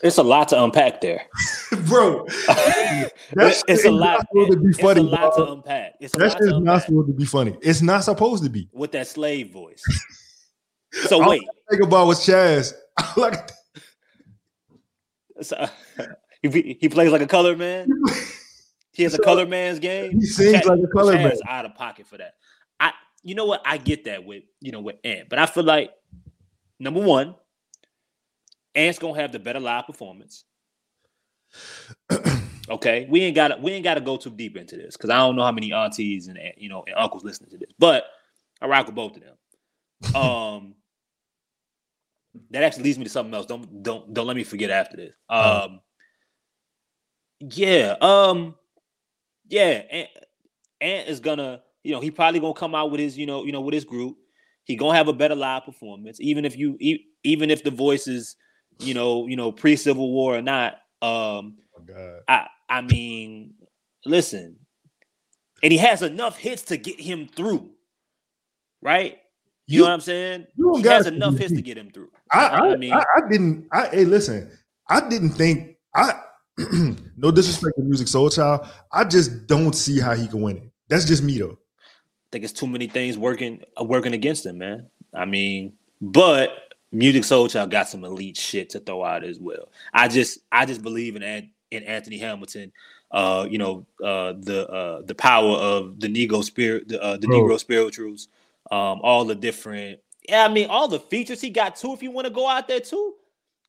It's 0.03 0.19
a 0.19 0.23
lot 0.23 0.49
to 0.49 0.63
unpack 0.63 1.01
there, 1.01 1.27
bro. 1.87 2.27
It's 2.27 3.85
a 3.85 3.91
lot. 3.91 4.27
To 4.35 4.57
be 4.57 4.73
funny, 4.73 5.01
it's 5.01 5.11
a 5.11 5.17
lot 5.17 5.37
bro. 5.37 5.47
to 5.47 5.53
unpack. 5.53 5.95
It's 6.01 6.15
that 6.17 6.33
shit 6.33 6.43
is 6.43 6.61
not 6.61 6.83
supposed 6.83 7.09
to 7.09 7.15
be 7.15 7.25
funny. 7.25 7.57
It's 7.63 7.81
not 7.81 8.05
supposed 8.05 8.45
to 8.45 8.51
be 8.51 8.69
with 8.73 8.93
that 8.93 9.07
slave 9.07 9.51
voice. 9.51 9.83
So 11.09 11.29
wait, 11.29 11.43
think 11.69 11.83
about 11.83 12.07
was 12.07 12.21
Chaz. 12.21 12.73
so, 15.43 15.67
he, 16.41 16.79
he 16.81 16.89
plays 16.89 17.11
like 17.11 17.21
a 17.21 17.27
color 17.27 17.57
man. 17.57 17.89
He 18.93 19.03
has 19.03 19.15
so, 19.15 19.19
a 19.21 19.25
color 19.25 19.45
man's 19.45 19.81
game. 19.81 20.21
He 20.21 20.25
sings 20.25 20.53
Chad, 20.53 20.67
like 20.67 20.79
a 20.79 20.87
color 20.87 21.15
Chad 21.15 21.25
man. 21.25 21.37
out 21.49 21.65
of 21.65 21.75
pocket 21.75 22.07
for 22.07 22.17
that. 22.19 22.35
You 23.25 23.35
know 23.35 23.47
what? 23.47 23.63
I 23.65 23.79
get 23.79 24.05
that 24.05 24.25
with 24.25 24.45
you 24.61 24.71
know 24.71 24.81
with 24.81 24.97
Ant, 25.03 25.29
but 25.29 25.39
I 25.39 25.47
feel 25.47 25.65
like 25.65 25.91
number 26.79 27.01
one, 27.01 27.35
Ant's 28.75 28.99
gonna 28.99 29.21
have 29.21 29.33
the 29.33 29.39
better 29.39 29.61
live 29.61 29.87
performance. 29.87 30.45
okay, 32.69 33.07
we 33.09 33.23
ain't 33.23 33.35
got 33.35 33.61
we 33.61 33.73
ain't 33.73 33.85
got 33.85 33.95
to 33.95 34.01
go 34.01 34.17
too 34.17 34.31
deep 34.31 34.57
into 34.57 34.77
this 34.77 34.97
because 34.97 35.11
I 35.11 35.17
don't 35.17 35.37
know 35.37 35.43
how 35.43 35.53
many 35.53 35.73
aunties 35.73 36.29
and 36.29 36.39
you 36.57 36.69
know 36.69 36.85
and 36.87 36.97
uncles 36.97 37.25
listening 37.25 37.51
to 37.51 37.59
this, 37.59 37.73
but 37.79 38.05
I 38.61 38.67
rock 38.67 38.87
with 38.87 38.95
both 38.95 39.17
of 39.17 39.23
them. 39.23 39.35
Um, 40.15 40.75
that 42.51 42.63
actually 42.63 42.85
leads 42.85 42.99
me 42.99 43.05
to 43.05 43.11
something 43.11 43.35
else. 43.35 43.47
Don't 43.47 43.83
don't 43.83 44.13
don't 44.13 44.27
let 44.27 44.37
me 44.37 44.45
forget 44.45 44.71
after 44.71 44.97
this. 44.97 45.15
Uh-huh. 45.29 45.65
Um, 45.65 45.81
yeah, 47.41 47.97
um, 48.01 48.55
yeah, 49.49 49.83
Ant, 49.91 50.09
Ant 50.81 51.09
is 51.09 51.21
gonna, 51.21 51.63
you 51.85 51.93
know, 51.93 52.01
he 52.01 52.11
probably 52.11 52.41
gonna 52.41 52.55
come 52.55 52.75
out 52.75 52.91
with 52.91 52.99
his, 52.99 53.17
you 53.17 53.27
know, 53.27 53.45
you 53.45 53.53
know, 53.53 53.61
with 53.61 53.75
his 53.75 53.85
group. 53.85 54.17
He 54.65 54.77
gonna 54.77 54.97
have 54.97 55.09
a 55.09 55.13
better 55.13 55.35
live 55.35 55.65
performance, 55.65 56.19
even 56.21 56.47
if 56.47 56.57
you, 56.57 56.77
even 57.23 57.51
if 57.51 57.63
the 57.63 57.71
voice 57.71 58.09
is, 58.09 58.35
you 58.79 58.95
know, 58.95 59.27
you 59.27 59.37
know, 59.37 59.53
pre 59.53 59.77
Civil 59.77 60.11
War 60.11 60.37
or 60.37 60.43
not. 60.43 60.79
Um, 61.03 61.59
oh 61.79 62.19
I, 62.27 62.47
I 62.69 62.81
mean, 62.81 63.55
listen, 64.07 64.57
and 65.63 65.71
he 65.71 65.79
has 65.79 66.01
enough 66.01 66.39
hits 66.39 66.63
to 66.63 66.79
get 66.79 66.99
him 66.99 67.29
through, 67.29 67.71
right? 68.81 69.19
You, 69.67 69.77
you 69.77 69.79
know 69.81 69.89
what 69.89 69.95
I'm 69.95 70.01
saying? 70.01 70.47
he 70.77 70.83
has 70.83 71.07
enough 71.07 71.37
hits 71.37 71.53
to 71.53 71.63
get 71.63 71.77
him 71.77 71.91
through. 71.91 72.11
I, 72.31 72.47
I, 72.47 72.59
I 72.73 72.77
mean, 72.77 72.93
I, 72.93 73.05
I, 73.17 73.21
didn't. 73.31 73.69
I 73.71 73.89
hey, 73.89 74.05
listen, 74.07 74.51
I 74.89 75.07
didn't 75.09 75.31
think 75.31 75.77
I. 75.95 76.21
no 77.17 77.33
disrespect 77.33 77.75
to 77.77 77.83
Musiq 77.83 78.09
Soulchild, 78.09 78.69
I 78.93 79.03
just 79.05 79.49
don't 79.49 79.75
see 79.75 79.99
how 79.99 80.15
he 80.15 80.29
can 80.29 80.41
win 80.41 80.59
it. 80.59 80.71
That's 80.89 81.05
just 81.05 81.23
me 81.23 81.39
though. 81.39 81.59
Think 82.35 82.43
it's 82.43 82.53
too 82.53 82.67
many 82.67 82.89
things 82.89 83.17
working 83.17 83.63
uh, 83.81 83.85
working 83.85 84.13
against 84.13 84.45
him, 84.45 84.59
man. 84.59 84.89
I 85.15 85.25
mean, 85.25 85.75
but 86.01 86.75
Musiq 86.93 87.21
Soulchild 87.21 87.71
got 87.71 87.89
some 87.89 88.05
elite 88.05 88.37
shit 88.37 88.71
to 88.71 88.81
throw 88.81 89.05
out 89.05 89.23
as 89.23 89.39
well. 89.39 89.71
I 89.93 90.09
just 90.09 90.41
I 90.51 90.67
just 90.67 90.83
believe 90.83 91.15
in 91.15 91.23
in 91.71 91.85
Anthony 91.85 92.19
Hamilton. 92.19 92.73
Uh, 93.13 93.47
you 93.49 93.59
know, 93.59 93.87
uh, 94.03 94.33
the 94.37 94.69
uh, 94.69 95.03
the 95.03 95.15
power 95.15 95.53
of 95.53 96.01
the 96.01 96.09
Negro 96.09 96.43
spirit, 96.43 96.89
the 96.89 97.01
uh, 97.01 97.19
the 97.19 97.29
Bro. 97.29 97.43
Negro 97.43 97.57
spirituals, 97.57 98.27
um, 98.73 98.99
all 99.05 99.25
the 99.25 99.37
different. 99.37 100.01
Yeah, 100.29 100.45
I 100.45 100.49
mean, 100.49 100.69
all 100.71 100.89
the 100.89 100.99
features 100.99 101.41
he 101.41 101.51
got 101.51 101.77
too. 101.77 101.93
If 101.93 102.03
you 102.03 102.11
want 102.11 102.27
to 102.27 102.33
go 102.33 102.49
out 102.49 102.67
there 102.67 102.81
too, 102.81 103.15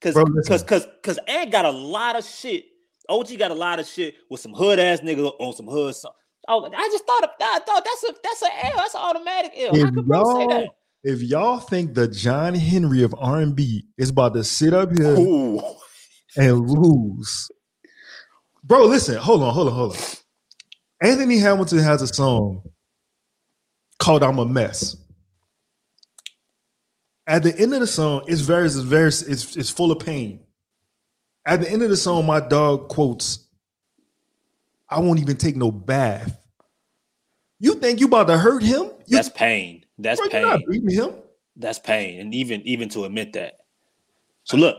because 0.02 0.16
because 0.16 0.64
because 0.64 0.88
because 0.88 1.20
Ant 1.28 1.52
got 1.52 1.66
a 1.66 1.70
lot 1.72 2.16
of 2.16 2.26
shit 2.26 2.66
OG 3.10 3.38
got 3.38 3.52
a 3.52 3.56
lot 3.56 3.80
of 3.80 3.88
shit 3.88 4.16
with 4.30 4.42
some 4.42 4.54
hood 4.54 4.80
ass 4.80 5.02
niggas 5.02 5.34
on 5.40 5.54
some 5.54 5.68
hood 5.68 5.96
song. 5.96 6.14
Oh, 6.48 6.66
I 6.66 6.90
just 6.92 7.06
thought 7.06 7.24
of, 7.24 7.30
I 7.42 7.60
thought 7.60 7.84
that's 7.84 8.04
a 8.04 8.16
that's 8.24 8.42
an 8.42 8.50
L. 8.64 8.74
That's 8.78 8.94
an 8.94 9.02
automatic 9.02 9.52
L. 9.58 9.76
How 9.76 9.92
could 9.92 10.08
bro 10.08 10.40
say 10.40 10.48
that? 10.48 10.70
If 11.04 11.22
y'all 11.22 11.60
think 11.60 11.94
the 11.94 12.08
John 12.08 12.56
Henry 12.56 13.04
of 13.04 13.14
R 13.18 13.40
and 13.40 13.56
B 13.56 13.86
is 13.98 14.10
about 14.10 14.34
to 14.34 14.44
sit 14.44 14.74
up 14.74 14.92
here 14.98 15.16
Ooh. 15.18 15.62
and 16.36 16.70
lose, 16.70 17.50
bro, 18.64 18.86
listen, 18.86 19.18
hold 19.18 19.44
on, 19.44 19.54
hold 19.54 19.68
on, 19.68 19.74
hold 19.74 19.96
on. 19.96 20.02
Anthony 21.02 21.38
Hamilton 21.38 21.80
has 21.80 22.02
a 22.02 22.08
song 22.08 22.64
called 24.00 24.24
"I'm 24.24 24.40
a 24.40 24.46
Mess." 24.46 24.98
At 27.28 27.42
the 27.42 27.58
end 27.58 27.74
of 27.74 27.80
the 27.80 27.88
song, 27.88 28.24
it's 28.28 28.42
very, 28.42 28.68
it's 28.68 28.76
very, 28.76 29.08
it's, 29.08 29.56
it's 29.56 29.70
full 29.72 29.92
of 29.92 30.00
pain. 30.00 30.42
At 31.48 31.60
the 31.62 31.72
end 31.72 31.82
of 31.82 31.90
the 31.90 31.98
song, 31.98 32.26
my 32.26 32.40
dog 32.40 32.88
quotes, 32.90 33.45
I 34.90 35.00
won't 35.00 35.20
even 35.20 35.38
take 35.38 35.56
no 35.56 35.72
bath. 35.72 36.40
You 37.60 37.76
think 37.76 38.00
you 38.00 38.08
about 38.08 38.28
to 38.28 38.38
hurt 38.38 38.64
him? 38.64 38.92
You, 39.06 39.18
That's 39.18 39.30
pain. 39.30 39.86
That's 39.98 40.20
bro, 40.20 40.30
pain. 40.30 40.64
beating 40.70 40.90
him. 40.90 41.14
That's 41.56 41.80
pain. 41.80 42.20
And 42.20 42.34
even 42.34 42.62
even 42.62 42.90
to 42.90 43.06
admit 43.06 43.34
that. 43.34 43.60
So 44.44 44.58
look, 44.58 44.78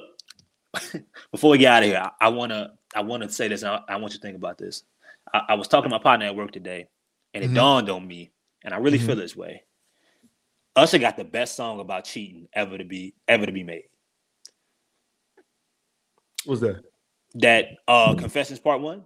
before 1.32 1.50
we 1.50 1.58
get 1.58 1.72
out 1.72 1.82
of 1.82 1.88
here, 1.88 2.10
I, 2.20 2.26
I 2.26 2.28
wanna 2.28 2.74
I 2.94 3.00
wanna 3.00 3.28
say 3.28 3.48
this. 3.48 3.64
I, 3.64 3.80
I, 3.88 3.96
want 3.96 4.12
you 4.12 4.18
to 4.18 4.22
think 4.22 4.36
about 4.36 4.58
this. 4.58 4.84
I, 5.32 5.42
I, 5.50 5.54
was 5.54 5.68
talking 5.68 5.90
to 5.90 5.96
my 5.96 6.02
partner 6.02 6.26
at 6.26 6.36
work 6.36 6.52
today, 6.52 6.86
and 7.34 7.42
it 7.42 7.48
mm-hmm. 7.48 7.56
dawned 7.56 7.90
on 7.90 8.06
me, 8.06 8.30
and 8.62 8.74
I 8.74 8.78
really 8.78 8.98
mm-hmm. 8.98 9.06
feel 9.06 9.16
this 9.16 9.34
way. 9.34 9.62
Usher 10.76 10.98
got 10.98 11.16
the 11.16 11.24
best 11.24 11.56
song 11.56 11.80
about 11.80 12.04
cheating 12.04 12.46
ever 12.52 12.76
to 12.76 12.84
be 12.84 13.14
ever 13.26 13.46
to 13.46 13.52
be 13.52 13.64
made. 13.64 13.84
What's 16.44 16.60
that? 16.60 16.82
That 17.34 17.68
uh 17.88 18.14
Confessions 18.14 18.60
Part 18.60 18.80
One. 18.80 19.02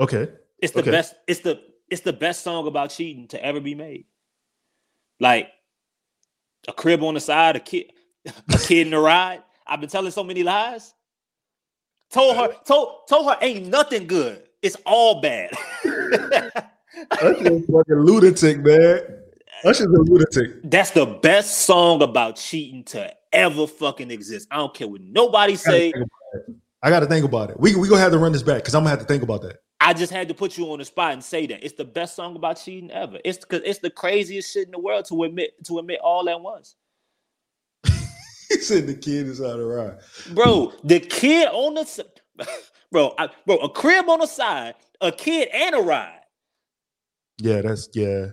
Okay. 0.00 0.28
It's 0.58 0.72
the 0.72 0.80
okay. 0.80 0.90
best. 0.90 1.14
It's 1.26 1.40
the 1.40 1.60
it's 1.90 2.02
the 2.02 2.12
best 2.12 2.42
song 2.42 2.66
about 2.66 2.90
cheating 2.90 3.28
to 3.28 3.44
ever 3.44 3.60
be 3.60 3.74
made. 3.74 4.06
Like 5.18 5.48
a 6.66 6.72
crib 6.72 7.02
on 7.02 7.14
the 7.14 7.20
side, 7.20 7.56
a 7.56 7.60
kid, 7.60 7.92
a 8.26 8.58
kid 8.58 8.86
in 8.86 8.90
the 8.90 8.98
ride. 8.98 9.42
I've 9.66 9.80
been 9.80 9.90
telling 9.90 10.10
so 10.10 10.24
many 10.24 10.42
lies. 10.42 10.94
Told 12.10 12.36
her, 12.36 12.56
told 12.64 13.06
told 13.08 13.26
her, 13.28 13.36
ain't 13.40 13.66
nothing 13.66 14.06
good. 14.06 14.42
It's 14.62 14.76
all 14.84 15.20
bad. 15.20 15.50
That's 15.84 17.40
a 17.40 17.60
fucking 17.60 17.84
lunatic, 17.88 18.58
man. 18.58 19.00
That's 19.62 19.78
just 19.78 19.90
a 19.90 19.92
lunatic. 19.92 20.62
That's 20.64 20.90
the 20.90 21.06
best 21.06 21.58
song 21.58 22.02
about 22.02 22.36
cheating 22.36 22.84
to 22.84 23.14
ever 23.32 23.66
fucking 23.66 24.10
exist. 24.10 24.48
I 24.50 24.56
don't 24.56 24.74
care 24.74 24.88
what 24.88 25.02
nobody 25.02 25.56
say. 25.56 25.92
I 26.82 26.90
got 26.90 27.00
to 27.00 27.06
think 27.06 27.24
about 27.24 27.50
it. 27.50 27.60
We 27.60 27.76
we 27.76 27.88
gonna 27.88 28.00
have 28.00 28.12
to 28.12 28.18
run 28.18 28.32
this 28.32 28.42
back 28.42 28.56
because 28.56 28.74
I'm 28.74 28.80
gonna 28.80 28.90
have 28.90 29.00
to 29.00 29.04
think 29.04 29.22
about 29.22 29.42
that. 29.42 29.58
I 29.90 29.92
just 29.92 30.12
had 30.12 30.28
to 30.28 30.34
put 30.34 30.56
you 30.56 30.70
on 30.70 30.78
the 30.78 30.84
spot 30.84 31.14
and 31.14 31.24
say 31.24 31.48
that 31.48 31.64
it's 31.64 31.74
the 31.74 31.84
best 31.84 32.14
song 32.14 32.36
about 32.36 32.60
cheating 32.62 32.92
ever. 32.92 33.18
It's 33.24 33.38
because 33.38 33.62
it's 33.64 33.80
the 33.80 33.90
craziest 33.90 34.52
shit 34.52 34.66
in 34.66 34.70
the 34.70 34.78
world 34.78 35.04
to 35.06 35.24
admit 35.24 35.50
to 35.64 35.80
admit 35.80 35.98
all 36.00 36.28
at 36.28 36.40
once. 36.40 36.76
he 37.84 38.58
said 38.58 38.86
the 38.86 38.94
kid 38.94 39.26
is 39.26 39.40
out 39.40 39.58
of 39.58 39.66
ride, 39.66 39.98
bro. 40.32 40.72
The 40.84 41.00
kid 41.00 41.48
on 41.48 41.74
the 41.74 42.06
bro, 42.92 43.16
I, 43.18 43.30
bro, 43.44 43.56
a 43.56 43.68
crib 43.68 44.08
on 44.08 44.20
the 44.20 44.26
side, 44.26 44.76
a 45.00 45.10
kid 45.10 45.48
and 45.52 45.74
a 45.74 45.80
ride. 45.80 46.20
Yeah, 47.38 47.60
that's 47.60 47.88
yeah. 47.92 48.26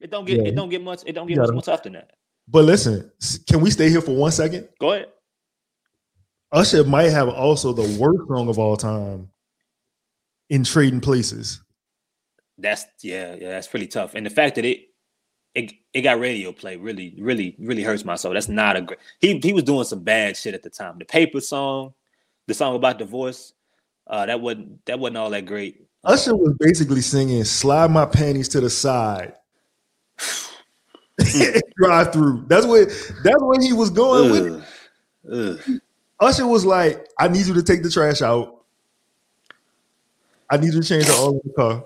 It 0.00 0.10
don't 0.10 0.24
get 0.24 0.38
yeah. 0.38 0.48
it 0.48 0.56
don't 0.56 0.68
get 0.68 0.82
much. 0.82 1.04
It 1.06 1.12
don't 1.12 1.28
get 1.28 1.38
much 1.38 1.52
more 1.52 1.62
tough 1.62 1.84
than 1.84 1.92
that. 1.92 2.10
But 2.48 2.64
listen, 2.64 3.08
can 3.48 3.60
we 3.60 3.70
stay 3.70 3.88
here 3.88 4.00
for 4.00 4.16
one 4.16 4.32
second? 4.32 4.68
Go 4.80 4.94
ahead. 4.94 5.10
Usher 6.50 6.82
might 6.82 7.10
have 7.10 7.28
also 7.28 7.72
the 7.72 7.96
worst 8.00 8.26
song 8.26 8.48
of 8.48 8.58
all 8.58 8.76
time 8.76 9.30
in 10.50 10.64
Trading 10.64 11.00
Places. 11.00 11.60
That's 12.56 12.86
yeah, 13.02 13.36
yeah, 13.38 13.50
that's 13.50 13.68
pretty 13.68 13.86
tough. 13.86 14.14
And 14.14 14.26
the 14.26 14.30
fact 14.30 14.56
that 14.56 14.64
it 14.64 14.88
it, 15.54 15.72
it 15.92 16.02
got 16.02 16.20
radio 16.20 16.52
play 16.52 16.76
really, 16.76 17.14
really, 17.18 17.56
really 17.58 17.82
hurts 17.82 18.04
my 18.04 18.16
soul. 18.16 18.32
That's 18.32 18.48
not 18.48 18.76
a 18.76 18.82
great. 18.82 18.98
He 19.20 19.38
he 19.38 19.52
was 19.52 19.64
doing 19.64 19.84
some 19.84 20.02
bad 20.02 20.36
shit 20.36 20.54
at 20.54 20.62
the 20.62 20.70
time. 20.70 20.98
The 20.98 21.04
paper 21.04 21.40
song, 21.40 21.94
the 22.46 22.54
song 22.54 22.76
about 22.76 22.98
divorce, 22.98 23.52
uh, 24.06 24.26
that 24.26 24.40
wasn't 24.40 24.84
that 24.86 24.98
wasn't 24.98 25.18
all 25.18 25.30
that 25.30 25.46
great. 25.46 25.86
Usher 26.04 26.36
was 26.36 26.54
basically 26.58 27.00
singing 27.00 27.44
"Slide 27.44 27.90
My 27.90 28.06
Panties 28.06 28.48
to 28.50 28.60
the 28.60 28.70
Side." 28.70 29.34
Drive 31.76 32.12
through. 32.12 32.44
That's 32.46 32.66
what. 32.66 32.88
That's 33.24 33.42
what 33.42 33.62
he 33.62 33.72
was 33.72 33.90
going 33.90 34.30
Ugh. 34.30 34.62
with. 35.26 35.60
Ugh. 35.68 35.80
Usher 36.20 36.46
was 36.46 36.64
like, 36.64 37.06
I 37.18 37.28
need 37.28 37.46
you 37.46 37.54
to 37.54 37.62
take 37.62 37.82
the 37.82 37.90
trash 37.90 38.22
out. 38.22 38.57
I 40.50 40.56
need 40.56 40.72
you 40.72 40.82
to 40.82 40.88
change 40.88 41.06
the 41.06 41.12
oil 41.12 41.32
in 41.32 41.40
the 41.44 41.52
car. 41.52 41.84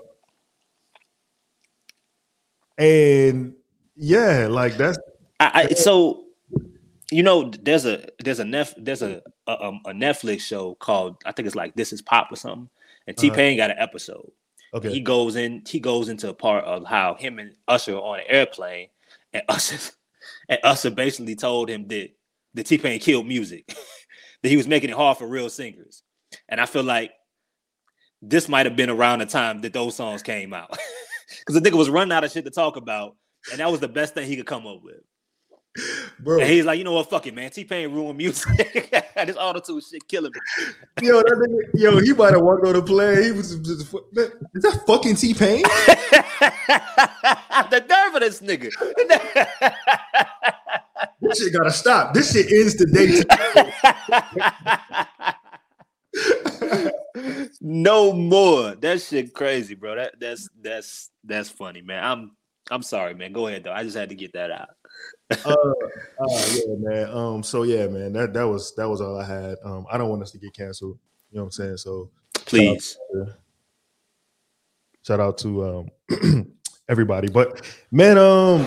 And 2.77 3.53
yeah, 3.95 4.47
like 4.49 4.77
that's 4.77 4.97
I, 5.39 5.67
I 5.71 5.73
so 5.73 6.25
you 7.11 7.23
know 7.23 7.51
there's 7.61 7.85
a 7.85 8.07
there's 8.23 8.39
a 8.39 8.45
nef 8.45 8.73
there's 8.77 9.01
a, 9.01 9.21
a, 9.47 9.63
um, 9.63 9.81
a 9.85 9.91
Netflix 9.91 10.41
show 10.41 10.75
called 10.75 11.17
I 11.25 11.31
think 11.31 11.45
it's 11.45 11.55
like 11.55 11.75
This 11.75 11.93
Is 11.93 12.01
Pop 12.01 12.31
or 12.31 12.35
something, 12.35 12.69
and 13.05 13.15
T 13.15 13.29
Pain 13.29 13.59
uh-huh. 13.59 13.67
got 13.67 13.75
an 13.77 13.81
episode. 13.81 14.31
Okay, 14.73 14.91
he 14.91 15.01
goes 15.01 15.35
in 15.35 15.61
he 15.67 15.79
goes 15.79 16.09
into 16.09 16.29
a 16.29 16.33
part 16.33 16.65
of 16.65 16.85
how 16.85 17.13
him 17.13 17.37
and 17.37 17.53
Usher 17.67 17.95
on 17.95 18.19
an 18.19 18.25
airplane, 18.27 18.87
and 19.33 19.43
Usher 19.49 19.77
and 20.49 20.59
Usher 20.63 20.89
basically 20.89 21.35
told 21.35 21.69
him 21.69 21.87
that 21.89 22.09
the 22.55 22.63
T 22.63 22.77
Pain 22.79 22.99
killed 22.99 23.27
music. 23.27 23.75
that 24.43 24.49
he 24.49 24.57
was 24.57 24.67
making 24.67 24.91
it 24.91 24.95
hard 24.95 25.17
for 25.17 25.25
real 25.25 25.49
singers. 25.49 26.03
And 26.47 26.61
I 26.61 26.65
feel 26.65 26.83
like 26.83 27.11
this 28.23 28.47
might 28.47 28.65
have 28.65 28.75
been 28.75 28.89
around 28.89 29.19
the 29.19 29.25
time 29.25 29.61
that 29.61 29.73
those 29.73 29.95
songs 29.95 30.23
came 30.23 30.53
out. 30.53 30.77
Because 31.39 31.59
the 31.59 31.67
nigga 31.67 31.77
was 31.77 31.89
running 31.89 32.11
out 32.11 32.23
of 32.23 32.31
shit 32.31 32.45
to 32.45 32.51
talk 32.51 32.75
about, 32.75 33.15
and 33.49 33.59
that 33.59 33.71
was 33.71 33.79
the 33.79 33.87
best 33.87 34.13
thing 34.13 34.27
he 34.27 34.35
could 34.35 34.45
come 34.45 34.67
up 34.67 34.83
with. 34.83 35.01
Bro. 36.19 36.41
And 36.41 36.49
he's 36.49 36.63
like, 36.63 36.77
you 36.77 36.83
know 36.83 36.91
what, 36.93 37.09
fuck 37.09 37.25
it, 37.25 37.33
man. 37.33 37.49
T 37.49 37.63
Pain 37.63 37.91
ruined 37.91 38.17
music. 38.17 38.91
this 39.15 39.35
auto 39.35 39.59
tune 39.59 39.81
shit 39.81 40.07
killing 40.07 40.31
me. 40.31 41.07
Yo, 41.07 41.17
that 41.17 41.31
nigga, 41.31 41.81
yo, 41.81 41.97
he 41.99 42.13
might 42.13 42.33
have 42.33 42.41
walked 42.43 42.67
on 42.67 42.73
the 42.73 42.83
plane. 42.83 43.23
He 43.23 43.31
was 43.31 43.55
just, 43.55 43.95
is 44.53 44.63
that 44.63 44.83
fucking 44.85 45.15
T 45.15 45.33
Pain? 45.33 45.63
the 47.71 47.83
nerve 47.89 48.13
of 48.13 48.21
this 48.21 48.41
nigga. 48.41 48.69
this 51.19 51.39
shit 51.39 51.53
gotta 51.53 51.71
stop. 51.71 52.13
This 52.13 52.31
shit 52.31 52.51
ends 52.51 52.75
today. 52.75 53.23
No 57.61 58.13
more. 58.13 58.75
That 58.75 59.01
shit 59.01 59.33
crazy, 59.33 59.75
bro. 59.75 59.95
That 59.95 60.19
that's 60.19 60.49
that's 60.61 61.11
that's 61.23 61.49
funny, 61.49 61.81
man. 61.81 62.03
I'm 62.03 62.31
I'm 62.71 62.83
sorry, 62.83 63.13
man. 63.13 63.33
Go 63.33 63.47
ahead 63.47 63.63
though. 63.63 63.73
I 63.73 63.83
just 63.83 63.97
had 63.97 64.09
to 64.09 64.15
get 64.15 64.33
that 64.33 64.51
out. 64.51 64.69
uh, 65.45 65.51
uh, 65.51 66.45
yeah, 66.51 66.75
man. 66.77 67.09
Um, 67.09 67.43
so 67.43 67.63
yeah, 67.63 67.87
man. 67.87 68.13
That 68.13 68.33
that 68.33 68.47
was 68.47 68.73
that 68.75 68.87
was 68.87 69.01
all 69.01 69.19
I 69.19 69.25
had. 69.25 69.55
Um, 69.63 69.85
I 69.91 69.97
don't 69.97 70.09
want 70.09 70.21
us 70.21 70.31
to 70.31 70.37
get 70.37 70.53
canceled. 70.53 70.97
You 71.31 71.37
know 71.37 71.43
what 71.43 71.47
I'm 71.47 71.51
saying? 71.51 71.77
So 71.77 72.09
please. 72.45 72.97
Shout 75.05 75.19
out 75.19 75.37
to, 75.39 75.89
um, 76.09 76.55
everybody. 76.89 77.27
But 77.27 77.65
man, 77.91 78.17
um, 78.17 78.65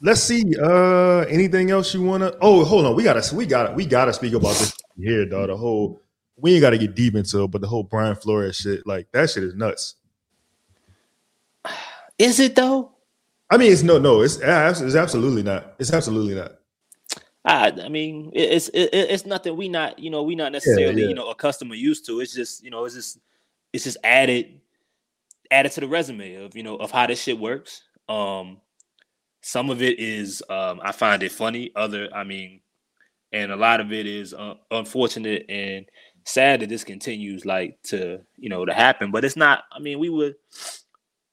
let's 0.00 0.22
see. 0.22 0.42
Uh, 0.58 1.20
anything 1.28 1.70
else 1.70 1.92
you 1.92 2.02
wanna? 2.02 2.32
Oh, 2.40 2.64
hold 2.64 2.86
on. 2.86 2.96
We 2.96 3.02
gotta 3.02 3.34
we 3.34 3.44
gotta 3.44 3.74
we 3.74 3.84
gotta 3.84 4.12
speak 4.14 4.32
about 4.32 4.56
this 4.56 4.74
here, 4.96 5.26
dog. 5.26 5.48
The 5.48 5.56
whole 5.56 6.00
we 6.36 6.54
ain't 6.54 6.60
gotta 6.60 6.78
get 6.78 6.94
deep 6.94 7.14
into 7.14 7.44
it, 7.44 7.50
but 7.50 7.60
the 7.60 7.68
whole 7.68 7.82
Brian 7.82 8.16
Flores 8.16 8.56
shit, 8.56 8.86
like 8.86 9.10
that 9.12 9.30
shit 9.30 9.44
is 9.44 9.54
nuts. 9.54 9.94
Is 12.18 12.40
it 12.40 12.54
though? 12.54 12.92
I 13.50 13.56
mean, 13.56 13.72
it's 13.72 13.82
no, 13.82 13.98
no, 13.98 14.22
it's 14.22 14.36
it's 14.36 14.94
absolutely 14.94 15.42
not. 15.42 15.74
It's 15.78 15.92
absolutely 15.92 16.34
not. 16.34 16.52
I, 17.44 17.72
I 17.84 17.88
mean, 17.88 18.32
it's 18.34 18.68
it, 18.70 18.90
it's 18.92 19.24
nothing 19.24 19.56
we 19.56 19.68
not 19.68 19.98
you 19.98 20.10
know 20.10 20.22
we 20.22 20.34
not 20.34 20.52
necessarily 20.52 21.00
yeah, 21.00 21.02
yeah. 21.02 21.08
you 21.08 21.14
know 21.14 21.30
accustomed 21.30 21.70
or 21.70 21.76
used 21.76 22.04
to. 22.06 22.20
It's 22.20 22.34
just 22.34 22.64
you 22.64 22.70
know 22.70 22.84
it's 22.84 22.94
just 22.94 23.18
it's 23.72 23.84
just 23.84 23.98
added 24.02 24.60
added 25.50 25.72
to 25.72 25.80
the 25.80 25.88
resume 25.88 26.34
of 26.44 26.56
you 26.56 26.64
know 26.64 26.76
of 26.76 26.90
how 26.90 27.06
this 27.06 27.22
shit 27.22 27.38
works. 27.38 27.82
Um, 28.08 28.58
some 29.42 29.70
of 29.70 29.80
it 29.80 30.00
is 30.00 30.42
um, 30.50 30.80
I 30.82 30.90
find 30.90 31.22
it 31.22 31.30
funny. 31.30 31.70
Other, 31.76 32.08
I 32.12 32.24
mean, 32.24 32.60
and 33.32 33.52
a 33.52 33.56
lot 33.56 33.80
of 33.80 33.92
it 33.92 34.06
is 34.06 34.34
uh, 34.34 34.54
unfortunate 34.72 35.46
and 35.48 35.86
sad 36.26 36.60
that 36.60 36.68
this 36.68 36.84
continues 36.84 37.46
like 37.46 37.80
to 37.84 38.20
you 38.36 38.50
know 38.50 38.64
to 38.64 38.74
happen. 38.74 39.10
But 39.10 39.24
it's 39.24 39.36
not. 39.36 39.64
I 39.72 39.78
mean, 39.78 39.98
we 39.98 40.10
would 40.10 40.34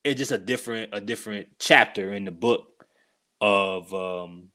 it's 0.04 0.18
just 0.18 0.32
a 0.32 0.38
different 0.38 0.90
a 0.94 1.02
different 1.02 1.48
chapter 1.60 2.14
in 2.14 2.26
the 2.26 2.32
book 2.32 2.86
of 3.42 3.94
um 3.94 4.50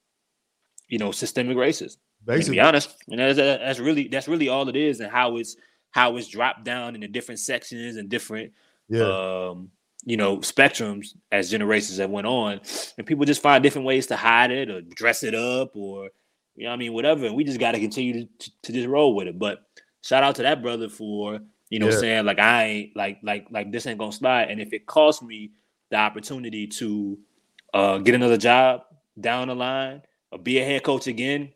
you 0.88 0.98
know 0.98 1.12
systemic 1.12 1.56
racism. 1.56 1.96
Basically, 2.24 2.44
to 2.44 2.50
be 2.52 2.60
honest, 2.60 2.96
and 3.08 3.20
that's, 3.20 3.36
that's 3.36 3.78
really 3.78 4.08
that's 4.08 4.28
really 4.28 4.48
all 4.48 4.68
it 4.68 4.76
is, 4.76 5.00
and 5.00 5.10
how 5.10 5.36
it's 5.36 5.56
how 5.90 6.16
it's 6.16 6.28
dropped 6.28 6.64
down 6.64 6.94
in 6.94 7.00
the 7.00 7.08
different 7.08 7.40
sections 7.40 7.96
and 7.96 8.08
different 8.08 8.52
yeah. 8.88 9.48
um 9.50 9.70
you 10.04 10.16
know 10.16 10.38
spectrums 10.38 11.14
as 11.32 11.50
generations 11.50 11.98
that 11.98 12.10
went 12.10 12.26
on, 12.26 12.60
and 12.96 13.06
people 13.06 13.24
just 13.24 13.42
find 13.42 13.62
different 13.62 13.86
ways 13.86 14.06
to 14.08 14.16
hide 14.16 14.50
it 14.50 14.70
or 14.70 14.80
dress 14.82 15.22
it 15.22 15.34
up 15.34 15.74
or 15.74 16.10
you 16.56 16.66
know 16.66 16.72
I 16.72 16.76
mean 16.76 16.92
whatever, 16.92 17.26
and 17.26 17.36
we 17.36 17.44
just 17.44 17.60
got 17.60 17.72
to 17.72 17.80
continue 17.80 18.26
to, 18.26 18.50
to 18.64 18.72
just 18.72 18.88
roll 18.88 19.14
with 19.14 19.28
it. 19.28 19.38
But 19.38 19.60
shout 20.02 20.22
out 20.22 20.36
to 20.36 20.42
that 20.42 20.62
brother 20.62 20.88
for 20.88 21.40
you 21.70 21.78
know, 21.78 21.90
yeah. 21.90 21.98
saying 21.98 22.24
like 22.24 22.38
I 22.38 22.64
ain't 22.64 22.96
like 22.96 23.18
like 23.22 23.46
like 23.50 23.72
this 23.72 23.86
ain't 23.86 23.98
gonna 23.98 24.12
slide. 24.12 24.50
And 24.50 24.60
if 24.60 24.72
it 24.72 24.86
costs 24.86 25.22
me 25.22 25.52
the 25.90 25.96
opportunity 25.96 26.66
to 26.66 27.18
uh, 27.74 27.98
get 27.98 28.14
another 28.14 28.38
job 28.38 28.82
down 29.20 29.48
the 29.48 29.54
line 29.54 30.02
or 30.32 30.38
be 30.38 30.58
a 30.58 30.64
head 30.64 30.82
coach 30.82 31.06
again, 31.06 31.52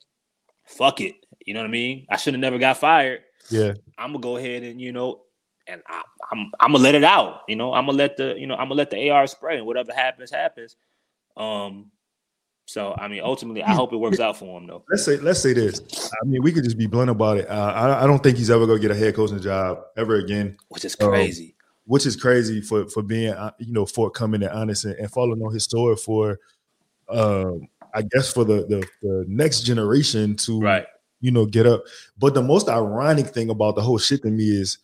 fuck 0.65 1.01
it. 1.01 1.15
You 1.47 1.55
know 1.55 1.61
what 1.61 1.69
I 1.69 1.73
mean? 1.73 2.07
I 2.11 2.17
should 2.17 2.35
have 2.35 2.41
never 2.41 2.59
got 2.59 2.79
fired. 2.79 3.21
Yeah, 3.49 3.73
I'm 3.99 4.11
gonna 4.13 4.21
go 4.21 4.37
ahead 4.37 4.63
and 4.63 4.81
you 4.81 4.93
know, 4.93 5.23
and 5.67 5.83
I, 5.89 6.03
I'm 6.31 6.51
I'm 6.61 6.73
gonna 6.73 6.85
let 6.85 6.95
it 6.95 7.05
out. 7.05 7.43
You 7.49 7.57
know, 7.57 7.73
I'm 7.73 7.87
gonna 7.87 7.99
let 7.99 8.17
the 8.17 8.35
you 8.39 8.47
know 8.47 8.55
I'm 8.55 8.69
gonna 8.69 8.75
let 8.75 8.91
the 8.91 9.11
AR 9.11 9.27
spray 9.27 9.57
and 9.57 9.67
whatever 9.67 9.93
happens 9.93 10.31
happens. 10.31 10.77
Um, 11.37 11.91
so 12.73 12.95
I 12.97 13.07
mean, 13.07 13.21
ultimately, 13.23 13.63
I 13.63 13.75
hope 13.75 13.93
it 13.93 13.99
works 13.99 14.19
out 14.19 14.39
for 14.39 14.59
him 14.59 14.67
though. 14.67 14.83
Let's 14.89 15.05
say 15.05 15.19
let's 15.19 15.41
say 15.41 15.53
this. 15.53 16.11
I 16.11 16.25
mean, 16.25 16.43
we 16.43 16.53
could 16.53 16.65
just 16.65 16.79
be 16.79 16.87
blunt 16.87 17.11
about 17.11 17.37
it. 17.37 17.51
Uh, 17.51 17.71
I, 17.75 18.05
I 18.05 18.07
don't 18.07 18.23
think 18.23 18.39
he's 18.39 18.49
ever 18.49 18.67
gonna 18.67 18.79
get 18.79 18.91
a 18.91 18.95
head 18.95 19.15
coaching 19.15 19.43
job 19.43 19.83
ever 19.95 20.15
again, 20.15 20.57
which 20.69 20.87
is 20.87 20.97
crazy. 20.97 21.49
Um, 21.49 21.67
which 21.85 22.07
is 22.07 22.17
crazy 22.17 22.63
for 22.63 22.89
for 22.89 23.03
being 23.03 23.35
uh, 23.35 23.51
you 23.59 23.75
know 23.75 23.85
forthcoming 23.85 24.43
and 24.43 24.53
honest 24.53 24.87
and, 24.87 24.95
and 24.95 25.11
following 25.11 25.43
on 25.43 25.53
his 25.53 25.65
story 25.65 25.97
for, 25.97 26.41
um, 27.11 27.69
I 27.93 28.01
guess 28.01 28.33
for 28.33 28.45
the, 28.45 28.65
the 28.67 28.89
the 29.03 29.27
next 29.29 29.65
generation 29.65 30.35
to 30.37 30.59
right 30.59 30.87
you 31.21 31.31
know 31.31 31.45
get 31.45 31.67
up. 31.67 31.85
But 32.17 32.33
the 32.33 32.43
most 32.43 32.71
ironic 32.71 33.27
thing 33.27 33.51
about 33.51 33.75
the 33.75 33.83
whole 33.83 33.99
shit 33.99 34.23
to 34.23 34.31
me 34.31 34.45
is 34.45 34.79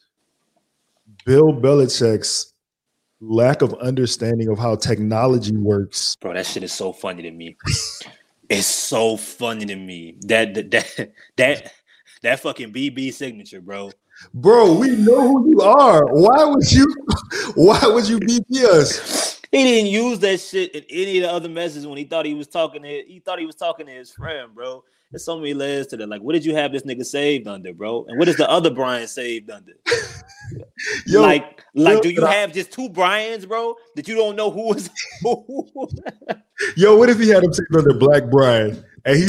Bill 1.24 1.54
Belichick's 1.54 2.52
lack 3.20 3.62
of 3.62 3.74
understanding 3.74 4.48
of 4.48 4.58
how 4.58 4.76
technology 4.76 5.56
works. 5.56 6.16
Bro, 6.16 6.34
that 6.34 6.46
shit 6.46 6.62
is 6.62 6.72
so 6.72 6.92
funny 6.92 7.22
to 7.22 7.30
me. 7.30 7.56
it's 8.48 8.66
so 8.66 9.16
funny 9.16 9.66
to 9.66 9.76
me. 9.76 10.16
That 10.22 10.54
that 10.54 10.70
that 10.70 11.12
that, 11.36 11.72
that 12.22 12.40
fucking 12.40 12.72
BB 12.72 13.12
signature, 13.12 13.60
bro. 13.60 13.90
Bro, 14.34 14.74
we 14.74 14.96
know 14.96 15.28
who 15.28 15.50
you 15.50 15.60
are. 15.60 16.04
Why 16.06 16.44
would 16.44 16.70
you 16.70 16.86
why 17.54 17.80
would 17.84 18.08
you 18.08 18.18
BB 18.18 18.64
us? 18.64 19.40
He 19.50 19.64
didn't 19.64 19.90
use 19.90 20.18
that 20.20 20.40
shit 20.40 20.74
in 20.74 20.84
any 20.90 21.18
of 21.18 21.22
the 21.22 21.32
other 21.32 21.48
messages 21.48 21.86
when 21.86 21.96
he 21.96 22.04
thought 22.04 22.26
he 22.26 22.34
was 22.34 22.48
talking 22.48 22.82
to 22.82 22.88
he 22.88 23.22
thought 23.24 23.38
he 23.38 23.46
was 23.46 23.56
talking 23.56 23.86
to 23.86 23.92
his 23.92 24.10
friend, 24.10 24.54
bro. 24.54 24.84
There's 25.10 25.24
so 25.24 25.38
many 25.38 25.54
layers 25.54 25.86
to 25.88 25.96
that. 25.96 26.08
Like, 26.08 26.20
what 26.20 26.34
did 26.34 26.44
you 26.44 26.54
have 26.54 26.70
this 26.70 26.82
nigga 26.82 27.04
saved 27.04 27.48
under, 27.48 27.72
bro? 27.72 28.04
And 28.08 28.18
what 28.18 28.28
is 28.28 28.36
the 28.36 28.48
other 28.48 28.68
Brian 28.70 29.08
saved 29.08 29.50
under? 29.50 29.72
yo, 31.06 31.22
like, 31.22 31.62
like, 31.74 31.94
yo, 31.94 32.00
do 32.02 32.10
you 32.10 32.26
have 32.26 32.52
just 32.52 32.72
two 32.72 32.90
Brians, 32.90 33.46
bro? 33.46 33.74
That 33.96 34.06
you 34.06 34.14
don't 34.14 34.36
know 34.36 34.50
who 34.50 34.68
was 34.68 34.90
who? 35.22 35.66
yo, 36.76 36.96
what 36.96 37.08
if 37.08 37.18
he 37.18 37.28
had 37.30 37.42
him 37.42 37.54
saved 37.54 37.74
under 37.74 37.94
Black 37.94 38.30
Brian? 38.30 38.84
And 39.06 39.16
he 39.16 39.24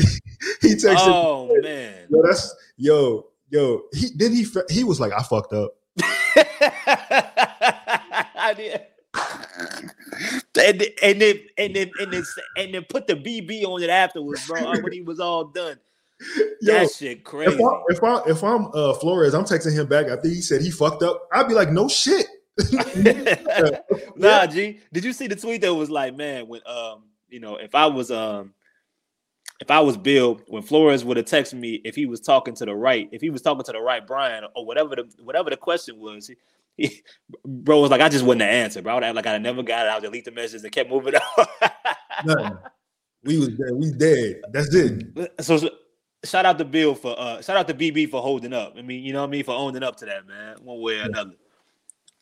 he 0.62 0.76
texted. 0.76 1.08
Oh 1.08 1.56
man, 1.62 2.08
yo, 2.10 2.22
that's 2.24 2.54
yo, 2.76 3.28
yo. 3.50 3.84
He 3.94 4.10
then 4.16 4.34
he 4.34 4.46
he 4.70 4.84
was 4.84 5.00
like, 5.00 5.14
I 5.14 5.24
fucked 5.24 5.54
up. 5.54 5.76
I 8.36 8.54
did 8.56 8.82
and 10.60 10.84
and 11.04 11.22
then 11.22 11.40
and 11.58 11.76
then 11.76 11.92
and 12.00 12.14
then 12.14 12.24
and 12.58 12.74
then 12.74 12.84
put 12.90 13.08
the 13.08 13.16
BB 13.16 13.64
on 13.64 13.82
it 13.82 13.90
afterwards, 13.90 14.46
bro. 14.48 14.72
when 14.82 14.92
he 14.92 15.02
was 15.02 15.20
all 15.20 15.46
done. 15.46 15.80
Yo, 16.62 16.74
that 16.74 16.92
shit 16.92 17.24
crazy. 17.24 17.54
If, 17.54 17.62
I, 17.62 17.82
if, 17.88 18.04
I, 18.04 18.30
if 18.30 18.44
I'm 18.44 18.68
uh, 18.74 18.94
Flores, 18.96 19.34
I'm 19.34 19.46
texting 19.46 19.74
him 19.74 19.88
back 19.88 20.08
after 20.08 20.28
he 20.28 20.42
said 20.42 20.62
he 20.62 20.70
fucked 20.70 21.02
up. 21.02 21.28
I'd 21.32 21.48
be 21.48 21.54
like, 21.54 21.72
no 21.72 21.88
shit. 21.88 22.28
nah, 24.18 24.46
G. 24.46 24.80
Did 24.92 25.06
you 25.06 25.14
see 25.14 25.28
the 25.28 25.36
tweet 25.38 25.62
that 25.62 25.74
was 25.74 25.90
like, 25.90 26.16
man, 26.18 26.48
when 26.50 26.60
um, 26.66 27.04
you 27.30 27.40
know, 27.40 27.56
if 27.56 27.74
I 27.74 27.86
was 27.86 28.12
um 28.12 28.54
if 29.60 29.70
I 29.72 29.80
was 29.80 29.98
Bill, 29.98 30.42
when 30.48 30.62
Flores 30.62 31.04
would 31.04 31.18
have 31.18 31.26
texted 31.26 31.60
me 31.60 31.82
if 31.84 31.96
he 31.96 32.06
was 32.06 32.20
talking 32.20 32.56
to 32.56 32.66
the 32.66 32.74
right, 32.74 33.10
if 33.12 33.22
he 33.22 33.30
was 33.30 33.42
talking 33.42 33.64
to 33.64 33.72
the 33.72 33.82
right 33.82 34.06
Brian 34.06 34.46
or 34.56 34.66
whatever 34.66 34.96
the 34.96 35.10
whatever 35.24 35.50
the 35.50 35.58
question 35.58 36.00
was, 36.00 36.32
bro 37.46 37.80
was 37.82 37.92
like, 37.92 38.02
I 38.02 38.10
just 38.10 38.26
wouldn't 38.26 38.42
have 38.42 38.52
answered, 38.52 38.84
bro. 38.84 38.98
I 38.98 39.12
like 39.12 39.28
I 39.28 39.38
never 39.38 39.64
got 39.64 39.86
it. 39.86 39.90
I 39.90 39.96
would 39.96 40.04
delete 40.04 40.26
the 40.26 40.32
message 40.32 40.64
and 40.64 40.72
kept 40.72 40.90
moving 40.90 41.16
on. 42.28 42.60
we 43.24 43.38
was 43.38 43.50
dead. 43.50 43.72
We 43.74 43.92
dead. 43.92 44.42
That's 44.52 44.74
it. 44.74 45.32
So, 45.42 45.58
so, 45.58 45.70
shout 46.26 46.46
out 46.46 46.58
to 46.58 46.66
Bill 46.66 46.96
for 46.96 47.16
uh 47.18 47.42
shout 47.42 47.58
out 47.58 47.68
to 47.68 47.74
BB 47.74 48.10
for 48.10 48.22
holding 48.22 48.54
up. 48.54 48.76
I 48.78 48.82
mean, 48.82 49.04
you 49.04 49.14
know 49.14 49.22
what 49.22 49.28
I 49.28 49.32
mean, 49.32 49.44
for 49.44 49.56
owning 49.56 49.84
up 49.84 49.96
to 49.98 50.06
that, 50.06 50.28
man, 50.28 50.58
one 50.64 50.82
way 50.82 51.00
or 51.00 51.04
another. 51.04 51.34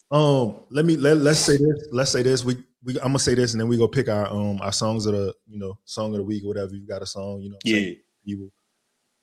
Um, 0.09 0.61
let 0.69 0.85
me 0.85 0.95
let 0.95 1.17
let's 1.17 1.39
say 1.39 1.57
this. 1.57 1.87
Let's 1.91 2.11
say 2.11 2.23
this. 2.23 2.45
We 2.45 2.55
we 2.83 2.95
I'm 2.99 3.07
gonna 3.07 3.19
say 3.19 3.35
this, 3.35 3.53
and 3.53 3.61
then 3.61 3.67
we 3.67 3.77
go 3.77 3.87
pick 3.87 4.07
our 4.07 4.27
um 4.27 4.61
our 4.61 4.71
songs 4.71 5.05
of 5.05 5.13
the 5.13 5.33
you 5.47 5.59
know 5.59 5.77
song 5.85 6.11
of 6.11 6.17
the 6.17 6.23
week 6.23 6.43
or 6.43 6.47
whatever. 6.47 6.73
You 6.75 6.87
got 6.87 7.01
a 7.01 7.05
song, 7.05 7.41
you 7.41 7.49
know. 7.49 7.57
Yeah. 7.63 7.93
People. 8.25 8.51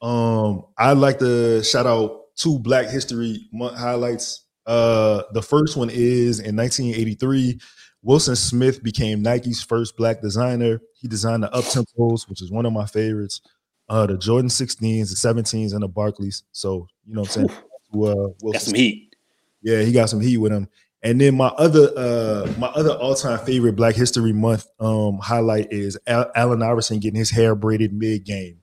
Um, 0.02 0.66
I'd 0.76 0.98
like 0.98 1.18
to 1.20 1.62
shout 1.62 1.86
out 1.86 2.34
two 2.36 2.58
Black 2.58 2.88
History 2.88 3.48
Month 3.52 3.78
highlights. 3.78 4.43
Uh, 4.66 5.22
the 5.32 5.42
first 5.42 5.76
one 5.76 5.90
is 5.90 6.40
in 6.40 6.56
1983. 6.56 7.58
Wilson 8.02 8.36
Smith 8.36 8.82
became 8.82 9.22
Nike's 9.22 9.62
first 9.62 9.96
black 9.96 10.20
designer. 10.20 10.80
He 10.94 11.08
designed 11.08 11.42
the 11.42 11.54
up 11.54 11.64
tempos, 11.64 12.28
which 12.28 12.42
is 12.42 12.50
one 12.50 12.66
of 12.66 12.72
my 12.72 12.86
favorites. 12.86 13.40
Uh, 13.88 14.06
the 14.06 14.16
Jordan 14.16 14.50
16s, 14.50 14.80
the 14.80 15.28
17s, 15.28 15.72
and 15.72 15.82
the 15.82 15.88
Barkleys. 15.88 16.42
So 16.52 16.86
you 17.06 17.14
know 17.14 17.22
what 17.22 17.36
I'm 17.36 17.46
saying. 17.46 17.48
To, 17.48 18.04
uh, 18.06 18.28
Wilson 18.42 18.52
got 18.52 18.62
some 18.62 18.74
heat. 18.74 19.16
Yeah, 19.62 19.82
he 19.82 19.92
got 19.92 20.10
some 20.10 20.20
heat 20.20 20.38
with 20.38 20.52
him. 20.52 20.68
And 21.02 21.20
then 21.20 21.36
my 21.36 21.48
other 21.48 21.90
uh 21.96 22.50
my 22.58 22.68
other 22.68 22.92
all-time 22.92 23.38
favorite 23.44 23.76
Black 23.76 23.94
History 23.94 24.32
Month 24.32 24.66
um 24.80 25.18
highlight 25.18 25.70
is 25.70 25.98
Al- 26.06 26.30
Allen 26.34 26.62
Iverson 26.62 26.98
getting 26.98 27.18
his 27.18 27.30
hair 27.30 27.54
braided 27.54 27.92
mid-game. 27.92 28.60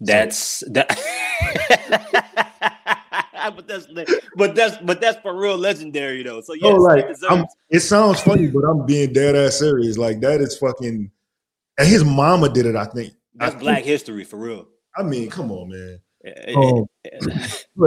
That's 0.00 0.36
so. 0.36 0.66
that 0.70 2.45
but 3.56 3.66
that's 3.68 3.86
but 4.36 4.54
that's 4.54 4.76
but 4.78 5.00
that's 5.00 5.20
for 5.20 5.36
real 5.36 5.56
legendary 5.56 6.22
though. 6.22 6.40
So 6.40 6.54
yeah, 6.54 6.68
oh, 6.68 6.76
like, 6.76 7.06
it 7.70 7.80
sounds 7.80 8.20
funny, 8.20 8.48
but 8.48 8.60
I'm 8.60 8.86
being 8.86 9.12
dead 9.12 9.36
ass 9.36 9.58
serious. 9.58 9.98
Like 9.98 10.20
that 10.20 10.40
is 10.40 10.56
fucking 10.58 11.10
and 11.78 11.88
his 11.88 12.04
mama 12.04 12.48
did 12.48 12.66
it, 12.66 12.76
I 12.76 12.86
think. 12.86 13.12
That's 13.34 13.54
I 13.54 13.58
black 13.58 13.76
think, 13.76 13.86
history 13.86 14.24
for 14.24 14.36
real. 14.36 14.66
I 14.96 15.02
mean, 15.02 15.28
come 15.28 15.52
on, 15.52 15.68
man. 15.68 16.00
Um, 16.56 16.86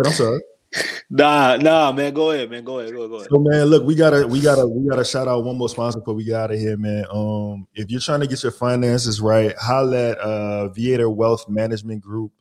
I'm 0.05 0.13
sorry 0.13 0.39
nah, 1.09 1.57
nah, 1.57 1.91
man. 1.91 2.13
Go 2.13 2.31
ahead, 2.31 2.49
man. 2.49 2.63
Go 2.63 2.79
ahead, 2.79 2.93
go 2.93 2.99
ahead, 2.99 3.09
go 3.09 3.15
ahead. 3.17 3.29
So, 3.29 3.39
man, 3.39 3.65
look, 3.65 3.83
we 3.83 3.95
gotta, 3.95 4.27
we 4.27 4.39
gotta, 4.39 4.67
we 4.67 4.87
gotta 4.87 5.03
shout 5.03 5.27
out 5.27 5.43
one 5.43 5.57
more 5.57 5.69
sponsor 5.69 5.99
before 5.99 6.13
we 6.13 6.23
get 6.23 6.35
out 6.35 6.51
of 6.51 6.59
here, 6.59 6.77
man. 6.77 7.05
Um, 7.11 7.67
if 7.73 7.89
you're 7.89 7.99
trying 7.99 8.19
to 8.19 8.27
get 8.27 8.43
your 8.43 8.51
finances 8.51 9.19
right, 9.19 9.55
holla 9.57 10.11
at 10.11 10.17
uh 10.19 10.69
Viator 10.69 11.09
Wealth 11.09 11.49
Management 11.49 12.01
Group. 12.01 12.31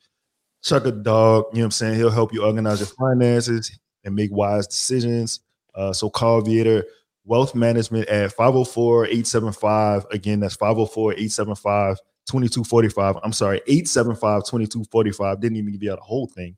Chuck 0.62 0.86
a 0.86 0.92
dog, 0.92 1.46
you 1.52 1.59
know 1.59 1.62
what 1.62 1.64
I'm 1.66 1.70
saying? 1.70 1.96
He'll 1.96 2.11
help 2.11 2.32
you 2.32 2.44
organize 2.44 2.80
your 2.80 2.88
finances. 2.88 3.78
and 4.04 4.14
make 4.14 4.30
wise 4.32 4.66
decisions. 4.66 5.40
Uh, 5.74 5.92
so 5.92 6.09
call 6.09 6.40
Viator 6.40 6.84
Wealth 7.24 7.54
Management 7.54 8.09
at 8.09 8.34
504-875. 8.36 10.11
Again, 10.12 10.40
that's 10.40 10.56
504-875 10.56 11.96
2245. 12.28 13.16
I'm 13.22 13.32
sorry, 13.32 13.61
875 13.66 14.44
2245. 14.44 15.40
Didn't 15.40 15.56
even 15.56 15.72
give 15.72 15.82
you 15.82 15.92
out 15.92 15.98
the 15.98 16.04
whole 16.04 16.26
thing. 16.26 16.56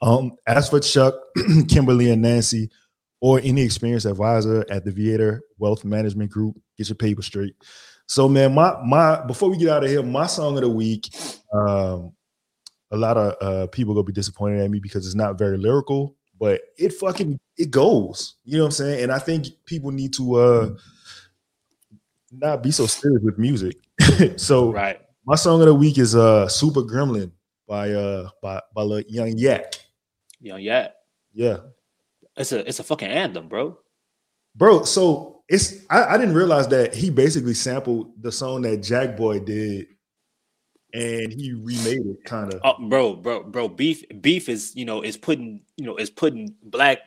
Um, 0.00 0.36
as 0.46 0.68
for 0.68 0.80
Chuck, 0.80 1.14
Kimberly, 1.68 2.10
and 2.10 2.22
Nancy, 2.22 2.70
or 3.20 3.40
any 3.42 3.62
experienced 3.62 4.06
advisor 4.06 4.64
at 4.70 4.84
the 4.84 4.92
Viator 4.92 5.42
Wealth 5.58 5.84
Management 5.84 6.30
Group, 6.30 6.60
get 6.76 6.88
your 6.88 6.96
paper 6.96 7.22
straight. 7.22 7.56
So, 8.06 8.28
man, 8.28 8.54
my 8.54 8.80
my 8.84 9.24
before 9.26 9.50
we 9.50 9.58
get 9.58 9.68
out 9.68 9.84
of 9.84 9.90
here, 9.90 10.02
my 10.02 10.26
song 10.26 10.56
of 10.56 10.62
the 10.62 10.68
week. 10.68 11.10
Um, 11.52 12.12
a 12.90 12.96
lot 12.96 13.16
of 13.16 13.34
uh, 13.40 13.66
people 13.68 13.94
gonna 13.94 14.04
be 14.04 14.12
disappointed 14.12 14.60
at 14.60 14.70
me 14.70 14.80
because 14.80 15.06
it's 15.06 15.14
not 15.14 15.38
very 15.38 15.58
lyrical, 15.58 16.16
but 16.38 16.62
it 16.76 16.92
fucking 16.92 17.38
it 17.56 17.70
goes. 17.70 18.36
You 18.44 18.58
know 18.58 18.64
what 18.64 18.68
I'm 18.68 18.72
saying? 18.72 19.02
And 19.04 19.12
I 19.12 19.18
think 19.18 19.46
people 19.64 19.90
need 19.90 20.12
to 20.14 20.34
uh 20.36 20.70
not 22.30 22.62
be 22.62 22.70
so 22.70 22.86
serious 22.86 23.22
with 23.22 23.38
music. 23.38 23.76
so 24.36 24.72
right. 24.72 25.00
My 25.26 25.34
song 25.34 25.60
of 25.60 25.66
the 25.66 25.74
week 25.74 25.98
is 25.98 26.14
uh 26.14 26.48
Super 26.48 26.82
Gremlin 26.82 27.32
by 27.66 27.90
uh 27.90 28.30
by 28.42 28.60
by 28.74 29.02
Young 29.08 29.36
Yak. 29.36 29.74
Young 30.40 30.60
Yak. 30.60 30.94
Yeah. 31.34 31.58
It's 32.36 32.52
a 32.52 32.66
it's 32.66 32.78
a 32.78 32.84
fucking 32.84 33.08
anthem, 33.08 33.48
bro. 33.48 33.78
Bro, 34.54 34.84
so 34.84 35.42
it's 35.48 35.84
I, 35.90 36.14
I 36.14 36.18
didn't 36.18 36.34
realize 36.34 36.68
that 36.68 36.94
he 36.94 37.10
basically 37.10 37.54
sampled 37.54 38.12
the 38.22 38.32
song 38.32 38.62
that 38.62 38.80
Jackboy 38.80 39.44
did 39.44 39.86
and 40.94 41.32
he 41.32 41.52
remade 41.52 42.06
it 42.06 42.24
kind 42.24 42.52
of. 42.52 42.60
Oh, 42.64 42.88
bro, 42.88 43.14
bro, 43.14 43.42
bro, 43.42 43.68
beef 43.68 44.04
beef 44.20 44.48
is, 44.48 44.74
you 44.74 44.84
know, 44.84 45.02
is 45.02 45.16
putting, 45.16 45.60
you 45.76 45.84
know, 45.84 45.96
is 45.96 46.10
putting 46.10 46.54
black 46.62 46.98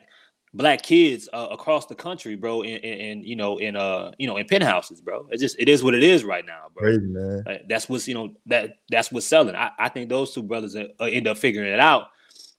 black 0.54 0.82
kids 0.82 1.28
uh, 1.32 1.48
across 1.50 1.86
the 1.86 1.94
country, 1.94 2.36
bro, 2.36 2.62
in, 2.62 2.76
in, 2.78 3.24
you 3.24 3.36
know 3.36 3.58
in 3.58 3.74
uh 3.74 4.12
you 4.18 4.26
know 4.26 4.36
in 4.36 4.46
penthouses, 4.46 5.00
bro. 5.00 5.26
It's 5.30 5.42
just 5.42 5.56
it 5.58 5.68
is 5.68 5.82
what 5.82 5.94
it 5.94 6.02
is 6.02 6.24
right 6.24 6.44
now, 6.46 6.66
bro. 6.74 6.82
Crazy 6.82 7.06
man. 7.06 7.42
Like, 7.46 7.68
that's 7.68 7.88
what's 7.88 8.06
you 8.06 8.14
know 8.14 8.34
that 8.46 8.74
that's 8.90 9.10
what's 9.10 9.26
selling. 9.26 9.56
I, 9.56 9.70
I 9.78 9.88
think 9.88 10.08
those 10.08 10.32
two 10.32 10.42
brothers 10.42 10.76
are, 10.76 10.88
uh, 11.00 11.04
end 11.04 11.26
up 11.26 11.38
figuring 11.38 11.72
it 11.72 11.80
out. 11.80 12.08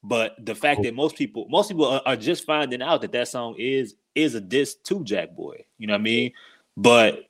But 0.06 0.36
the 0.46 0.56
fact 0.56 0.84
that 0.84 0.94
most 0.94 1.16
people 1.16 1.48
most 1.50 1.70
people 1.70 1.86
are, 1.86 2.02
are, 2.06 2.18
just 2.18 2.46
finding 2.46 2.82
out 2.82 3.02
that 3.02 3.14
that 3.14 3.30
song 3.30 3.56
is 3.58 3.96
is 4.16 4.36
a 4.36 4.42
diss 4.42 4.76
to 4.86 5.00
Jackboy. 5.00 5.64
You 5.78 5.88
know 5.88 5.94
what 5.94 6.02
I 6.02 6.04
mean? 6.04 6.34
But 6.76 7.24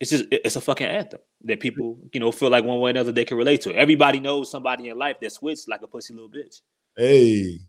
it's 0.00 0.10
just 0.10 0.24
it's 0.30 0.56
a 0.56 0.60
fucking 0.62 0.86
anthem 0.86 1.20
that 1.44 1.60
people 1.60 1.98
you 2.12 2.20
know 2.20 2.32
feel 2.32 2.50
like 2.50 2.64
one 2.64 2.80
way 2.80 2.88
or 2.88 2.90
another 2.90 3.12
they 3.12 3.24
can 3.24 3.36
relate 3.36 3.60
to. 3.62 3.74
Everybody 3.74 4.20
knows 4.20 4.50
somebody 4.50 4.88
in 4.88 4.98
life 4.98 5.16
that 5.20 5.32
switched 5.32 5.68
like 5.68 5.82
a 5.82 5.86
pussy 5.86 6.14
little 6.14 6.28
bitch. 6.28 6.60
Hey, 6.96 7.60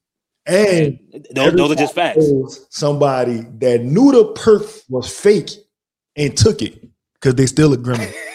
and 0.46 1.00
those, 1.32 1.54
those 1.54 1.72
are 1.72 1.76
just 1.76 1.96
facts. 1.96 2.26
Somebody 2.70 3.46
that 3.60 3.82
knew 3.84 4.12
the 4.12 4.34
perf 4.34 4.84
was 4.90 5.10
fake 5.10 5.52
and 6.16 6.36
took 6.38 6.62
it 6.62 6.88
because 7.16 7.36
they 7.36 7.46
still 7.46 7.74
a 7.74 7.78
gremlin. 7.78 8.14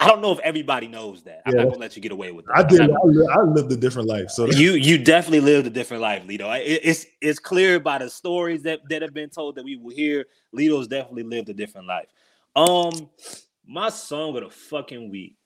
I 0.00 0.08
don't 0.08 0.20
know 0.20 0.32
if 0.32 0.40
everybody 0.40 0.88
knows 0.88 1.22
that. 1.24 1.42
I'm 1.46 1.54
not 1.54 1.64
gonna 1.64 1.78
let 1.78 1.96
you 1.96 2.02
get 2.02 2.12
away 2.12 2.30
with 2.32 2.44
that. 2.46 2.56
I 2.56 2.62
did. 2.64 2.80
I, 2.80 2.86
lived, 3.04 3.30
I 3.30 3.42
lived 3.42 3.72
a 3.72 3.76
different 3.76 4.08
life. 4.08 4.30
So 4.30 4.46
you 4.46 4.72
you 4.72 4.98
definitely 4.98 5.40
lived 5.40 5.66
a 5.66 5.70
different 5.70 6.02
life, 6.02 6.24
Lito. 6.26 6.54
It, 6.58 6.80
it's 6.82 7.06
it's 7.20 7.38
clear 7.38 7.78
by 7.80 7.98
the 7.98 8.10
stories 8.10 8.62
that 8.64 8.80
that 8.90 9.02
have 9.02 9.14
been 9.14 9.30
told 9.30 9.54
that 9.54 9.64
we 9.64 9.76
will 9.76 9.94
hear. 9.94 10.26
Lito's 10.54 10.88
definitely 10.88 11.22
lived 11.22 11.48
a 11.48 11.54
different 11.54 11.86
life. 11.86 12.08
Um, 12.56 13.08
my 13.66 13.88
song 13.88 14.36
of 14.36 14.44
the 14.44 14.50
fucking 14.50 15.10
week. 15.10 15.36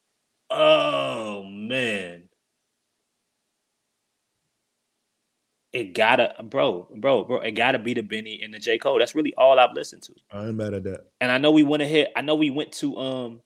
Oh 0.51 1.45
man. 1.45 2.31
it 5.73 5.95
gotta, 5.95 6.35
bro, 6.43 6.89
bro, 6.97 7.25
bro, 7.25 7.41
it 7.41 7.53
gotta 7.53 7.79
be 7.79 7.95
the 7.95 8.03
Benny 8.03 8.41
and 8.43 8.53
the 8.53 8.59
J. 8.59 8.79
Cole. 8.79 8.99
That's 8.99 9.15
really 9.15 9.35
all 9.35 9.59
I've 9.59 9.73
listened 9.73 10.03
to. 10.03 10.15
I 10.33 10.47
ain't 10.47 10.57
mad 10.57 10.75
at 10.75 10.85
that. 10.85 11.07
And 11.21 11.31
I 11.31 11.39
know 11.39 11.53
we 11.53 11.63
went 11.63 11.83
ahead. 11.83 12.09
I 12.17 12.23
know 12.23 12.35
we 12.35 12.51
went 12.51 12.73
to 12.73 12.97
um 12.97 13.41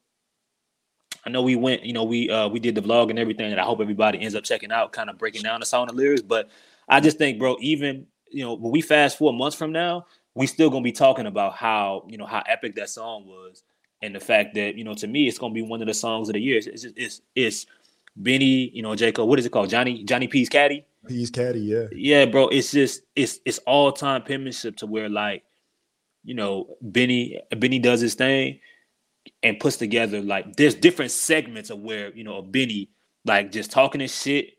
I 1.27 1.31
know 1.31 1.43
we 1.43 1.57
went, 1.57 1.85
you 1.85 1.93
know, 1.93 2.05
we 2.05 2.31
uh 2.31 2.49
we 2.49 2.61
did 2.61 2.75
the 2.75 2.83
vlog 2.83 3.11
and 3.11 3.19
everything, 3.19 3.51
and 3.53 3.61
I 3.61 3.65
hope 3.65 3.81
everybody 3.81 4.21
ends 4.21 4.35
up 4.35 4.45
checking 4.45 4.73
out, 4.73 4.93
kind 4.93 5.11
of 5.11 5.19
breaking 5.19 5.43
down 5.43 5.61
the 5.61 5.67
song 5.67 5.89
and 5.89 5.97
lyrics. 5.97 6.23
But 6.23 6.49
I 6.89 7.01
just 7.01 7.19
think, 7.19 7.39
bro, 7.39 7.57
even 7.61 8.07
you 8.31 8.45
know, 8.45 8.55
when 8.55 8.73
we 8.73 8.81
fast 8.81 9.19
forward 9.19 9.39
months 9.39 9.57
from 9.57 9.73
now, 9.73 10.07
we 10.35 10.47
still 10.47 10.71
gonna 10.71 10.83
be 10.83 10.93
talking 10.93 11.27
about 11.27 11.55
how 11.55 12.05
you 12.09 12.17
know 12.17 12.27
how 12.27 12.43
epic 12.47 12.75
that 12.77 12.89
song 12.89 13.27
was, 13.27 13.63
and 14.05 14.15
the 14.15 14.21
fact 14.21 14.55
that 14.55 14.77
you 14.77 14.85
know, 14.85 14.95
to 14.95 15.07
me, 15.07 15.27
it's 15.27 15.39
gonna 15.39 15.55
be 15.55 15.63
one 15.63 15.81
of 15.81 15.89
the 15.89 15.95
songs 15.95 16.29
of 16.29 16.35
the 16.35 16.41
year. 16.41 16.59
It's 16.59 16.83
just, 16.83 16.95
it's 16.97 17.23
it's 17.35 17.67
Benny, 18.17 18.71
you 18.71 18.83
know, 18.83 18.95
Jacob. 18.95 19.27
What 19.29 19.39
is 19.39 19.47
it 19.47 19.51
called? 19.51 19.71
Johnny 19.71 20.05
Johnny 20.05 20.29
P's 20.29 20.49
caddy. 20.49 20.85
P's 21.07 21.31
caddy, 21.31 21.61
yeah. 21.61 21.87
Yeah, 21.93 22.27
bro. 22.27 22.49
It's 22.49 22.71
just 22.71 23.03
it's 23.17 23.41
it's 23.45 23.59
all 23.67 23.93
time 23.93 24.23
penmanship 24.23 24.77
to 24.79 24.87
where 24.87 25.09
like, 25.09 25.43
you 26.23 26.35
know, 26.35 26.77
Benny 26.83 27.41
Benny 27.57 27.79
does 27.79 28.01
his 28.01 28.15
thing 28.15 28.61
and 29.43 29.59
puts 29.59 29.79
together 29.79 30.21
like 30.21 30.57
there's 30.57 30.75
different 30.75 31.11
segments 31.11 31.71
of 31.71 31.79
where 31.79 32.15
you 32.15 32.25
know 32.25 32.43
Benny 32.43 32.91
like 33.25 33.53
just 33.53 33.71
talking 33.71 34.01
his 34.01 34.15
shit. 34.15 34.51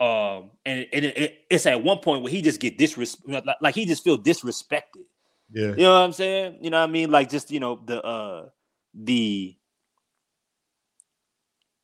Um, 0.00 0.52
and, 0.64 0.86
and 0.92 1.04
it, 1.06 1.44
it's 1.50 1.66
at 1.66 1.82
one 1.82 1.98
point 1.98 2.22
where 2.22 2.30
he 2.30 2.40
just 2.40 2.60
get 2.60 2.78
disrespect, 2.78 3.46
like, 3.46 3.56
like 3.60 3.74
he 3.74 3.84
just 3.84 4.04
feel 4.04 4.16
disrespected. 4.16 5.04
Yeah, 5.52 5.68
you 5.68 5.76
know 5.76 5.92
what 5.92 6.04
I'm 6.04 6.12
saying? 6.12 6.58
You 6.60 6.70
know 6.70 6.80
what 6.80 6.88
I 6.88 6.92
mean? 6.92 7.10
Like 7.10 7.30
just 7.30 7.50
you 7.50 7.60
know 7.60 7.80
the 7.84 8.02
uh 8.02 8.48
the 8.94 9.56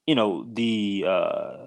you 0.07 0.15
know 0.15 0.47
the 0.53 1.05
uh 1.07 1.67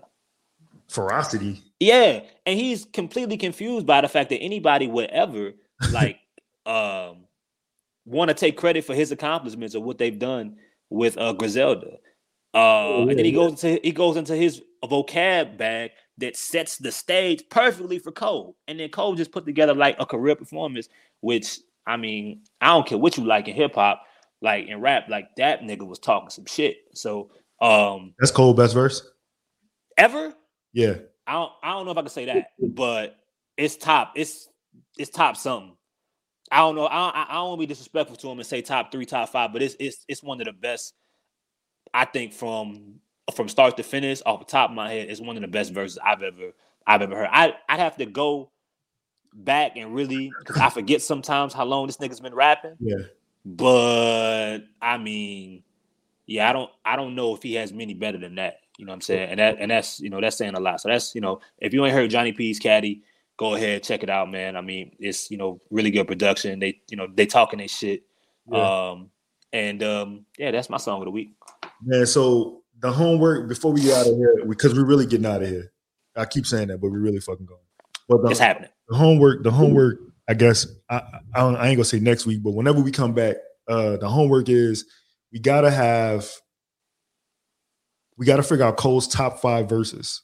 ferocity. 0.89 1.63
Yeah, 1.79 2.21
and 2.45 2.59
he's 2.59 2.85
completely 2.85 3.37
confused 3.37 3.85
by 3.85 4.01
the 4.01 4.07
fact 4.07 4.29
that 4.29 4.37
anybody 4.37 4.87
would 4.87 5.09
ever 5.09 5.53
like 5.91 6.19
um 6.65 7.25
want 8.05 8.29
to 8.29 8.33
take 8.33 8.57
credit 8.57 8.85
for 8.85 8.95
his 8.95 9.11
accomplishments 9.11 9.75
or 9.75 9.83
what 9.83 9.97
they've 9.97 10.19
done 10.19 10.57
with 10.89 11.17
uh 11.17 11.33
Griselda. 11.33 11.97
Uh, 12.53 12.57
oh, 12.57 13.07
and 13.09 13.17
then 13.17 13.25
he 13.25 13.31
goes 13.31 13.51
into 13.51 13.79
he 13.83 13.91
goes 13.91 14.17
into 14.17 14.35
his 14.35 14.61
vocab 14.83 15.57
bag 15.57 15.91
that 16.17 16.35
sets 16.35 16.77
the 16.77 16.91
stage 16.91 17.43
perfectly 17.49 17.99
for 17.99 18.11
Cole. 18.11 18.55
And 18.67 18.79
then 18.79 18.89
Cole 18.89 19.15
just 19.15 19.31
put 19.31 19.45
together 19.45 19.73
like 19.73 19.95
a 19.99 20.05
career 20.05 20.35
performance, 20.35 20.89
which 21.21 21.59
I 21.87 21.97
mean, 21.97 22.41
I 22.61 22.67
don't 22.67 22.85
care 22.85 22.97
what 22.97 23.17
you 23.17 23.25
like 23.25 23.47
in 23.47 23.55
hip 23.55 23.75
hop, 23.75 24.03
like 24.41 24.67
in 24.67 24.81
rap, 24.81 25.07
like 25.09 25.29
that 25.37 25.61
nigga 25.61 25.87
was 25.87 25.99
talking 25.99 26.29
some 26.29 26.45
shit. 26.45 26.77
So 26.93 27.31
um 27.61 28.13
that's 28.19 28.31
Cole 28.31 28.53
best 28.53 28.73
verse 28.73 29.01
ever. 29.97 30.33
Yeah, 30.73 30.95
I 31.25 31.33
don't, 31.33 31.51
I 31.63 31.71
don't 31.71 31.85
know 31.85 31.91
if 31.91 31.97
I 31.97 32.01
can 32.01 32.09
say 32.09 32.25
that, 32.25 32.51
but 32.59 33.17
it's 33.55 33.77
top. 33.77 34.13
It's 34.15 34.49
it's 34.97 35.09
top 35.09 35.37
something. 35.37 35.75
I 36.51 36.59
don't 36.59 36.75
know. 36.75 36.85
I, 36.85 37.25
I 37.29 37.33
don't 37.33 37.49
want 37.49 37.59
to 37.59 37.63
be 37.63 37.65
disrespectful 37.65 38.15
to 38.17 38.29
him 38.29 38.37
and 38.37 38.47
say 38.47 38.61
top 38.61 38.91
three, 38.91 39.05
top 39.05 39.29
five, 39.29 39.51
but 39.51 39.61
it's 39.61 39.75
it's 39.79 40.05
it's 40.07 40.23
one 40.23 40.39
of 40.39 40.45
the 40.45 40.53
best. 40.53 40.93
I 41.93 42.05
think 42.05 42.33
from 42.33 42.99
from 43.33 43.49
start 43.49 43.75
to 43.77 43.83
finish, 43.83 44.21
off 44.25 44.39
the 44.39 44.45
top 44.45 44.69
of 44.69 44.75
my 44.75 44.91
head, 44.91 45.09
it's 45.09 45.19
one 45.19 45.35
of 45.35 45.41
the 45.41 45.47
best 45.47 45.73
verses 45.73 45.97
I've 46.03 46.21
ever 46.21 46.51
I've 46.85 47.01
ever 47.01 47.15
heard. 47.15 47.29
I 47.31 47.53
I'd 47.67 47.79
have 47.79 47.97
to 47.97 48.05
go 48.05 48.51
back 49.37 49.77
and 49.77 49.93
really 49.93 50.31
I 50.55 50.69
forget 50.69 51.01
sometimes 51.01 51.53
how 51.53 51.63
long 51.63 51.87
this 51.87 51.97
nigga's 51.97 52.19
been 52.19 52.35
rapping. 52.35 52.75
Yeah. 52.79 53.05
But 53.45 54.59
I 54.81 54.97
mean, 54.97 55.63
yeah, 56.25 56.49
I 56.49 56.53
don't 56.53 56.69
I 56.83 56.95
don't 56.95 57.15
know 57.15 57.35
if 57.35 57.43
he 57.43 57.53
has 57.53 57.71
many 57.71 57.93
better 57.93 58.17
than 58.17 58.35
that. 58.35 58.57
You 58.77 58.85
know 58.85 58.91
what 58.91 58.95
I'm 58.95 59.01
saying? 59.01 59.29
And 59.29 59.39
that 59.39 59.57
and 59.59 59.71
that's 59.71 59.99
you 59.99 60.09
know 60.09 60.19
that's 60.19 60.37
saying 60.37 60.55
a 60.55 60.59
lot. 60.59 60.81
So 60.81 60.89
that's 60.89 61.15
you 61.15 61.21
know 61.21 61.39
if 61.59 61.73
you 61.73 61.85
ain't 61.85 61.93
heard 61.93 62.09
Johnny 62.09 62.33
P's 62.33 62.59
Caddy, 62.59 63.03
go 63.37 63.55
ahead 63.55 63.83
check 63.83 64.03
it 64.03 64.09
out, 64.09 64.29
man. 64.29 64.55
I 64.57 64.61
mean 64.61 64.91
it's 64.99 65.31
you 65.31 65.37
know 65.37 65.61
really 65.69 65.91
good 65.91 66.07
production. 66.07 66.59
They 66.59 66.81
you 66.89 66.97
know 66.97 67.07
they 67.13 67.25
talking 67.25 67.59
their 67.59 67.67
shit. 67.67 68.03
Yeah. 68.51 68.89
Um 68.89 69.11
and 69.53 69.81
um 69.83 70.25
yeah, 70.37 70.51
that's 70.51 70.69
my 70.69 70.77
song 70.77 70.99
of 70.99 71.05
the 71.05 71.11
week. 71.11 71.31
Man, 71.81 72.05
so 72.05 72.63
the 72.79 72.91
homework 72.91 73.47
before 73.47 73.71
we 73.71 73.81
get 73.81 73.97
out 73.97 74.07
of 74.07 74.17
here 74.17 74.43
because 74.47 74.73
we're 74.73 74.85
really 74.85 75.05
getting 75.05 75.25
out 75.25 75.41
of 75.41 75.49
here. 75.49 75.71
I 76.15 76.25
keep 76.25 76.47
saying 76.47 76.69
that, 76.69 76.81
but 76.81 76.89
we're 76.91 76.99
really 76.99 77.19
fucking 77.19 77.45
going. 77.45 77.61
But 78.07 78.23
the, 78.23 78.29
it's 78.29 78.39
happening. 78.39 78.69
The 78.89 78.95
homework, 78.95 79.43
the 79.43 79.51
homework. 79.51 79.99
I 80.29 80.33
guess 80.33 80.67
I, 80.89 81.01
I, 81.33 81.41
I 81.41 81.67
ain't 81.69 81.77
gonna 81.77 81.85
say 81.85 81.99
next 81.99 82.25
week, 82.25 82.43
but 82.43 82.51
whenever 82.51 82.81
we 82.81 82.91
come 82.91 83.13
back, 83.13 83.37
uh, 83.67 83.97
the 83.97 84.09
homework 84.09 84.49
is 84.49 84.85
we 85.31 85.39
gotta 85.39 85.71
have 85.71 86.29
we 88.17 88.25
got 88.25 88.37
to 88.37 88.43
figure 88.43 88.65
out 88.65 88.77
Cole's 88.77 89.07
top 89.07 89.39
five 89.39 89.69
verses. 89.69 90.23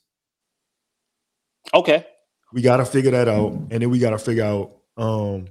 Okay. 1.73 2.05
We 2.51 2.61
got 2.61 2.77
to 2.77 2.85
figure 2.85 3.11
that 3.11 3.27
out, 3.27 3.51
and 3.51 3.81
then 3.81 3.89
we 3.89 3.99
got 3.99 4.11
to 4.11 4.19
figure 4.19 4.43
out. 4.43 4.77
um 4.97 5.47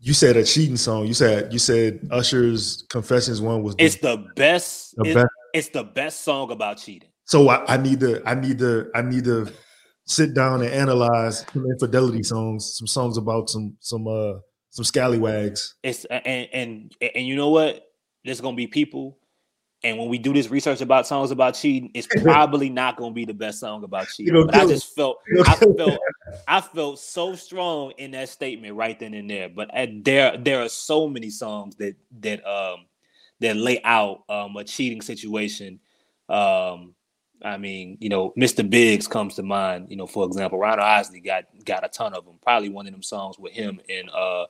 You 0.00 0.12
said 0.12 0.36
a 0.36 0.44
cheating 0.44 0.76
song. 0.76 1.06
You 1.06 1.14
said 1.14 1.52
you 1.52 1.58
said 1.58 2.06
Usher's 2.10 2.84
Confessions 2.88 3.40
one 3.40 3.62
was. 3.62 3.76
The, 3.76 3.84
it's 3.84 3.96
the 3.96 4.26
best. 4.36 4.94
The 4.96 5.04
it's, 5.04 5.14
best. 5.14 5.28
It's 5.54 5.68
the 5.70 5.84
best 5.84 6.22
song 6.22 6.50
about 6.50 6.78
cheating. 6.78 7.08
So 7.24 7.48
I, 7.48 7.74
I 7.74 7.76
need 7.76 8.00
to. 8.00 8.22
I 8.26 8.34
need 8.34 8.58
to. 8.58 8.90
I 8.94 9.02
need 9.02 9.24
to 9.24 9.52
sit 10.06 10.34
down 10.34 10.62
and 10.62 10.70
analyze 10.70 11.44
some 11.52 11.66
infidelity 11.66 12.22
songs, 12.22 12.76
some 12.76 12.86
songs 12.86 13.16
about 13.16 13.50
some 13.50 13.76
some 13.80 14.06
uh 14.06 14.34
some 14.70 14.84
scallywags. 14.84 15.74
It's 15.82 16.04
and 16.06 16.48
and 16.52 16.92
and 17.00 17.26
you 17.26 17.36
know 17.36 17.50
what? 17.50 17.82
There's 18.24 18.40
gonna 18.40 18.56
be 18.56 18.66
people 18.66 19.18
and 19.86 19.98
when 19.98 20.08
we 20.08 20.18
do 20.18 20.32
this 20.32 20.48
research 20.48 20.80
about 20.80 21.06
songs 21.06 21.30
about 21.30 21.54
cheating, 21.54 21.92
it's 21.94 22.08
probably 22.22 22.68
not 22.68 22.96
going 22.96 23.12
to 23.12 23.14
be 23.14 23.24
the 23.24 23.32
best 23.32 23.60
song 23.60 23.84
about 23.84 24.08
cheating. 24.08 24.46
But 24.46 24.56
I 24.56 24.66
just 24.66 24.96
felt, 24.96 25.18
I 25.46 25.54
felt, 25.54 26.00
I 26.48 26.60
felt 26.60 26.98
so 26.98 27.36
strong 27.36 27.92
in 27.92 28.10
that 28.10 28.28
statement 28.28 28.74
right 28.74 28.98
then 28.98 29.14
and 29.14 29.30
there. 29.30 29.48
But 29.48 29.72
uh, 29.72 29.86
there, 30.02 30.36
there 30.38 30.62
are 30.62 30.68
so 30.68 31.08
many 31.08 31.30
songs 31.30 31.76
that 31.76 31.94
that 32.20 32.44
um 32.44 32.86
that 33.38 33.56
lay 33.56 33.80
out 33.84 34.24
um 34.28 34.56
a 34.56 34.64
cheating 34.64 35.02
situation. 35.02 35.78
Um, 36.28 36.95
I 37.42 37.56
mean, 37.56 37.98
you 38.00 38.08
know, 38.08 38.32
Mr. 38.38 38.68
Biggs 38.68 39.06
comes 39.06 39.34
to 39.36 39.42
mind. 39.42 39.88
You 39.90 39.96
know, 39.96 40.06
for 40.06 40.26
example, 40.26 40.58
Ronald 40.58 40.86
Isley 40.86 41.20
got 41.20 41.44
got 41.64 41.84
a 41.84 41.88
ton 41.88 42.14
of 42.14 42.24
them. 42.24 42.34
Probably 42.42 42.68
one 42.68 42.86
of 42.86 42.92
them 42.92 43.02
songs 43.02 43.38
with 43.38 43.52
him 43.52 43.80
in 43.88 44.08
uh 44.10 44.44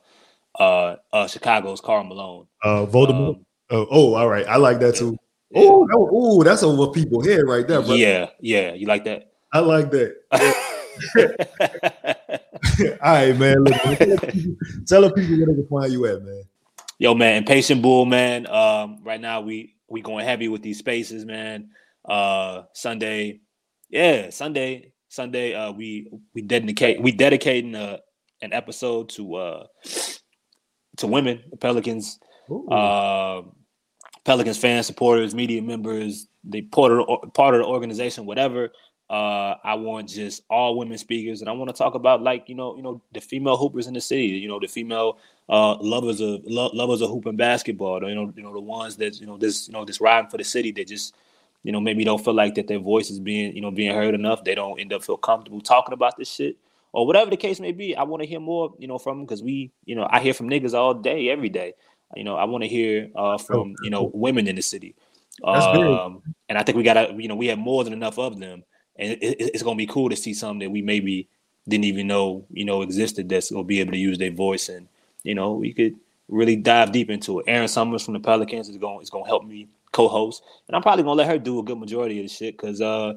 uh, 0.59 0.95
uh 1.13 1.27
Chicago's 1.27 1.81
Karl 1.81 2.03
Malone. 2.03 2.47
Uh, 2.63 2.85
Voldemort. 2.85 3.35
Um, 3.35 3.45
oh, 3.71 3.87
oh, 3.89 4.13
all 4.15 4.27
right. 4.27 4.47
I 4.47 4.57
like 4.57 4.79
that 4.79 4.95
too. 4.95 5.17
Yeah. 5.51 5.61
Oh, 5.61 5.87
oh, 5.93 6.43
that's 6.43 6.63
over 6.63 6.91
people 6.91 7.23
head 7.23 7.41
right 7.45 7.67
there. 7.67 7.81
Bro. 7.81 7.95
Yeah, 7.95 8.29
yeah. 8.39 8.73
You 8.73 8.87
like 8.87 9.05
that? 9.05 9.31
I 9.53 9.59
like 9.59 9.91
that. 9.91 10.15
all 13.01 13.13
right, 13.13 13.37
man. 13.37 13.63
Look, 13.63 13.75
tell 14.85 15.01
the 15.01 15.11
people 15.13 15.37
where 15.37 15.47
they 15.47 15.53
can 15.53 15.67
find 15.69 15.91
you 15.91 16.05
at, 16.07 16.23
man. 16.23 16.43
Yo, 16.99 17.13
man, 17.13 17.37
impatient 17.37 17.81
bull, 17.81 18.05
man. 18.05 18.47
Um, 18.47 18.99
right 19.03 19.21
now 19.21 19.41
we 19.41 19.75
we 19.87 20.01
going 20.01 20.25
heavy 20.25 20.47
with 20.47 20.61
these 20.61 20.79
spaces, 20.79 21.25
man. 21.25 21.69
Uh, 22.07 22.63
Sunday, 22.73 23.41
yeah, 23.89 24.29
Sunday, 24.29 24.93
Sunday. 25.09 25.53
Uh, 25.53 25.71
we 25.71 26.09
we 26.33 26.41
dedicate 26.41 27.01
we 27.01 27.11
dedicating 27.11 27.75
uh, 27.75 27.97
an 28.41 28.53
episode 28.53 29.09
to 29.09 29.35
uh 29.35 29.67
to 30.97 31.07
women, 31.07 31.43
the 31.49 31.57
Pelicans. 31.57 32.19
Uh, 32.71 33.41
Pelicans 34.23 34.57
fans, 34.57 34.85
supporters, 34.85 35.33
media 35.33 35.61
members, 35.61 36.27
they 36.43 36.61
part 36.61 36.91
of 36.91 36.97
the, 36.97 37.27
part 37.29 37.55
of 37.55 37.61
the 37.61 37.65
organization, 37.65 38.25
whatever. 38.25 38.71
Uh, 39.09 39.55
I 39.63 39.75
want 39.75 40.09
just 40.09 40.43
all 40.49 40.77
women 40.77 40.97
speakers, 40.97 41.39
and 41.39 41.49
I 41.49 41.53
want 41.53 41.69
to 41.69 41.73
talk 41.73 41.95
about 41.95 42.21
like 42.21 42.49
you 42.49 42.55
know, 42.55 42.75
you 42.75 42.83
know, 42.83 43.01
the 43.13 43.21
female 43.21 43.55
hoopers 43.55 43.87
in 43.87 43.93
the 43.93 44.01
city. 44.01 44.25
You 44.25 44.49
know, 44.49 44.59
the 44.59 44.67
female 44.67 45.19
uh, 45.47 45.77
lovers 45.77 46.19
of 46.19 46.41
lo- 46.43 46.71
lovers 46.73 47.01
of 47.01 47.09
hooping 47.09 47.37
basketball. 47.37 48.03
You 48.07 48.15
know, 48.15 48.33
you 48.35 48.43
know 48.43 48.53
the 48.53 48.59
ones 48.59 48.97
that 48.97 49.19
you 49.21 49.27
know 49.27 49.37
this 49.37 49.69
you 49.69 49.73
know 49.73 49.85
this 49.85 50.01
riding 50.01 50.29
for 50.29 50.37
the 50.37 50.43
city 50.43 50.73
that 50.73 50.87
just 50.89 51.15
you 51.63 51.71
know 51.71 51.79
maybe 51.79 52.03
don't 52.03 52.23
feel 52.23 52.33
like 52.33 52.55
that 52.55 52.67
their 52.67 52.79
voice 52.79 53.09
is 53.09 53.19
being 53.19 53.55
you 53.55 53.61
know 53.61 53.71
being 53.71 53.93
heard 53.93 54.15
enough. 54.15 54.43
They 54.43 54.55
don't 54.55 54.79
end 54.79 54.93
up 54.93 55.03
feel 55.03 55.17
comfortable 55.17 55.61
talking 55.61 55.93
about 55.93 56.17
this 56.17 56.29
shit 56.29 56.57
or 56.93 57.05
whatever 57.05 57.29
the 57.29 57.37
case 57.37 57.59
may 57.59 57.71
be. 57.71 57.95
I 57.95 58.03
want 58.03 58.23
to 58.23 58.27
hear 58.27 58.39
more 58.39 58.73
you 58.77 58.87
know 58.87 58.97
from 58.97 59.19
them 59.19 59.25
because 59.25 59.43
we 59.43 59.71
you 59.85 59.95
know 59.95 60.07
I 60.09 60.19
hear 60.19 60.33
from 60.33 60.49
niggas 60.49 60.73
all 60.73 60.93
day 60.93 61.29
every 61.29 61.49
day. 61.49 61.73
You 62.15 62.23
know, 62.23 62.35
I 62.35 62.45
want 62.45 62.63
to 62.63 62.67
hear 62.69 63.09
uh, 63.15 63.37
from 63.37 63.75
you 63.83 63.89
know 63.89 64.09
women 64.13 64.47
in 64.47 64.55
the 64.55 64.61
city, 64.61 64.95
um, 65.43 66.23
and 66.47 66.57
I 66.57 66.63
think 66.63 66.77
we 66.77 66.83
gotta 66.83 67.13
you 67.17 67.27
know 67.27 67.35
we 67.35 67.47
have 67.47 67.59
more 67.59 67.83
than 67.83 67.93
enough 67.93 68.17
of 68.17 68.39
them, 68.39 68.63
and 68.95 69.11
it, 69.21 69.35
it's 69.39 69.63
gonna 69.63 69.75
be 69.75 69.87
cool 69.87 70.09
to 70.09 70.15
see 70.15 70.33
something 70.33 70.59
that 70.59 70.71
we 70.71 70.81
maybe 70.81 71.27
didn't 71.67 71.83
even 71.83 72.07
know 72.07 72.45
you 72.49 72.63
know 72.63 72.81
existed 72.81 73.27
that's 73.27 73.51
gonna 73.51 73.63
be 73.63 73.81
able 73.81 73.91
to 73.91 73.97
use 73.97 74.17
their 74.17 74.31
voice, 74.31 74.69
and 74.69 74.87
you 75.23 75.35
know 75.35 75.51
we 75.53 75.73
could 75.73 75.95
really 76.29 76.55
dive 76.55 76.93
deep 76.93 77.09
into 77.09 77.39
it. 77.39 77.45
Erin 77.47 77.67
Summers 77.67 78.05
from 78.05 78.13
the 78.13 78.21
Pelicans 78.21 78.69
is 78.69 78.77
going 78.77 79.01
is 79.01 79.09
gonna 79.09 79.27
help 79.27 79.45
me 79.45 79.67
co-host, 79.97 80.43
and 80.67 80.75
I'm 80.75 80.81
probably 80.81 81.03
gonna 81.03 81.15
let 81.15 81.27
her 81.27 81.39
do 81.39 81.59
a 81.59 81.63
good 81.63 81.79
majority 81.79 82.19
of 82.19 82.25
the 82.25 82.29
shit 82.29 82.55
because 82.57 82.81
uh 82.81 83.13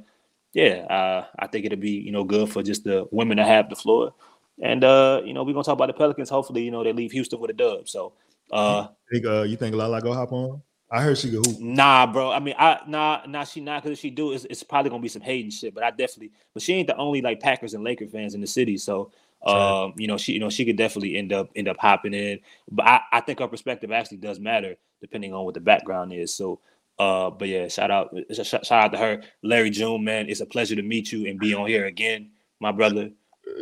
yeah 0.53 0.87
uh, 0.91 1.27
I 1.39 1.47
think 1.47 1.67
it'll 1.67 1.79
be 1.79 1.91
you 1.91 2.11
know 2.11 2.25
good 2.25 2.51
for 2.51 2.63
just 2.63 2.85
the 2.85 3.07
women 3.11 3.37
to 3.37 3.45
have 3.45 3.69
the 3.69 3.77
floor. 3.77 4.15
And 4.63 4.85
uh, 4.85 5.23
you 5.25 5.33
know, 5.33 5.43
we're 5.43 5.53
gonna 5.53 5.65
talk 5.65 5.75
about 5.75 5.87
the 5.87 5.95
Pelicans. 5.95 6.29
Hopefully, 6.29 6.63
you 6.63 6.71
know, 6.71 6.85
they 6.85 6.93
leave 6.93 7.13
Houston 7.13 7.41
with 7.41 7.51
a 7.51 7.55
dub. 7.55 7.89
So 7.89 8.13
uh, 8.51 8.89
you 9.11 9.21
think, 9.21 9.33
uh, 9.33 9.43
you 9.43 9.57
think 9.57 9.75
Lala 9.75 10.01
go 10.01 10.13
hop 10.13 10.33
on? 10.33 10.61
I 10.91 11.03
heard 11.03 11.17
she 11.17 11.31
go 11.31 11.39
hoop. 11.39 11.61
Nah, 11.61 12.07
bro. 12.07 12.33
I 12.33 12.41
mean, 12.41 12.55
I 12.59 12.81
nah, 12.87 13.21
nah, 13.27 13.45
she 13.45 13.61
not 13.61 13.83
because 13.83 13.97
if 13.97 14.03
she 14.03 14.11
do, 14.11 14.33
it's, 14.33 14.45
it's 14.51 14.63
probably 14.63 14.91
gonna 14.91 15.03
be 15.03 15.09
some 15.09 15.23
hating 15.23 15.51
shit. 15.51 15.75
But 15.75 15.85
I 15.85 15.91
definitely, 15.91 16.33
but 16.53 16.63
she 16.63 16.75
ain't 16.75 16.89
the 16.89 16.97
only 16.97 17.23
like 17.23 17.41
Packers 17.41 17.75
and 17.75 17.85
Laker 17.85 18.07
fans 18.07 18.35
in 18.35 18.41
the 18.41 18.47
city. 18.47 18.77
So, 18.77 19.13
um, 19.45 19.95
you 19.97 20.07
know, 20.07 20.17
she, 20.17 20.33
you 20.33 20.39
know, 20.39 20.51
she 20.51 20.65
could 20.65 20.77
definitely 20.77 21.17
end 21.17 21.33
up 21.33 21.51
end 21.57 21.69
up 21.69 21.77
hopping 21.79 22.15
in. 22.15 22.41
But 22.71 22.87
I, 22.87 23.01
I 23.13 23.21
think 23.21 23.39
her 23.39 23.49
perspective 23.49 23.91
actually 23.91 24.19
does 24.19 24.39
matter 24.39 24.77
depending 25.01 25.33
on 25.33 25.45
what 25.45 25.55
the 25.55 25.61
background 25.61 26.13
is. 26.13 26.35
So, 26.35 26.61
uh, 26.99 27.31
but 27.31 27.49
yeah, 27.49 27.69
shout 27.69 27.91
out, 27.91 28.15
shout, 28.35 28.67
shout 28.67 28.85
out 28.85 28.93
to 28.93 28.99
her, 28.99 29.23
Larry 29.43 29.71
June, 29.71 30.05
man. 30.05 30.29
It's 30.29 30.41
a 30.41 30.47
pleasure 30.47 30.77
to 30.77 30.83
meet 30.83 31.11
you 31.11 31.27
and 31.27 31.39
be 31.39 31.55
on 31.55 31.67
here 31.67 31.87
again, 31.87 32.31
my 32.61 32.73
brother. 32.73 33.11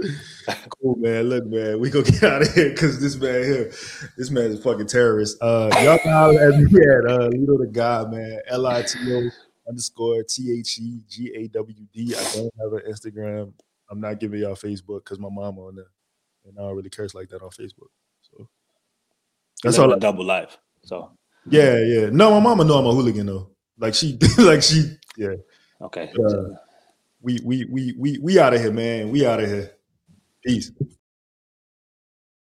cool, 0.82 0.96
man. 0.96 1.28
Look, 1.28 1.46
man, 1.46 1.78
we 1.78 1.90
gonna 1.90 2.04
get 2.04 2.22
out 2.24 2.42
of 2.42 2.52
here 2.52 2.70
because 2.70 3.00
this 3.00 3.16
man 3.16 3.44
here, 3.44 3.72
this 4.16 4.30
man 4.30 4.46
is 4.46 4.58
a 4.58 4.62
fucking 4.62 4.88
terrorist. 4.88 5.38
Uh, 5.40 5.70
y'all 5.82 5.98
holler 5.98 6.52
at 6.52 6.58
me 6.58 6.64
at 6.64 7.10
uh, 7.10 7.28
Lito 7.30 7.58
the 7.58 7.70
God, 7.70 8.12
man. 8.12 8.40
L 8.48 8.66
I 8.66 8.82
T 8.82 8.98
O 9.08 9.30
underscore 9.68 10.24
T 10.24 10.58
H 10.58 10.78
E 10.80 11.00
G 11.08 11.32
A 11.36 11.48
W 11.48 11.76
D. 11.92 12.14
I 12.16 12.22
don't 12.34 12.52
have 12.60 12.72
an 12.72 12.92
Instagram. 12.92 13.52
I'm 13.90 14.00
not 14.00 14.20
giving 14.20 14.40
y'all 14.40 14.54
Facebook 14.54 15.04
because 15.04 15.18
my 15.18 15.28
mom 15.30 15.58
on 15.58 15.76
there, 15.76 15.90
and 16.44 16.58
I 16.58 16.62
don't 16.62 16.76
really 16.76 16.90
curse 16.90 17.14
like 17.14 17.28
that 17.30 17.42
on 17.42 17.50
Facebook. 17.50 17.88
So 18.22 18.48
that's 19.62 19.78
all. 19.78 19.92
A 19.92 19.98
double 19.98 20.24
life. 20.24 20.58
So 20.84 21.10
yeah, 21.48 21.78
yeah. 21.78 22.10
No, 22.10 22.30
my 22.32 22.40
mama 22.40 22.64
know 22.64 22.78
I'm 22.78 22.86
a 22.86 22.92
hooligan 22.92 23.26
though. 23.26 23.50
Like 23.78 23.94
she, 23.94 24.18
like 24.38 24.62
she, 24.62 24.96
yeah. 25.16 25.34
Okay. 25.80 26.12
Uh, 26.18 26.54
we 27.20 27.38
we 27.44 27.64
we 27.70 27.94
we 27.98 28.18
we 28.18 28.38
out 28.38 28.54
of 28.54 28.60
here, 28.60 28.72
man. 28.72 29.10
We 29.10 29.26
out 29.26 29.40
of 29.40 29.48
here. 29.48 29.72
Peace. 30.44 30.72